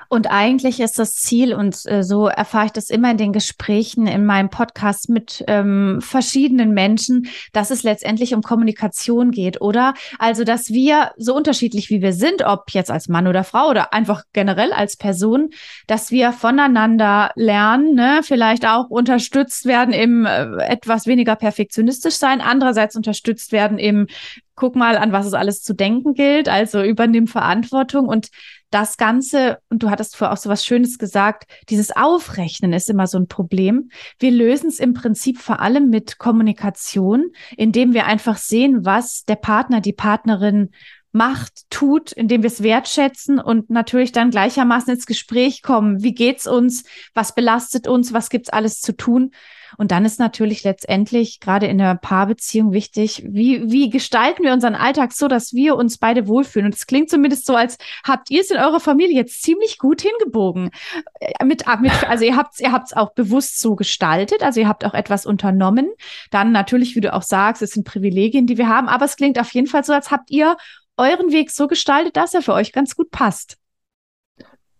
Und 0.10 0.30
eigentlich 0.30 0.80
ist 0.80 0.99
das 0.99 1.15
Ziel, 1.15 1.54
und 1.54 1.86
äh, 1.86 2.04
so 2.04 2.28
erfahre 2.28 2.67
ich 2.67 2.71
das 2.71 2.89
immer 2.89 3.12
in 3.12 3.17
den 3.17 3.34
Gesprächen 3.34 4.08
in 4.08 4.26
meinem 4.26 4.49
Podcast 4.49 5.10
mit 5.10 5.43
ähm, 5.47 5.99
verschiedenen 6.02 6.73
Menschen, 6.73 7.28
dass 7.52 7.71
es 7.71 7.84
letztendlich 7.84 8.34
um 8.34 8.41
Kommunikation 8.41 9.32
geht, 9.32 9.62
oder? 9.62 9.93
Also, 10.19 10.43
dass 10.43 10.69
wir 10.69 11.12
so 11.17 11.36
unterschiedlich 11.36 11.89
wie 11.89 12.02
wir 12.02 12.13
sind, 12.13 12.43
ob 12.45 12.71
jetzt 12.71 12.91
als 12.91 13.08
Mann 13.08 13.28
oder 13.28 13.43
Frau 13.43 13.69
oder 13.69 13.93
einfach 13.93 14.23
generell 14.34 14.73
als 14.73 14.97
Person, 14.97 15.49
dass 15.88 16.12
wir 16.12 16.32
voneinander 16.32 17.32
lernen, 17.36 17.95
ne? 17.95 18.21
vielleicht 18.23 18.67
auch 18.67 18.89
unterstützt 18.89 19.65
werden 19.65 19.93
im 19.93 20.26
äh, 20.26 20.58
etwas 20.65 21.08
weniger 21.08 21.36
perfektionistisch 21.36 22.15
sein, 22.15 22.41
andererseits 22.41 22.95
unterstützt 22.95 23.52
werden 23.52 23.78
im 23.78 24.08
guck 24.56 24.76
mal, 24.76 24.97
an 24.97 25.12
was 25.12 25.26
es 25.26 25.34
alles 25.34 25.63
zu 25.63 25.73
denken 25.73 26.13
gilt, 26.13 26.47
also 26.47 26.84
übernimm 26.84 27.28
Verantwortung 27.28 28.08
und 28.08 28.30
das 28.74 28.98
Ganze, 28.98 29.60
und 29.70 29.84
du 29.84 29.90
hattest 29.90 30.16
vorher 30.16 30.34
auch 30.34 30.38
so 30.38 30.50
was 30.50 30.66
Schönes 30.66 30.98
gesagt, 30.98 31.46
dieses 31.70 31.96
Aufrechnen 31.96 32.74
ist 32.74 32.90
immer 32.90 33.08
so 33.08 33.18
ein 33.18 33.28
Problem. 33.28 33.90
Wir 34.20 34.32
lösen 34.32 34.70
es 34.70 34.80
im 34.80 34.94
Prinzip 34.94 35.38
vor 35.38 35.60
allem 35.60 35.90
mit 35.90 36.18
Kommunikation, 36.18 37.32
indem 37.56 37.94
wir 37.94 38.06
einfach 38.06 38.38
sehen, 38.38 38.84
was 38.86 39.26
der 39.26 39.36
Partner, 39.36 39.82
die 39.82 39.94
Partnerin 39.94 40.72
macht, 41.12 41.70
tut, 41.70 42.12
indem 42.12 42.42
wir 42.42 42.48
es 42.48 42.64
wertschätzen 42.64 43.40
und 43.40 43.70
natürlich 43.70 44.12
dann 44.12 44.32
gleichermaßen 44.32 44.94
ins 44.94 45.06
Gespräch 45.06 45.62
kommen. 45.62 46.02
Wie 46.02 46.16
geht's 46.16 46.48
uns? 46.48 46.84
Was 47.14 47.36
belastet 47.36 47.88
uns? 47.88 48.14
Was 48.14 48.30
gibt's 48.30 48.50
alles 48.50 48.82
zu 48.82 48.98
tun? 48.98 49.32
Und 49.78 49.92
dann 49.92 50.06
ist 50.06 50.20
natürlich 50.20 50.64
letztendlich 50.64 51.40
gerade 51.40 51.68
in 51.68 51.78
der 51.78 51.96
Paarbeziehung 51.96 52.74
wichtig, 52.74 53.24
wie, 53.28 53.72
wie 53.72 53.90
gestalten 53.90 54.44
wir 54.44 54.54
unseren 54.54 54.76
Alltag 54.76 55.14
so, 55.14 55.28
dass 55.28 55.54
wir 55.54 55.76
uns 55.76 55.98
beide 55.98 56.28
wohlfühlen. 56.28 56.68
Und 56.68 56.76
es 56.76 56.88
klingt 56.88 57.10
zumindest 57.10 57.46
so, 57.46 57.56
als 57.56 57.78
habt 58.06 58.32
ihr 58.32 58.42
es 58.42 58.52
in 58.52 58.58
eurer 58.58 58.80
Familie 58.80 59.16
jetzt 59.16 59.44
ziemlich 59.44 59.78
gut 59.78 60.02
hingebogen. 60.02 60.72
Äh, 61.20 61.46
mit, 61.46 61.68
ah, 61.68 61.78
mit, 61.78 61.92
also 62.10 62.26
ihr 62.26 62.36
habt 62.36 62.54
es 62.54 62.60
ihr 62.60 62.72
habt's 62.72 62.94
auch 62.94 63.14
bewusst 63.14 63.60
so 63.60 63.76
gestaltet, 63.76 64.44
also 64.44 64.60
ihr 64.60 64.68
habt 64.68 64.86
auch 64.86 64.94
etwas 64.94 65.26
unternommen. 65.26 65.92
Dann 66.32 66.52
natürlich, 66.52 66.96
wie 66.96 67.02
du 67.02 67.14
auch 67.14 67.24
sagst, 67.24 67.62
es 67.62 67.72
sind 67.72 67.86
Privilegien, 67.86 68.48
die 68.48 68.58
wir 68.58 68.68
haben, 68.68 68.88
aber 68.88 69.06
es 69.06 69.16
klingt 69.16 69.40
auf 69.40 69.54
jeden 69.54 69.68
Fall 69.68 69.84
so, 69.84 69.94
als 69.94 70.12
habt 70.12 70.32
ihr 70.32 70.58
euren 70.98 71.32
Weg 71.32 71.52
so 71.52 71.68
gestaltet, 71.68 72.16
dass 72.18 72.34
er 72.34 72.42
für 72.42 72.54
euch 72.54 72.72
ganz 72.72 72.96
gut 72.96 73.10
passt 73.10 73.58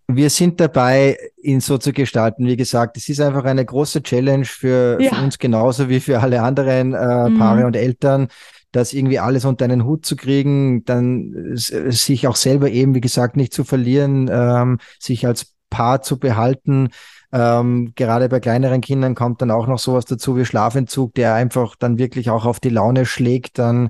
wir 0.08 0.30
sind 0.30 0.60
dabei, 0.60 1.18
ihn 1.42 1.62
so 1.62 1.78
zu 1.78 1.94
gestalten. 1.94 2.46
Wie 2.46 2.58
gesagt, 2.58 2.98
es 2.98 3.10
ist 3.10 3.22
einfach 3.22 3.46
eine 3.46 3.66
große 3.66 4.04
Challenge 4.04 4.46
für, 4.46 4.98
ja. 5.00 5.14
für 5.14 5.22
uns 5.22 5.40
genauso 5.40 5.90
wie 5.90 6.00
für 6.00 6.20
alle 6.20 6.42
anderen 6.42 6.94
äh, 6.94 7.30
mhm. 7.30 7.40
Paare 7.40 7.66
und 7.66 7.76
Eltern, 7.76 8.28
das 8.72 8.94
irgendwie 8.94 9.20
alles 9.20 9.46
unter 9.46 9.66
einen 9.66 9.86
Hut 9.86 10.06
zu 10.06 10.16
kriegen, 10.16 10.84
dann 10.84 11.52
sich 11.56 12.28
auch 12.28 12.36
selber 12.36 12.70
eben, 12.70 12.96
wie 12.96 13.02
gesagt, 13.02 13.38
nicht 13.38 13.54
zu 13.54 13.64
verlieren, 13.64 14.30
ähm, 14.32 14.80
sich 15.00 15.26
als 15.26 15.54
Paar 15.70 16.02
zu 16.02 16.20
behalten. 16.20 16.90
Ähm, 17.32 17.94
gerade 17.96 18.30
bei 18.30 18.40
kleineren 18.40 18.82
Kindern 18.82 19.16
kommt 19.16 19.42
dann 19.42 19.52
auch 19.52 19.68
noch 19.68 19.80
sowas 19.80 20.06
dazu 20.06 20.38
wie 20.38 20.46
Schlafentzug, 20.46 21.16
der 21.16 21.34
einfach 21.34 21.76
dann 21.78 21.98
wirklich 21.98 22.30
auch 22.30 22.46
auf 22.46 22.60
die 22.60 22.70
Laune 22.70 23.06
schlägt. 23.06 23.58
Dann 23.58 23.90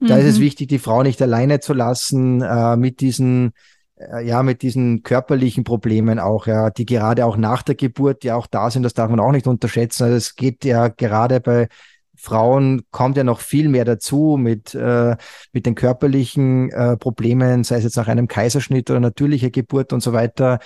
da 0.00 0.16
ist 0.16 0.26
es 0.26 0.38
mhm. 0.38 0.42
wichtig, 0.42 0.68
die 0.68 0.78
Frau 0.78 1.02
nicht 1.02 1.22
alleine 1.22 1.60
zu 1.60 1.74
lassen 1.74 2.42
äh, 2.42 2.76
mit 2.76 3.00
diesen 3.00 3.52
ja, 4.22 4.42
mit 4.42 4.62
diesen 4.62 5.02
körperlichen 5.02 5.64
Problemen 5.64 6.18
auch, 6.18 6.46
ja, 6.46 6.70
die 6.70 6.86
gerade 6.86 7.26
auch 7.26 7.36
nach 7.36 7.62
der 7.62 7.74
Geburt 7.74 8.24
ja 8.24 8.36
auch 8.36 8.46
da 8.46 8.70
sind, 8.70 8.82
das 8.82 8.94
darf 8.94 9.10
man 9.10 9.20
auch 9.20 9.32
nicht 9.32 9.46
unterschätzen. 9.46 10.04
Also 10.04 10.16
es 10.16 10.36
geht 10.36 10.64
ja 10.64 10.88
gerade 10.88 11.40
bei 11.40 11.68
Frauen 12.16 12.82
kommt 12.90 13.16
ja 13.16 13.24
noch 13.24 13.40
viel 13.40 13.68
mehr 13.70 13.86
dazu 13.86 14.36
mit, 14.38 14.74
äh, 14.74 15.16
mit 15.52 15.64
den 15.64 15.74
körperlichen 15.74 16.70
äh, 16.70 16.96
Problemen, 16.98 17.64
sei 17.64 17.76
es 17.76 17.84
jetzt 17.84 17.96
nach 17.96 18.08
einem 18.08 18.28
Kaiserschnitt 18.28 18.90
oder 18.90 19.00
natürlicher 19.00 19.50
Geburt 19.50 19.94
und 19.94 20.02
so 20.02 20.12
weiter. 20.12 20.58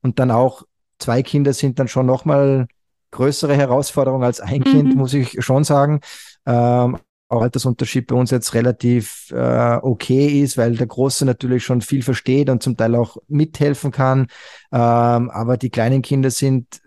Und 0.00 0.18
dann 0.18 0.30
auch 0.30 0.62
zwei 0.98 1.22
Kinder 1.22 1.52
sind 1.52 1.78
dann 1.78 1.88
schon 1.88 2.06
nochmal 2.06 2.66
größere 3.10 3.54
Herausforderung 3.54 4.24
als 4.24 4.40
ein 4.40 4.60
mhm. 4.60 4.64
Kind, 4.64 4.96
muss 4.96 5.12
ich 5.12 5.36
schon 5.44 5.64
sagen. 5.64 6.00
Ähm, 6.46 6.96
Altersunterschied 7.40 8.06
bei 8.08 8.16
uns 8.16 8.30
jetzt 8.30 8.52
relativ 8.52 9.30
äh, 9.30 9.76
okay 9.80 10.40
ist, 10.42 10.58
weil 10.58 10.76
der 10.76 10.86
Große 10.86 11.24
natürlich 11.24 11.64
schon 11.64 11.80
viel 11.80 12.02
versteht 12.02 12.50
und 12.50 12.62
zum 12.62 12.76
Teil 12.76 12.94
auch 12.94 13.16
mithelfen 13.28 13.90
kann. 13.90 14.26
Ähm, 14.70 15.30
aber 15.30 15.56
die 15.56 15.70
kleinen 15.70 16.02
Kinder 16.02 16.30
sind 16.30 16.82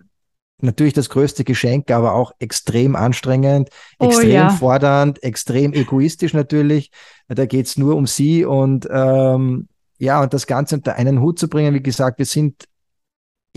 natürlich 0.60 0.93
das 0.93 1.10
größte 1.10 1.43
Geschenk, 1.43 1.89
aber 1.91 2.13
auch 2.13 2.31
extrem 2.39 2.95
anstrengend, 2.95 3.69
oh, 3.99 4.05
extrem 4.05 4.31
ja. 4.31 4.49
fordernd, 4.49 5.23
extrem 5.23 5.73
egoistisch 5.73 6.34
natürlich. 6.34 6.91
Da 7.27 7.45
geht's 7.45 7.77
nur 7.77 7.95
um 7.95 8.05
sie 8.05 8.45
und 8.45 8.88
ähm, 8.91 9.67
ja, 9.97 10.21
und 10.21 10.34
das 10.34 10.45
Ganze 10.47 10.75
unter 10.75 10.95
einen 10.95 11.21
Hut 11.21 11.39
zu 11.39 11.47
bringen, 11.47 11.73
wie 11.73 11.84
gesagt, 11.84 12.19
wir 12.19 12.25
sind, 12.25 12.65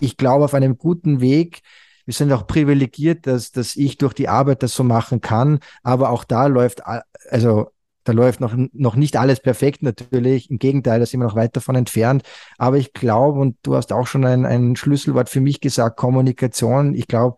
ich 0.00 0.16
glaube, 0.16 0.44
auf 0.44 0.54
einem 0.54 0.78
guten 0.78 1.20
Weg, 1.20 1.60
wir 2.08 2.14
sind 2.14 2.32
auch 2.32 2.46
privilegiert, 2.46 3.26
dass, 3.26 3.52
dass 3.52 3.76
ich 3.76 3.98
durch 3.98 4.14
die 4.14 4.30
Arbeit 4.30 4.62
das 4.62 4.72
so 4.72 4.82
machen 4.82 5.20
kann. 5.20 5.58
Aber 5.82 6.08
auch 6.08 6.24
da 6.24 6.46
läuft, 6.46 6.80
also 7.28 7.68
da 8.04 8.12
läuft 8.14 8.40
noch, 8.40 8.54
noch 8.72 8.96
nicht 8.96 9.18
alles 9.18 9.40
perfekt 9.40 9.82
natürlich. 9.82 10.50
Im 10.50 10.58
Gegenteil, 10.58 11.00
da 11.00 11.04
sind 11.04 11.20
wir 11.20 11.26
noch 11.26 11.36
weit 11.36 11.54
davon 11.54 11.74
entfernt. 11.74 12.22
Aber 12.56 12.78
ich 12.78 12.94
glaube, 12.94 13.38
und 13.38 13.58
du 13.60 13.76
hast 13.76 13.92
auch 13.92 14.06
schon 14.06 14.24
ein, 14.24 14.46
ein 14.46 14.74
Schlüsselwort 14.74 15.28
für 15.28 15.42
mich 15.42 15.60
gesagt, 15.60 15.98
Kommunikation. 15.98 16.94
Ich 16.94 17.08
glaube, 17.08 17.36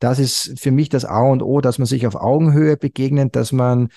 das 0.00 0.18
ist 0.18 0.60
für 0.60 0.70
mich 0.70 0.90
das 0.90 1.06
A 1.06 1.22
und 1.22 1.42
O, 1.42 1.62
dass 1.62 1.78
man 1.78 1.86
sich 1.86 2.06
auf 2.06 2.14
Augenhöhe 2.14 2.76
begegnet, 2.76 3.34
dass 3.36 3.52
man 3.52 3.88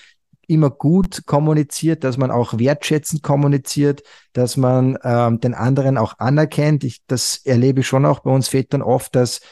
immer 0.46 0.70
gut 0.70 1.26
kommuniziert, 1.26 2.02
dass 2.02 2.16
man 2.16 2.30
auch 2.30 2.58
wertschätzend 2.58 3.22
kommuniziert, 3.22 4.02
dass 4.32 4.56
man 4.56 4.96
ähm, 5.04 5.38
den 5.38 5.52
anderen 5.52 5.98
auch 5.98 6.18
anerkennt. 6.18 6.82
Ich, 6.82 7.02
das 7.06 7.42
erlebe 7.44 7.80
ich 7.80 7.86
schon 7.86 8.06
auch 8.06 8.20
bei 8.20 8.30
uns 8.30 8.48
Vätern 8.48 8.80
oft, 8.80 9.14
dass 9.14 9.42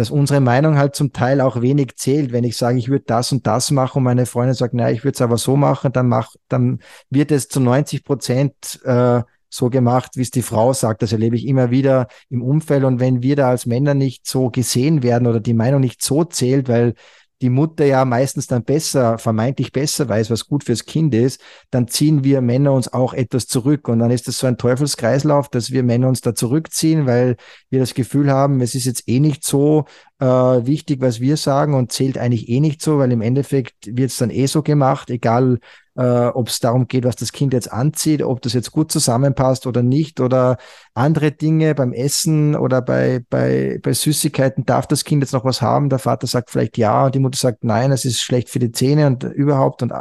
dass 0.00 0.10
unsere 0.10 0.40
Meinung 0.40 0.78
halt 0.78 0.94
zum 0.94 1.12
Teil 1.12 1.42
auch 1.42 1.60
wenig 1.60 1.96
zählt. 1.96 2.32
Wenn 2.32 2.42
ich 2.42 2.56
sage, 2.56 2.78
ich 2.78 2.88
würde 2.88 3.04
das 3.06 3.32
und 3.32 3.46
das 3.46 3.70
machen 3.70 3.98
und 3.98 4.04
meine 4.04 4.24
Freundin 4.24 4.54
sagt, 4.54 4.72
naja, 4.72 4.88
ich 4.88 5.04
würde 5.04 5.16
es 5.16 5.20
aber 5.20 5.36
so 5.36 5.56
machen, 5.56 5.92
dann 5.92 6.08
mach, 6.08 6.34
dann 6.48 6.78
wird 7.10 7.30
es 7.30 7.48
zu 7.48 7.60
90 7.60 8.02
Prozent 8.02 8.80
äh, 8.84 9.20
so 9.50 9.68
gemacht, 9.68 10.12
wie 10.14 10.22
es 10.22 10.30
die 10.30 10.40
Frau 10.40 10.72
sagt. 10.72 11.02
Das 11.02 11.12
erlebe 11.12 11.36
ich 11.36 11.46
immer 11.46 11.70
wieder 11.70 12.08
im 12.30 12.40
Umfeld. 12.40 12.84
Und 12.84 12.98
wenn 12.98 13.22
wir 13.22 13.36
da 13.36 13.50
als 13.50 13.66
Männer 13.66 13.92
nicht 13.92 14.26
so 14.26 14.48
gesehen 14.48 15.02
werden 15.02 15.26
oder 15.26 15.38
die 15.38 15.52
Meinung 15.52 15.82
nicht 15.82 16.02
so 16.02 16.24
zählt, 16.24 16.66
weil 16.70 16.94
die 17.40 17.50
Mutter 17.50 17.84
ja 17.84 18.04
meistens 18.04 18.46
dann 18.46 18.64
besser, 18.64 19.18
vermeintlich 19.18 19.72
besser 19.72 20.08
weiß, 20.08 20.30
was 20.30 20.46
gut 20.46 20.64
fürs 20.64 20.84
Kind 20.84 21.14
ist, 21.14 21.40
dann 21.70 21.88
ziehen 21.88 22.22
wir 22.22 22.40
Männer 22.40 22.72
uns 22.72 22.92
auch 22.92 23.14
etwas 23.14 23.46
zurück. 23.46 23.88
Und 23.88 24.00
dann 24.00 24.10
ist 24.10 24.28
es 24.28 24.38
so 24.38 24.46
ein 24.46 24.58
Teufelskreislauf, 24.58 25.48
dass 25.48 25.70
wir 25.70 25.82
Männer 25.82 26.08
uns 26.08 26.20
da 26.20 26.34
zurückziehen, 26.34 27.06
weil 27.06 27.36
wir 27.70 27.80
das 27.80 27.94
Gefühl 27.94 28.30
haben, 28.30 28.60
es 28.60 28.74
ist 28.74 28.84
jetzt 28.84 29.08
eh 29.08 29.20
nicht 29.20 29.44
so 29.44 29.86
äh, 30.18 30.26
wichtig, 30.26 31.00
was 31.00 31.20
wir 31.20 31.36
sagen 31.36 31.74
und 31.74 31.92
zählt 31.92 32.18
eigentlich 32.18 32.48
eh 32.48 32.60
nicht 32.60 32.82
so, 32.82 32.98
weil 32.98 33.12
im 33.12 33.22
Endeffekt 33.22 33.74
wird 33.86 34.10
es 34.10 34.18
dann 34.18 34.30
eh 34.30 34.46
so 34.46 34.62
gemacht, 34.62 35.08
egal 35.10 35.60
äh, 36.00 36.28
ob 36.28 36.48
es 36.48 36.60
darum 36.60 36.88
geht, 36.88 37.04
was 37.04 37.16
das 37.16 37.30
Kind 37.30 37.52
jetzt 37.52 37.70
anzieht, 37.70 38.22
ob 38.22 38.40
das 38.40 38.54
jetzt 38.54 38.72
gut 38.72 38.90
zusammenpasst 38.90 39.66
oder 39.66 39.82
nicht 39.82 40.20
oder 40.20 40.56
andere 40.94 41.30
Dinge 41.30 41.74
beim 41.74 41.92
Essen 41.92 42.56
oder 42.56 42.80
bei, 42.80 43.22
bei, 43.28 43.78
bei 43.82 43.92
Süßigkeiten. 43.92 44.64
Darf 44.64 44.86
das 44.86 45.04
Kind 45.04 45.22
jetzt 45.22 45.34
noch 45.34 45.44
was 45.44 45.60
haben? 45.60 45.90
Der 45.90 45.98
Vater 45.98 46.26
sagt 46.26 46.50
vielleicht 46.50 46.78
ja 46.78 47.04
und 47.04 47.14
die 47.14 47.18
Mutter 47.18 47.36
sagt 47.36 47.64
nein, 47.64 47.92
es 47.92 48.06
ist 48.06 48.22
schlecht 48.22 48.48
für 48.48 48.58
die 48.58 48.72
Zähne 48.72 49.06
und 49.08 49.24
überhaupt 49.24 49.82
und 49.82 49.92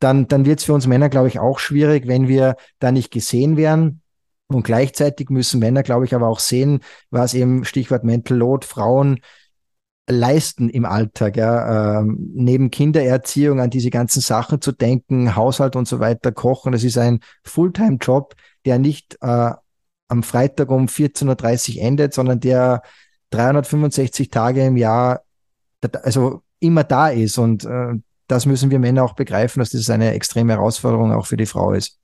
dann, 0.00 0.26
dann 0.26 0.44
wird 0.44 0.58
es 0.58 0.64
für 0.64 0.74
uns 0.74 0.88
Männer, 0.88 1.08
glaube 1.08 1.28
ich, 1.28 1.38
auch 1.38 1.60
schwierig, 1.60 2.08
wenn 2.08 2.26
wir 2.26 2.56
da 2.80 2.90
nicht 2.90 3.12
gesehen 3.12 3.56
werden. 3.56 4.02
Und 4.48 4.64
gleichzeitig 4.64 5.30
müssen 5.30 5.60
Männer, 5.60 5.82
glaube 5.84 6.04
ich, 6.04 6.14
aber 6.14 6.26
auch 6.26 6.40
sehen, 6.40 6.80
was 7.10 7.34
eben 7.34 7.64
Stichwort 7.64 8.02
Mental 8.02 8.36
Load, 8.36 8.66
Frauen 8.66 9.20
leisten 10.08 10.70
im 10.70 10.84
Alltag, 10.84 11.36
ja, 11.36 12.00
ähm, 12.00 12.32
neben 12.34 12.70
Kindererziehung 12.70 13.60
an 13.60 13.70
diese 13.70 13.90
ganzen 13.90 14.20
Sachen 14.20 14.60
zu 14.60 14.72
denken, 14.72 15.36
Haushalt 15.36 15.76
und 15.76 15.86
so 15.86 16.00
weiter, 16.00 16.32
kochen, 16.32 16.72
das 16.72 16.84
ist 16.84 16.98
ein 16.98 17.20
Fulltime-Job, 17.44 18.34
der 18.64 18.78
nicht 18.78 19.18
äh, 19.20 19.52
am 20.08 20.22
Freitag 20.22 20.70
um 20.70 20.86
14.30 20.86 21.76
Uhr 21.76 21.82
endet, 21.82 22.14
sondern 22.14 22.40
der 22.40 22.82
365 23.30 24.30
Tage 24.30 24.64
im 24.64 24.76
Jahr, 24.76 25.22
also 26.02 26.42
immer 26.60 26.84
da 26.84 27.08
ist. 27.08 27.36
Und 27.38 27.64
äh, 27.64 27.94
das 28.26 28.46
müssen 28.46 28.70
wir 28.70 28.78
Männer 28.78 29.04
auch 29.04 29.14
begreifen, 29.14 29.60
dass 29.60 29.70
das 29.70 29.90
eine 29.90 30.12
extreme 30.14 30.54
Herausforderung 30.54 31.12
auch 31.12 31.26
für 31.26 31.36
die 31.36 31.46
Frau 31.46 31.72
ist 31.72 31.97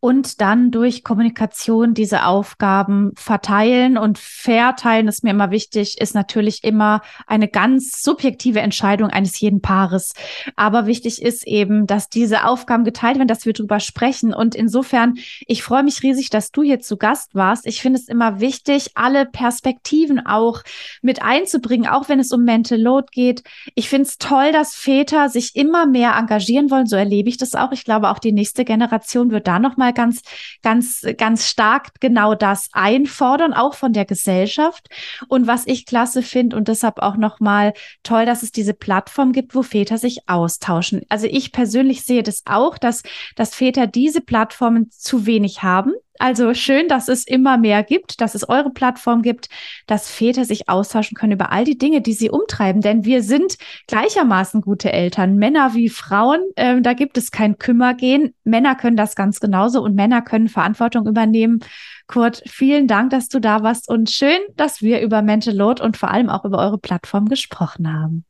und 0.00 0.40
dann 0.40 0.70
durch 0.70 1.04
Kommunikation 1.04 1.92
diese 1.92 2.24
Aufgaben 2.24 3.12
verteilen 3.16 3.98
und 3.98 4.18
verteilen, 4.18 5.08
ist 5.08 5.22
mir 5.22 5.30
immer 5.30 5.50
wichtig, 5.50 6.00
ist 6.00 6.14
natürlich 6.14 6.64
immer 6.64 7.02
eine 7.26 7.48
ganz 7.48 8.02
subjektive 8.02 8.60
Entscheidung 8.60 9.10
eines 9.10 9.38
jeden 9.40 9.60
Paares. 9.60 10.14
Aber 10.56 10.86
wichtig 10.86 11.20
ist 11.20 11.46
eben, 11.46 11.86
dass 11.86 12.08
diese 12.08 12.44
Aufgaben 12.44 12.84
geteilt 12.84 13.18
werden, 13.18 13.28
dass 13.28 13.44
wir 13.44 13.52
drüber 13.52 13.78
sprechen. 13.78 14.32
Und 14.32 14.54
insofern, 14.54 15.18
ich 15.46 15.62
freue 15.62 15.82
mich 15.82 16.02
riesig, 16.02 16.30
dass 16.30 16.50
du 16.50 16.62
hier 16.62 16.80
zu 16.80 16.96
Gast 16.96 17.34
warst. 17.34 17.66
Ich 17.66 17.82
finde 17.82 17.98
es 17.98 18.08
immer 18.08 18.40
wichtig, 18.40 18.92
alle 18.94 19.26
Perspektiven 19.26 20.24
auch 20.24 20.62
mit 21.02 21.22
einzubringen, 21.22 21.86
auch 21.86 22.08
wenn 22.08 22.20
es 22.20 22.32
um 22.32 22.44
Mental 22.44 22.80
Load 22.80 23.08
geht. 23.12 23.42
Ich 23.74 23.90
finde 23.90 24.08
es 24.08 24.16
toll, 24.16 24.52
dass 24.52 24.74
Väter 24.74 25.28
sich 25.28 25.56
immer 25.56 25.84
mehr 25.84 26.14
engagieren 26.16 26.70
wollen. 26.70 26.86
So 26.86 26.96
erlebe 26.96 27.28
ich 27.28 27.36
das 27.36 27.54
auch. 27.54 27.72
Ich 27.72 27.84
glaube, 27.84 28.08
auch 28.08 28.18
die 28.18 28.32
nächste 28.32 28.64
Generation 28.64 29.30
wird 29.30 29.46
da 29.46 29.58
noch 29.58 29.76
mal 29.90 29.92
ganz, 29.92 30.22
ganz, 30.62 31.04
ganz 31.16 31.48
stark 31.48 32.00
genau 32.00 32.34
das 32.34 32.68
einfordern, 32.72 33.52
auch 33.52 33.74
von 33.74 33.92
der 33.92 34.04
Gesellschaft. 34.04 34.88
Und 35.28 35.46
was 35.46 35.66
ich 35.66 35.86
klasse 35.86 36.22
finde 36.22 36.56
und 36.56 36.68
deshalb 36.68 37.00
auch 37.00 37.16
nochmal 37.16 37.72
toll, 38.02 38.26
dass 38.26 38.42
es 38.42 38.52
diese 38.52 38.74
Plattform 38.74 39.32
gibt, 39.32 39.54
wo 39.54 39.62
Väter 39.62 39.98
sich 39.98 40.28
austauschen. 40.28 41.02
Also 41.08 41.26
ich 41.26 41.52
persönlich 41.52 42.02
sehe 42.04 42.22
das 42.22 42.42
auch, 42.46 42.78
dass, 42.78 43.02
dass 43.36 43.54
Väter 43.54 43.86
diese 43.86 44.20
Plattformen 44.20 44.90
zu 44.90 45.26
wenig 45.26 45.62
haben. 45.62 45.92
Also 46.20 46.52
schön, 46.52 46.86
dass 46.86 47.08
es 47.08 47.26
immer 47.26 47.56
mehr 47.56 47.82
gibt, 47.82 48.20
dass 48.20 48.34
es 48.34 48.46
eure 48.46 48.68
Plattform 48.68 49.22
gibt, 49.22 49.48
dass 49.86 50.10
Väter 50.10 50.44
sich 50.44 50.68
austauschen 50.68 51.16
können 51.16 51.32
über 51.32 51.50
all 51.50 51.64
die 51.64 51.78
Dinge, 51.78 52.02
die 52.02 52.12
sie 52.12 52.28
umtreiben. 52.28 52.82
Denn 52.82 53.06
wir 53.06 53.22
sind 53.22 53.56
gleichermaßen 53.86 54.60
gute 54.60 54.92
Eltern, 54.92 55.36
Männer 55.36 55.72
wie 55.72 55.88
Frauen. 55.88 56.40
Äh, 56.56 56.82
da 56.82 56.92
gibt 56.92 57.16
es 57.16 57.30
kein 57.30 57.56
Kümmergehen. 57.56 58.34
Männer 58.44 58.74
können 58.74 58.98
das 58.98 59.14
ganz 59.16 59.40
genauso 59.40 59.82
und 59.82 59.94
Männer 59.94 60.20
können 60.20 60.48
Verantwortung 60.48 61.06
übernehmen. 61.06 61.60
Kurt, 62.06 62.42
vielen 62.46 62.86
Dank, 62.86 63.08
dass 63.08 63.28
du 63.28 63.40
da 63.40 63.62
warst 63.62 63.88
und 63.88 64.10
schön, 64.10 64.40
dass 64.56 64.82
wir 64.82 65.00
über 65.00 65.22
Mental 65.22 65.56
Load 65.56 65.82
und 65.82 65.96
vor 65.96 66.10
allem 66.10 66.28
auch 66.28 66.44
über 66.44 66.58
eure 66.58 66.76
Plattform 66.76 67.30
gesprochen 67.30 67.90
haben. 67.90 68.26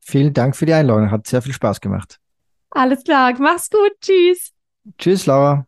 Vielen 0.00 0.32
Dank 0.32 0.56
für 0.56 0.64
die 0.64 0.72
Einladung. 0.72 1.10
Hat 1.10 1.26
sehr 1.26 1.42
viel 1.42 1.52
Spaß 1.52 1.82
gemacht. 1.82 2.18
Alles 2.70 3.04
klar. 3.04 3.34
Mach's 3.38 3.68
gut. 3.68 3.92
Tschüss. 4.00 4.54
Tschüss, 4.96 5.26
Laura. 5.26 5.67